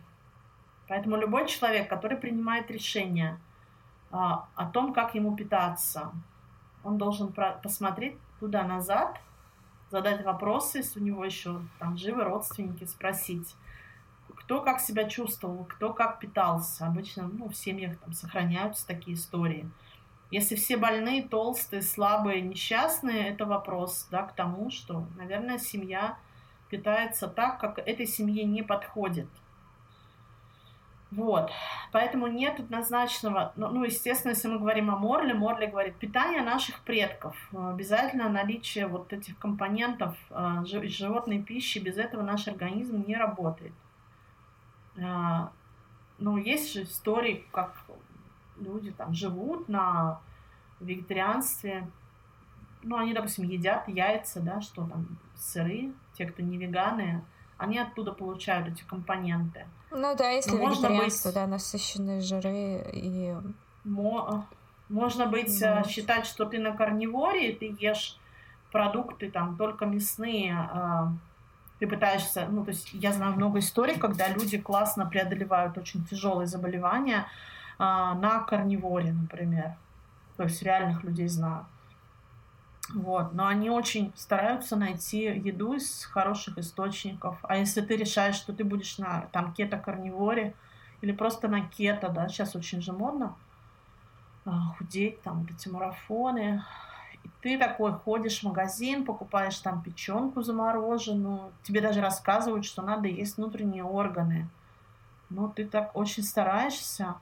[0.87, 3.39] Поэтому любой человек, который принимает решение
[4.11, 6.11] а, о том, как ему питаться,
[6.83, 9.19] он должен посмотреть туда назад
[9.95, 13.55] задать вопросы, если у него еще там живы родственники, спросить,
[14.35, 16.85] кто как себя чувствовал, кто как питался.
[16.85, 19.71] Обычно ну, в семьях там сохраняются такие истории.
[20.31, 26.17] Если все больные, толстые, слабые, несчастные, это вопрос да, к тому, что, наверное, семья
[26.69, 29.29] питается так, как этой семье не подходит–
[31.11, 31.51] вот.
[31.91, 36.79] Поэтому нет однозначного, ну, ну, естественно, если мы говорим о Морле, Морли говорит, питание наших
[36.81, 43.73] предков, обязательно наличие вот этих компонентов э, животной пищи, без этого наш организм не работает.
[44.97, 45.47] Э,
[46.17, 47.85] ну, есть же истории, как
[48.57, 50.21] люди там живут на
[50.79, 51.87] вегетарианстве,
[52.83, 57.23] ну, они, допустим, едят яйца, да, что там, сыры, те, кто не веганы,
[57.57, 59.65] они оттуда получают эти компоненты.
[59.91, 61.35] Ну да, если Но вегетарианство, быть...
[61.35, 63.33] да, насыщенные жиры и...
[63.83, 64.45] Мо...
[64.89, 65.81] Можно быть, да.
[65.81, 68.19] Э, считать, что ты на карниворе, ты ешь
[68.71, 71.11] продукты там только мясные, а,
[71.79, 76.47] ты пытаешься, ну, то есть я знаю много историй, когда люди классно преодолевают очень тяжелые
[76.47, 77.25] заболевания
[77.79, 79.75] а, на карниворе, например.
[80.37, 81.65] То есть реальных людей знаю.
[82.93, 83.33] Вот.
[83.33, 87.37] Но они очень стараются найти еду из хороших источников.
[87.43, 90.53] А если ты решаешь, что ты будешь на там кето-карниворе
[91.01, 93.35] или просто на кето, да, сейчас очень же модно
[94.45, 96.63] а, худеть, там эти марафоны.
[97.23, 103.07] И ты такой ходишь в магазин, покупаешь там печенку замороженную, тебе даже рассказывают, что надо
[103.07, 104.47] есть внутренние органы.
[105.31, 107.15] Но ты так очень стараешься,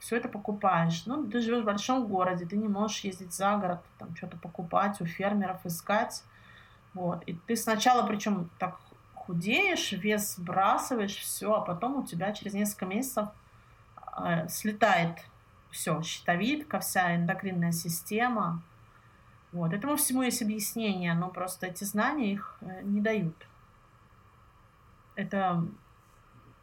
[0.00, 1.04] все это покупаешь.
[1.06, 5.00] Ну, ты живешь в большом городе, ты не можешь ездить за город, там что-то покупать,
[5.00, 6.24] у фермеров искать.
[6.94, 7.22] Вот.
[7.24, 8.80] И ты сначала, причем так
[9.14, 13.28] худеешь, вес сбрасываешь, все, а потом у тебя через несколько месяцев
[14.18, 15.18] э, слетает
[15.70, 18.62] все, щитовидка, вся эндокринная система.
[19.52, 19.74] Вот.
[19.74, 23.36] Этому всему есть объяснение, но просто эти знания их э, не дают.
[25.14, 25.62] Это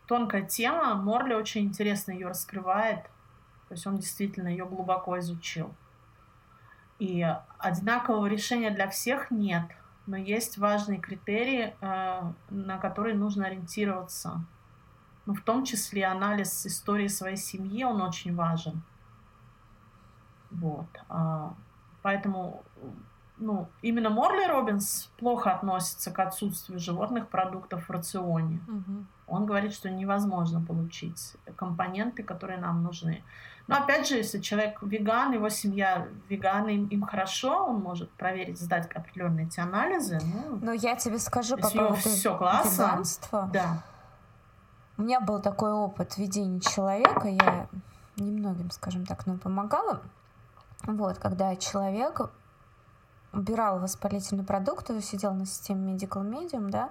[0.08, 3.06] тонкая тема, Морли очень интересно ее раскрывает,
[3.68, 5.74] то есть он действительно ее глубоко изучил.
[7.00, 7.24] И
[7.60, 9.66] одинакового решения для всех нет,
[10.08, 14.42] но есть важные критерии, э, на которые нужно ориентироваться.
[15.26, 18.82] Ну, в том числе анализ истории своей семьи, он очень важен.
[20.50, 20.88] Вот.
[21.10, 21.54] А,
[22.02, 22.64] поэтому
[23.38, 28.60] ну, именно Морли Робинс плохо относится к отсутствию животных продуктов в рационе.
[28.68, 29.06] Угу.
[29.28, 33.24] Он говорит, что невозможно получить компоненты, которые нам нужны.
[33.68, 38.60] Но опять же, если человек веган, его семья веган, им, им хорошо, он может проверить,
[38.60, 40.20] сдать определенные эти анализы.
[40.24, 43.50] Ну, Но я тебе скажу по поводу все классно, веганства.
[43.52, 43.84] Да.
[44.98, 47.68] У меня был такой опыт ведения человека, я
[48.16, 50.02] немногим, скажем так, но помогала.
[50.84, 52.22] Вот, когда человек
[53.34, 56.90] убирал воспалительный продукт, сидел на системе Medical Medium, да,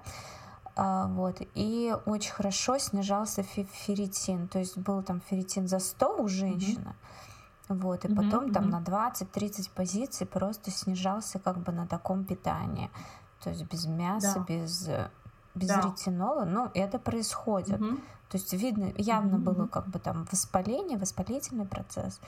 [0.77, 6.93] вот, и очень хорошо снижался ферритин, то есть был там ферритин за 100 у женщины,
[7.67, 7.79] mm-hmm.
[7.81, 8.53] вот, и потом mm-hmm.
[8.53, 12.91] там на 20-30 позиций просто снижался как бы на таком питании,
[13.43, 14.53] то есть без мяса, да.
[14.53, 14.89] без
[15.57, 15.81] без да.
[15.81, 17.81] ретинола, ну, это происходит.
[17.81, 17.95] Угу.
[18.29, 19.51] То есть видно, явно угу.
[19.51, 22.19] было как бы там воспаление, воспалительный процесс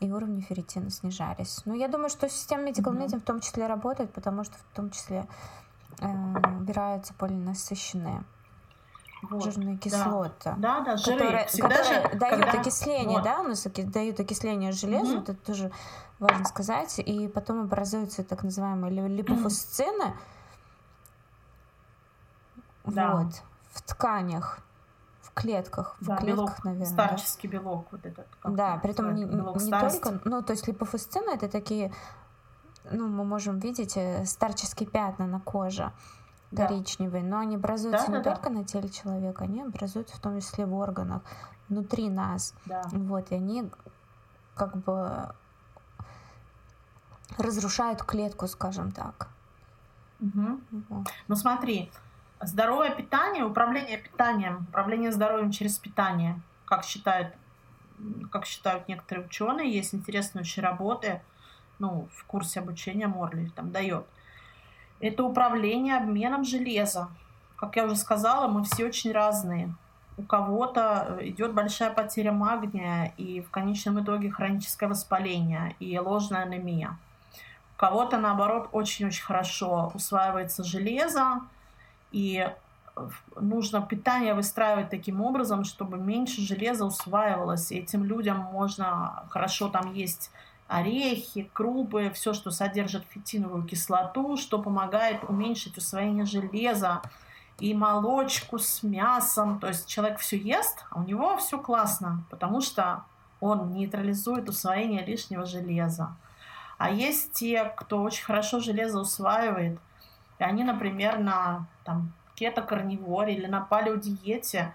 [0.00, 1.62] и уровни ферритина снижались.
[1.64, 4.90] Но я думаю, что система Medical Medium в том числе работает, потому что в том
[4.90, 5.24] числе э,
[6.00, 8.24] убираются полинасыщенные
[9.22, 11.18] вот, жирные кислоты, да, да, жиры.
[11.18, 12.60] которые, которые же, дают когда...
[12.60, 13.24] окисление, вот.
[13.24, 15.22] да, у нас дают окисление железу, угу.
[15.22, 15.70] это тоже
[16.18, 20.16] важно сказать, и потом образуются так называемые липофусцины,
[22.84, 23.16] да.
[23.16, 23.42] вот,
[23.72, 24.62] в тканях
[25.34, 26.86] клетках, да, в клетках, белок, наверное.
[26.86, 27.58] Старческий да?
[27.58, 28.26] белок вот этот.
[28.44, 31.92] Да, при этом не, не только, ну, то есть липофусцины это такие,
[32.90, 35.92] ну, мы можем видеть э, старческие пятна на коже
[36.50, 36.66] да.
[36.66, 38.56] коричневые, но они образуются да, не да, только да.
[38.56, 41.22] на теле человека, они образуются в том числе в органах,
[41.68, 42.54] внутри нас.
[42.66, 42.82] Да.
[42.92, 43.70] Вот, и они
[44.54, 45.34] как бы
[47.38, 49.28] разрушают клетку, скажем так.
[50.20, 50.60] Угу.
[50.88, 51.06] Вот.
[51.28, 51.90] Ну смотри,
[52.44, 57.34] Здоровое питание, управление питанием, управление здоровьем через питание, как считают,
[58.32, 61.22] как считают некоторые ученые, есть интересные очень работы,
[61.82, 64.06] ну, в курсе обучения Морли там дает.
[65.00, 67.08] Это управление обменом железа.
[67.56, 69.74] Как я уже сказала, мы все очень разные.
[70.16, 76.96] У кого-то идет большая потеря магния и в конечном итоге хроническое воспаление и ложная анемия.
[77.74, 81.40] У кого-то, наоборот, очень-очень хорошо усваивается железо,
[82.12, 82.48] и
[83.34, 87.72] нужно питание выстраивать таким образом, чтобы меньше железа усваивалось.
[87.72, 90.30] И этим людям можно хорошо там есть
[90.72, 97.02] орехи, крупы, все, что содержит фитиновую кислоту, что помогает уменьшить усвоение железа,
[97.58, 99.60] и молочку с мясом.
[99.60, 103.04] То есть человек все ест, а у него все классно, потому что
[103.40, 106.16] он нейтрализует усвоение лишнего железа.
[106.78, 109.78] А есть те, кто очень хорошо железо усваивает–
[110.42, 114.74] и они, например, на там, кето-карниворе или на палеодиете,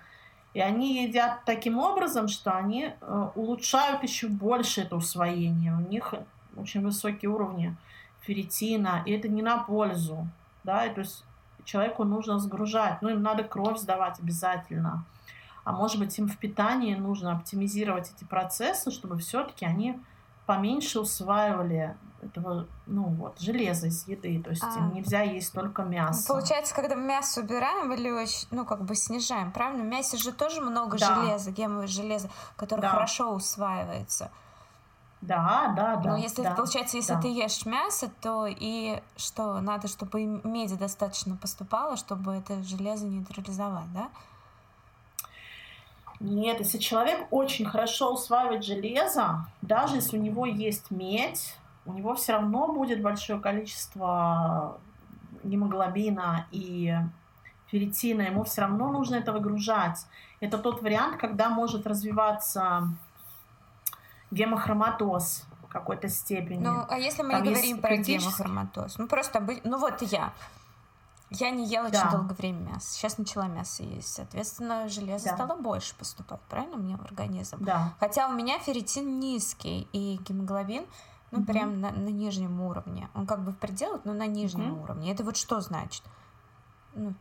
[0.58, 5.72] и они едят таким образом, что они э, улучшают еще больше это усвоение.
[5.72, 6.16] У них
[6.56, 7.78] очень высокие уровни
[8.22, 10.28] ферритина, и это не на пользу.
[10.64, 10.88] Да?
[10.88, 11.24] И, то есть
[11.64, 15.06] человеку нужно сгружать, ну им надо кровь сдавать обязательно.
[15.64, 20.00] А может быть им в питании нужно оптимизировать эти процессы, чтобы все-таки они
[20.48, 24.42] поменьше усваивали этого, ну вот, железа из еды.
[24.42, 26.28] То есть а, нельзя есть только мясо.
[26.28, 29.84] Получается, когда мясо убираем или ну как бы снижаем, правильно?
[29.84, 31.16] В мясе же тоже много да.
[31.16, 32.90] железа, гемовое железо, которое да.
[32.90, 34.32] хорошо усваивается.
[35.22, 36.12] Да, да, да.
[36.12, 37.22] Но если, да, получается, если да.
[37.22, 43.92] ты ешь мясо, то и что, надо, чтобы меди достаточно поступало, чтобы это железо нейтрализовать,
[43.94, 44.10] да?
[46.20, 51.56] Нет, если человек очень хорошо усваивает железо, даже если у него есть медь,
[51.88, 54.80] у него все равно будет большое количество
[55.44, 56.94] гемоглобина и
[57.68, 60.06] ферритина, ему все равно нужно это выгружать.
[60.40, 62.90] Это тот вариант, когда может развиваться
[64.32, 66.64] гемохроматоз в какой-то степени.
[66.64, 68.24] Ну, а если мы Там не говорим про критический...
[68.24, 68.98] гемохроматоз?
[68.98, 70.34] Ну, просто, ну вот я.
[71.30, 72.00] Я не ела да.
[72.00, 72.90] очень долгое время мясо.
[72.90, 74.14] Сейчас начала мясо есть.
[74.14, 75.36] Соответственно, железо да.
[75.36, 77.58] стало больше поступать, правильно, мне в организм?
[77.60, 77.94] Да.
[78.00, 80.86] Хотя у меня ферритин низкий, и гемоглобин
[81.32, 81.48] ну, угу.
[81.48, 83.10] прям на, на нижнем уровне.
[83.14, 84.84] Он как бы в пределах, но на нижнем угу.
[84.84, 85.12] уровне.
[85.12, 86.04] Это вот что значит?
[86.96, 87.14] Ну,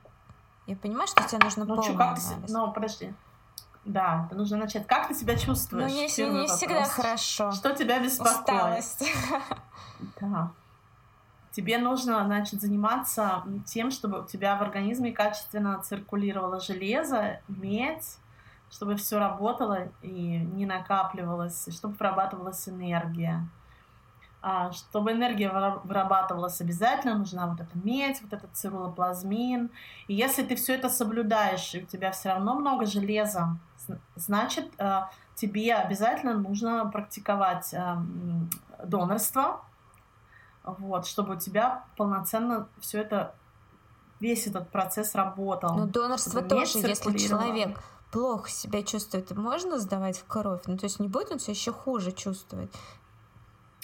[0.67, 2.35] я понимаю, что тебе нужно ну, полный что, как анализ.
[2.49, 3.15] Ну, подожди.
[3.85, 4.87] Да, это нужно начать.
[4.87, 5.91] Как ты себя чувствуешь?
[5.91, 7.53] Ну, не, не всегда хорошо.
[7.53, 8.81] Что тебя беспокоит?
[8.81, 9.05] Усталость.
[10.21, 10.53] Да.
[11.53, 18.19] Тебе нужно, значит, заниматься тем, чтобы у тебя в организме качественно циркулировало железо, медь,
[18.71, 23.49] чтобы все работало и не накапливалось, чтобы вырабатывалась энергия.
[24.49, 25.51] А чтобы энергия
[25.83, 29.71] вырабатывалась обязательно, нужна вот эта медь, вот этот цирулоплазмин.
[30.07, 33.57] И если ты все это соблюдаешь, и у тебя все равно много железа,
[34.15, 35.01] значит, э,
[35.35, 37.97] тебе обязательно нужно практиковать э,
[38.85, 39.63] донорство,
[40.63, 43.35] вот, чтобы у тебя полноценно все это,
[44.21, 45.75] весь этот процесс работал.
[45.75, 47.83] Но донорство тоже, если человек
[48.13, 50.63] плохо себя чувствует, можно сдавать в кровь?
[50.67, 52.71] Ну, то есть не будет он все еще хуже чувствовать?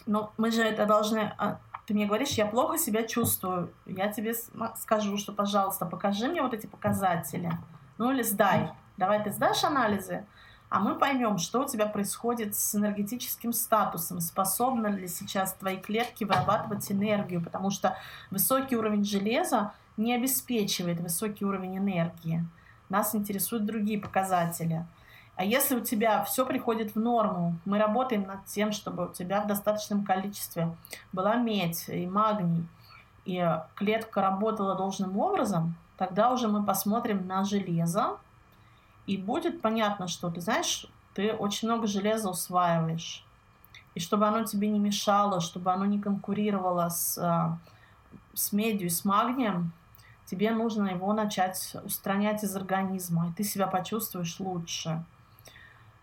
[0.07, 1.33] Но мы же это должны...
[1.39, 3.73] А, ты мне говоришь, я плохо себя чувствую.
[3.87, 4.35] Я тебе
[4.77, 7.51] скажу, что, пожалуйста, покажи мне вот эти показатели.
[7.99, 8.71] Ну или сдай.
[8.97, 10.27] Давай ты сдашь анализы,
[10.69, 16.25] а мы поймем, что у тебя происходит с энергетическим статусом, способны ли сейчас твои клетки
[16.25, 17.97] вырабатывать энергию, потому что
[18.31, 22.47] высокий уровень железа не обеспечивает высокий уровень энергии.
[22.89, 24.87] Нас интересуют другие показатели.
[25.43, 29.43] А если у тебя все приходит в норму, мы работаем над тем, чтобы у тебя
[29.43, 30.73] в достаточном количестве
[31.13, 32.65] была медь и магний,
[33.25, 33.45] и
[33.75, 38.19] клетка работала должным образом, тогда уже мы посмотрим на железо,
[39.09, 43.27] и будет понятно, что ты знаешь, ты очень много железа усваиваешь.
[43.97, 47.59] И чтобы оно тебе не мешало, чтобы оно не конкурировало с, а,
[48.33, 49.73] с медью и с магнием,
[50.25, 55.05] тебе нужно его начать устранять из организма, и ты себя почувствуешь лучше.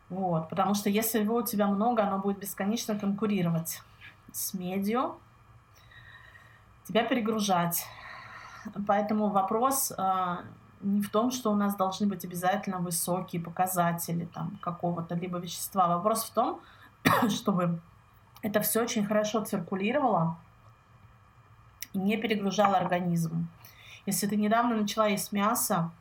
[0.09, 3.81] Вот, потому что если его у тебя много, оно будет бесконечно конкурировать
[4.31, 5.19] с медью,
[6.87, 7.85] тебя перегружать.
[8.87, 10.37] Поэтому вопрос э,
[10.81, 15.87] не в том, что у нас должны быть обязательно высокие показатели там, какого-то либо вещества.
[15.87, 16.61] Вопрос в том,
[17.29, 17.79] чтобы
[18.41, 20.37] это все очень хорошо циркулировало
[21.93, 23.47] и не перегружало организм.
[24.05, 25.91] Если ты недавно начала есть мясо,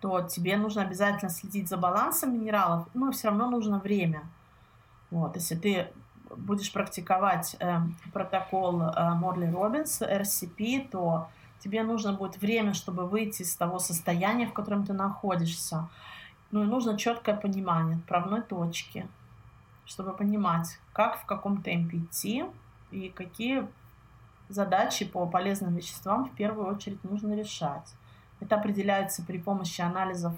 [0.00, 4.22] то тебе нужно обязательно следить за балансом минералов, но все равно нужно время.
[5.10, 5.88] Вот, если ты
[6.36, 7.78] будешь практиковать э,
[8.12, 14.46] протокол э, Морли Робинс, RCP, то тебе нужно будет время, чтобы выйти из того состояния,
[14.46, 15.88] в котором ты находишься.
[16.50, 19.08] Ну и нужно четкое понимание отправной точки,
[19.84, 22.44] чтобы понимать, как в каком темпе идти
[22.90, 23.66] и какие
[24.48, 27.94] задачи по полезным веществам в первую очередь нужно решать.
[28.40, 30.34] Это определяется при помощи анализов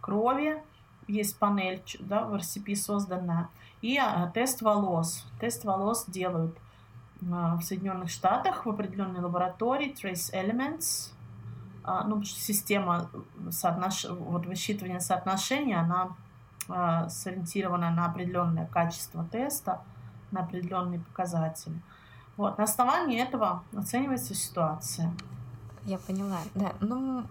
[0.00, 0.62] крови.
[1.08, 3.48] Есть панель да, в RCP созданная.
[3.80, 5.26] И а, тест волос.
[5.40, 6.56] Тест волос делают
[7.30, 11.10] а, в Соединенных Штатах в определенной лаборатории Trace Elements.
[11.84, 13.10] А, ну, система
[13.50, 14.06] соотнош...
[14.08, 16.16] вот, высчитывания соотношения, она
[17.08, 19.82] сориентирована на определенное качество теста,
[20.30, 21.74] на определенные показатели.
[22.36, 22.56] Вот.
[22.56, 25.12] На основании этого оценивается ситуация.
[25.84, 26.38] Я поняла.
[26.54, 26.72] Да.
[26.80, 27.24] Ну,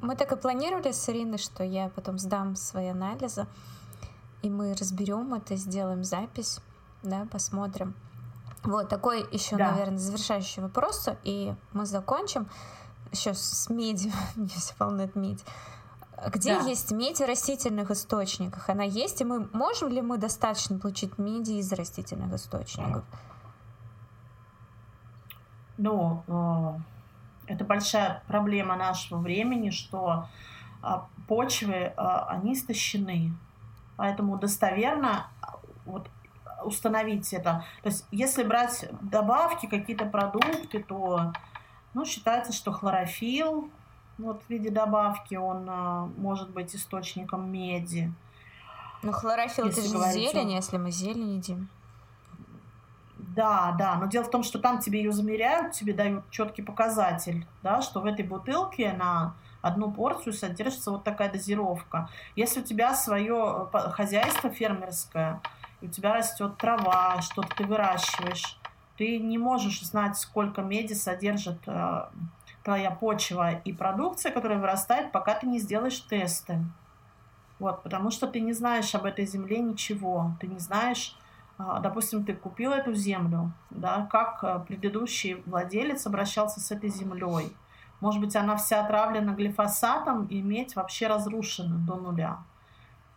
[0.00, 3.46] мы так и планировали с Ириной, что я потом сдам свои анализы,
[4.42, 6.60] и мы разберем это, сделаем запись,
[7.02, 7.94] да, посмотрим.
[8.62, 9.70] Вот такой еще, да.
[9.70, 12.48] наверное, завершающий вопрос, и мы закончим
[13.12, 15.44] еще с медью, мне все волнует медь.
[16.26, 16.66] Где да.
[16.66, 18.68] есть медь в растительных источниках?
[18.68, 23.04] Она есть, и мы можем ли мы достаточно получить меди из растительных источников?
[25.76, 26.97] Ну, э,
[27.48, 30.28] это большая проблема нашего времени, что
[30.82, 33.32] а, почвы, а, они истощены.
[33.96, 35.26] Поэтому достоверно
[35.84, 36.08] вот,
[36.64, 37.64] установить это.
[37.82, 41.32] То есть, если брать добавки, какие-то продукты, то
[41.94, 43.70] ну, считается, что хлорофилл
[44.18, 48.12] вот, в виде добавки, он а, может быть источником меди.
[49.02, 51.68] Ну, хлорофилл это же зелень, если мы зелень едим.
[53.38, 57.46] Да, да, но дело в том, что там тебе ее замеряют, тебе дают четкий показатель,
[57.62, 62.08] да, что в этой бутылке на одну порцию содержится вот такая дозировка.
[62.34, 65.40] Если у тебя свое э, хозяйство фермерское,
[65.80, 68.58] и у тебя растет трава, что-то ты выращиваешь,
[68.96, 72.06] ты не можешь знать, сколько меди содержит э,
[72.64, 76.58] твоя почва и продукция, которая вырастает, пока ты не сделаешь тесты.
[77.60, 81.16] Вот, потому что ты не знаешь об этой земле ничего, ты не знаешь,
[81.58, 87.52] допустим, ты купил эту землю, да, как э, предыдущий владелец обращался с этой землей.
[88.00, 92.38] Может быть, она вся отравлена глифосатом и медь вообще разрушена до нуля.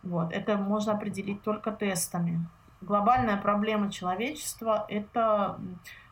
[0.02, 0.32] Вот.
[0.32, 2.44] Это можно определить только тестами.
[2.80, 5.60] Глобальная проблема человечества– это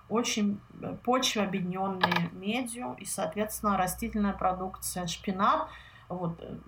[0.09, 5.69] очень э, почва, объединенные медью, и, соответственно, растительная продукция, шпинат.
[6.09, 6.40] Вот.
[6.40, 6.59] Э,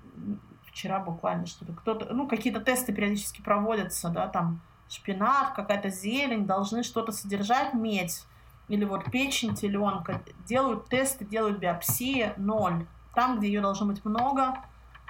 [0.66, 4.60] вчера буквально что-то, кто-то, ну, какие-то тесты периодически проводятся, да, там
[4.92, 8.24] шпинат, какая-то зелень, должны что-то содержать, медь,
[8.68, 12.86] или вот печень, теленка, делают тесты, делают биопсии, ноль.
[13.14, 14.54] Там, где ее должно быть много,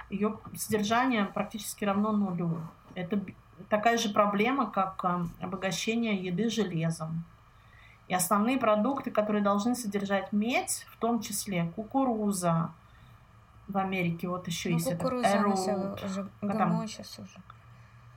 [0.09, 2.59] ее содержание практически равно нулю.
[2.95, 3.21] Это
[3.69, 7.23] такая же проблема, как э, обогащение еды железом.
[8.07, 12.71] И основные продукты, которые должны содержать медь, в том числе кукуруза,
[13.67, 17.39] в Америке вот еще ну, есть этот Arrowroot, уже, ГМО сейчас уже.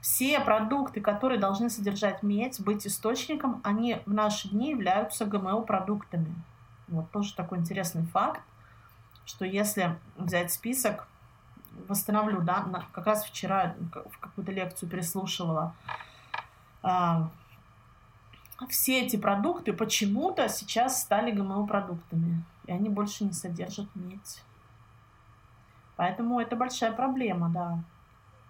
[0.06, 6.32] Все продукты, которые должны содержать медь, быть источником, они в наши дни являются ГМО-продуктами.
[6.86, 8.40] Вот тоже такой интересный факт,
[9.24, 11.08] что если взять список,
[11.88, 15.74] восстановлю, да, как раз вчера в какую-то лекцию переслушивала,
[16.84, 17.28] а,
[18.68, 24.40] все эти продукты почему-то сейчас стали ГМО-продуктами, и они больше не содержат медь.
[25.96, 27.80] Поэтому это большая проблема, да.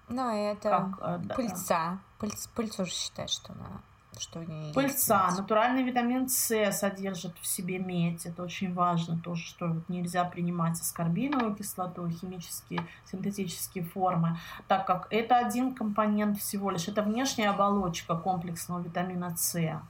[0.08, 1.98] Ну, это как, э, да, пыльца.
[2.18, 3.82] Пыльц, пыльцу же считают, что она
[4.18, 5.38] что в ней Пыльца, есть.
[5.38, 8.26] натуральный витамин С содержит в себе медь.
[8.26, 14.38] Это очень важно тоже, что нельзя принимать аскорбиновую кислоту, химические, синтетические формы,
[14.68, 16.88] так как это один компонент всего лишь.
[16.88, 19.80] Это внешняя оболочка комплексного витамина С.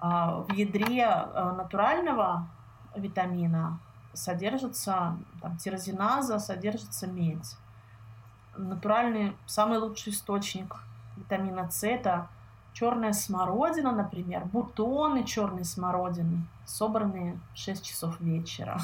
[0.00, 2.48] А в ядре э, натурального
[2.96, 3.78] витамина
[4.14, 7.56] содержится там, тирозиназа, содержится медь.
[8.56, 10.76] Натуральный, самый лучший источник
[11.16, 12.28] витамина С это
[12.72, 18.78] черная смородина, например, бутоны черной смородины, собранные в 6 часов вечера,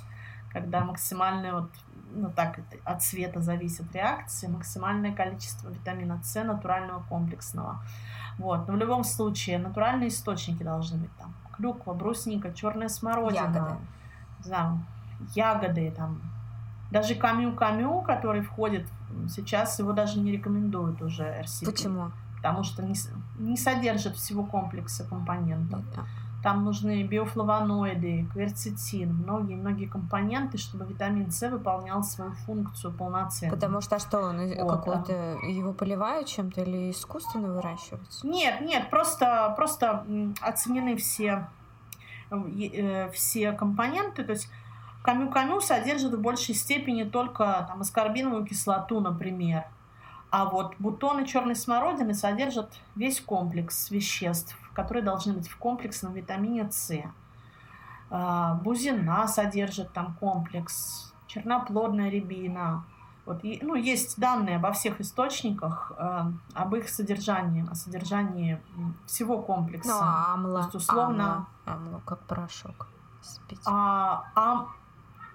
[0.52, 1.70] когда максимальное, вот,
[2.12, 7.82] ну так, от цвета зависит реакция, максимальное количество витамина С натурального комплексного.
[8.38, 8.66] Вот.
[8.68, 11.34] Но в любом случае натуральные источники должны быть там.
[11.56, 13.40] Клюква, брусника, черная смородина.
[13.40, 13.76] Ягоды
[14.42, 14.84] знаю,
[15.34, 16.20] ягоды, там,
[16.90, 18.86] даже камю-камю, который входит,
[19.28, 21.66] сейчас его даже не рекомендуют уже RCP.
[21.66, 22.10] Почему?
[22.36, 22.94] Потому что не,
[23.38, 25.82] не содержит всего комплекса компонентов.
[25.94, 26.04] Да.
[26.42, 33.54] Там нужны биофлавоноиды, кверцетин, многие-многие компоненты, чтобы витамин С выполнял свою функцию полноценно.
[33.54, 35.12] Потому что а что он вот, какой-то
[35.46, 38.26] его поливают чем-то или искусственно выращивается?
[38.26, 40.06] Нет, нет, просто просто
[40.40, 41.46] оценены все
[42.30, 44.48] Э, все компоненты, то есть
[45.02, 49.64] камю-камю содержит в большей степени только там, аскорбиновую кислоту, например.
[50.30, 56.70] А вот бутоны черной смородины содержат весь комплекс веществ, которые должны быть в комплексном витамине
[56.70, 57.02] С.
[58.10, 62.84] А, бузина содержит там комплекс, черноплодная рябина,
[63.26, 66.22] вот, и, ну, есть данные обо всех источниках, э,
[66.54, 68.60] об их содержании, о содержании
[69.06, 69.88] всего комплекса.
[69.88, 72.88] Ну, амла, То есть, условно, амла, амла как порошок.
[73.66, 74.68] А, ам,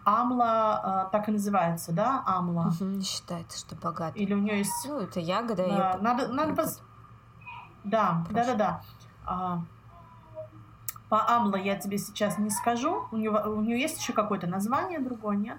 [0.06, 2.68] амла э, так и называется, да, амла.
[2.80, 4.20] Угу, считается, что богатый.
[4.20, 4.72] Или у нее есть...
[4.88, 5.68] Ну, это ягода.
[5.68, 6.82] Да, надо, надо пос...
[7.84, 8.82] Да, да, да, да.
[9.26, 9.62] А,
[11.10, 13.08] по амла я тебе сейчас не скажу.
[13.12, 15.58] У нее, у нее есть еще какое-то название другое, нет?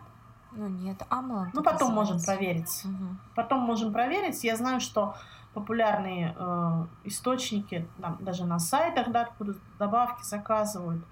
[0.53, 1.51] Ну нет, Амлан.
[1.53, 2.83] Ну потом можем проверить.
[2.85, 3.17] Угу.
[3.35, 4.43] Потом можем проверить.
[4.43, 5.15] Я знаю, что
[5.53, 11.05] популярные э, источники, там, даже на сайтах, да, откуда добавки заказывают,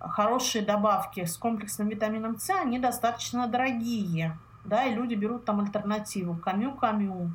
[0.00, 6.36] хорошие добавки с комплексным витамином С, они достаточно дорогие, да, и люди берут там альтернативу
[6.36, 7.34] камю-камю.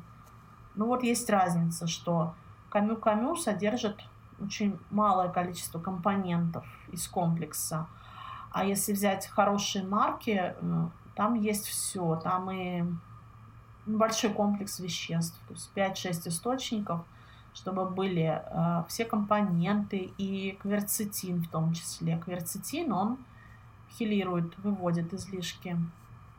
[0.74, 2.34] Ну вот есть разница, что
[2.70, 4.02] камю-камю содержит
[4.40, 7.86] очень малое количество компонентов из комплекса.
[8.50, 12.84] А если взять хорошие марки, э, там есть все, там и
[13.86, 17.04] большой комплекс веществ, то есть 5-6 источников,
[17.54, 22.18] чтобы были э, все компоненты и кверцетин в том числе.
[22.18, 23.18] Кверцетин, он
[23.90, 25.76] хилирует, выводит излишки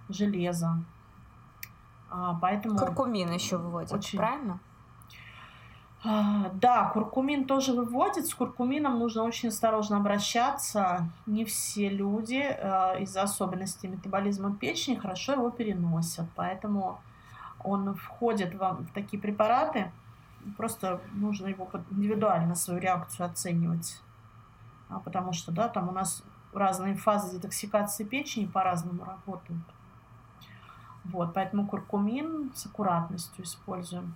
[0.10, 0.80] железа.
[2.10, 4.18] А, поэтому Куркумин еще выводит, очень...
[4.18, 4.60] правильно?
[6.06, 8.28] А, да, куркумин тоже выводит.
[8.28, 11.10] С куркумином нужно очень осторожно обращаться.
[11.26, 16.26] Не все люди э, из-за особенностей метаболизма печени хорошо его переносят.
[16.36, 17.00] Поэтому
[17.64, 19.92] он входит в, в такие препараты.
[20.58, 24.02] Просто нужно его индивидуально свою реакцию оценивать.
[24.90, 29.64] А, потому что да, там у нас разные фазы детоксикации печени по-разному работают.
[31.06, 34.16] Вот, поэтому куркумин с аккуратностью используем.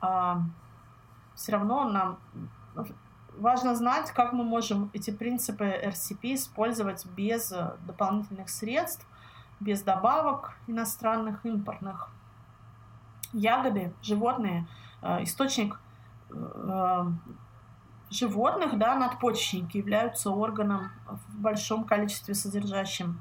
[0.00, 0.42] А,
[1.34, 2.18] все равно нам
[3.38, 7.52] важно знать, как мы можем эти принципы RCP использовать без
[7.86, 9.06] дополнительных средств,
[9.60, 12.10] без добавок иностранных, импортных.
[13.32, 14.66] Ягоды, животные,
[15.22, 15.78] источник
[16.30, 17.04] э,
[18.10, 23.20] животных, да, надпочечники являются органом в большом количестве содержащим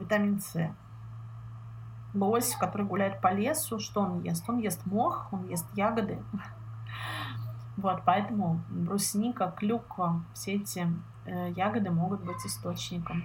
[0.00, 0.74] витамин С.
[2.14, 4.48] лось, который гуляет по лесу, что он ест?
[4.48, 6.22] Он ест мох, он ест ягоды.
[7.76, 10.92] Вот, поэтому брусника, клюква, все эти
[11.26, 13.22] э, ягоды могут быть источником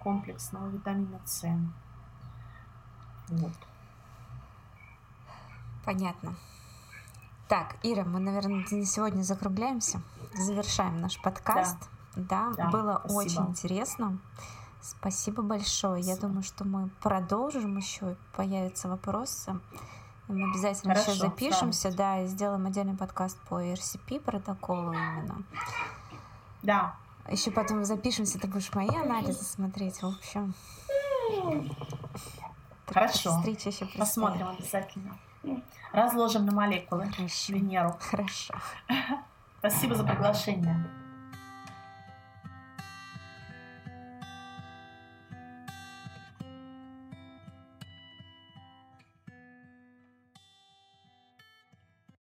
[0.00, 1.46] комплексного витамина С.
[3.28, 3.52] Вот.
[5.84, 6.34] Понятно.
[7.52, 10.00] Так, Ира, мы, наверное, на сегодня закругляемся,
[10.32, 11.76] завершаем наш подкаст.
[12.16, 13.18] Да, да, да было спасибо.
[13.18, 14.18] очень интересно.
[14.80, 16.02] Спасибо большое.
[16.02, 16.14] Спасибо.
[16.14, 19.60] Я думаю, что мы продолжим еще, появятся вопросы.
[20.28, 21.96] Мы обязательно Хорошо, еще запишемся, да.
[21.96, 25.42] да, и сделаем отдельный подкаст по RCP протоколу именно.
[26.62, 26.96] Да.
[27.28, 30.00] Еще потом запишемся, ты будешь мои анализы смотреть.
[30.00, 30.54] В общем.
[32.86, 33.36] Хорошо.
[33.36, 35.18] Встреча еще Посмотрим обязательно.
[35.92, 37.52] Разложим на молекулы Хорошо.
[37.52, 37.96] Венеру.
[38.00, 38.54] Хорошо.
[39.58, 41.01] Спасибо за приглашение.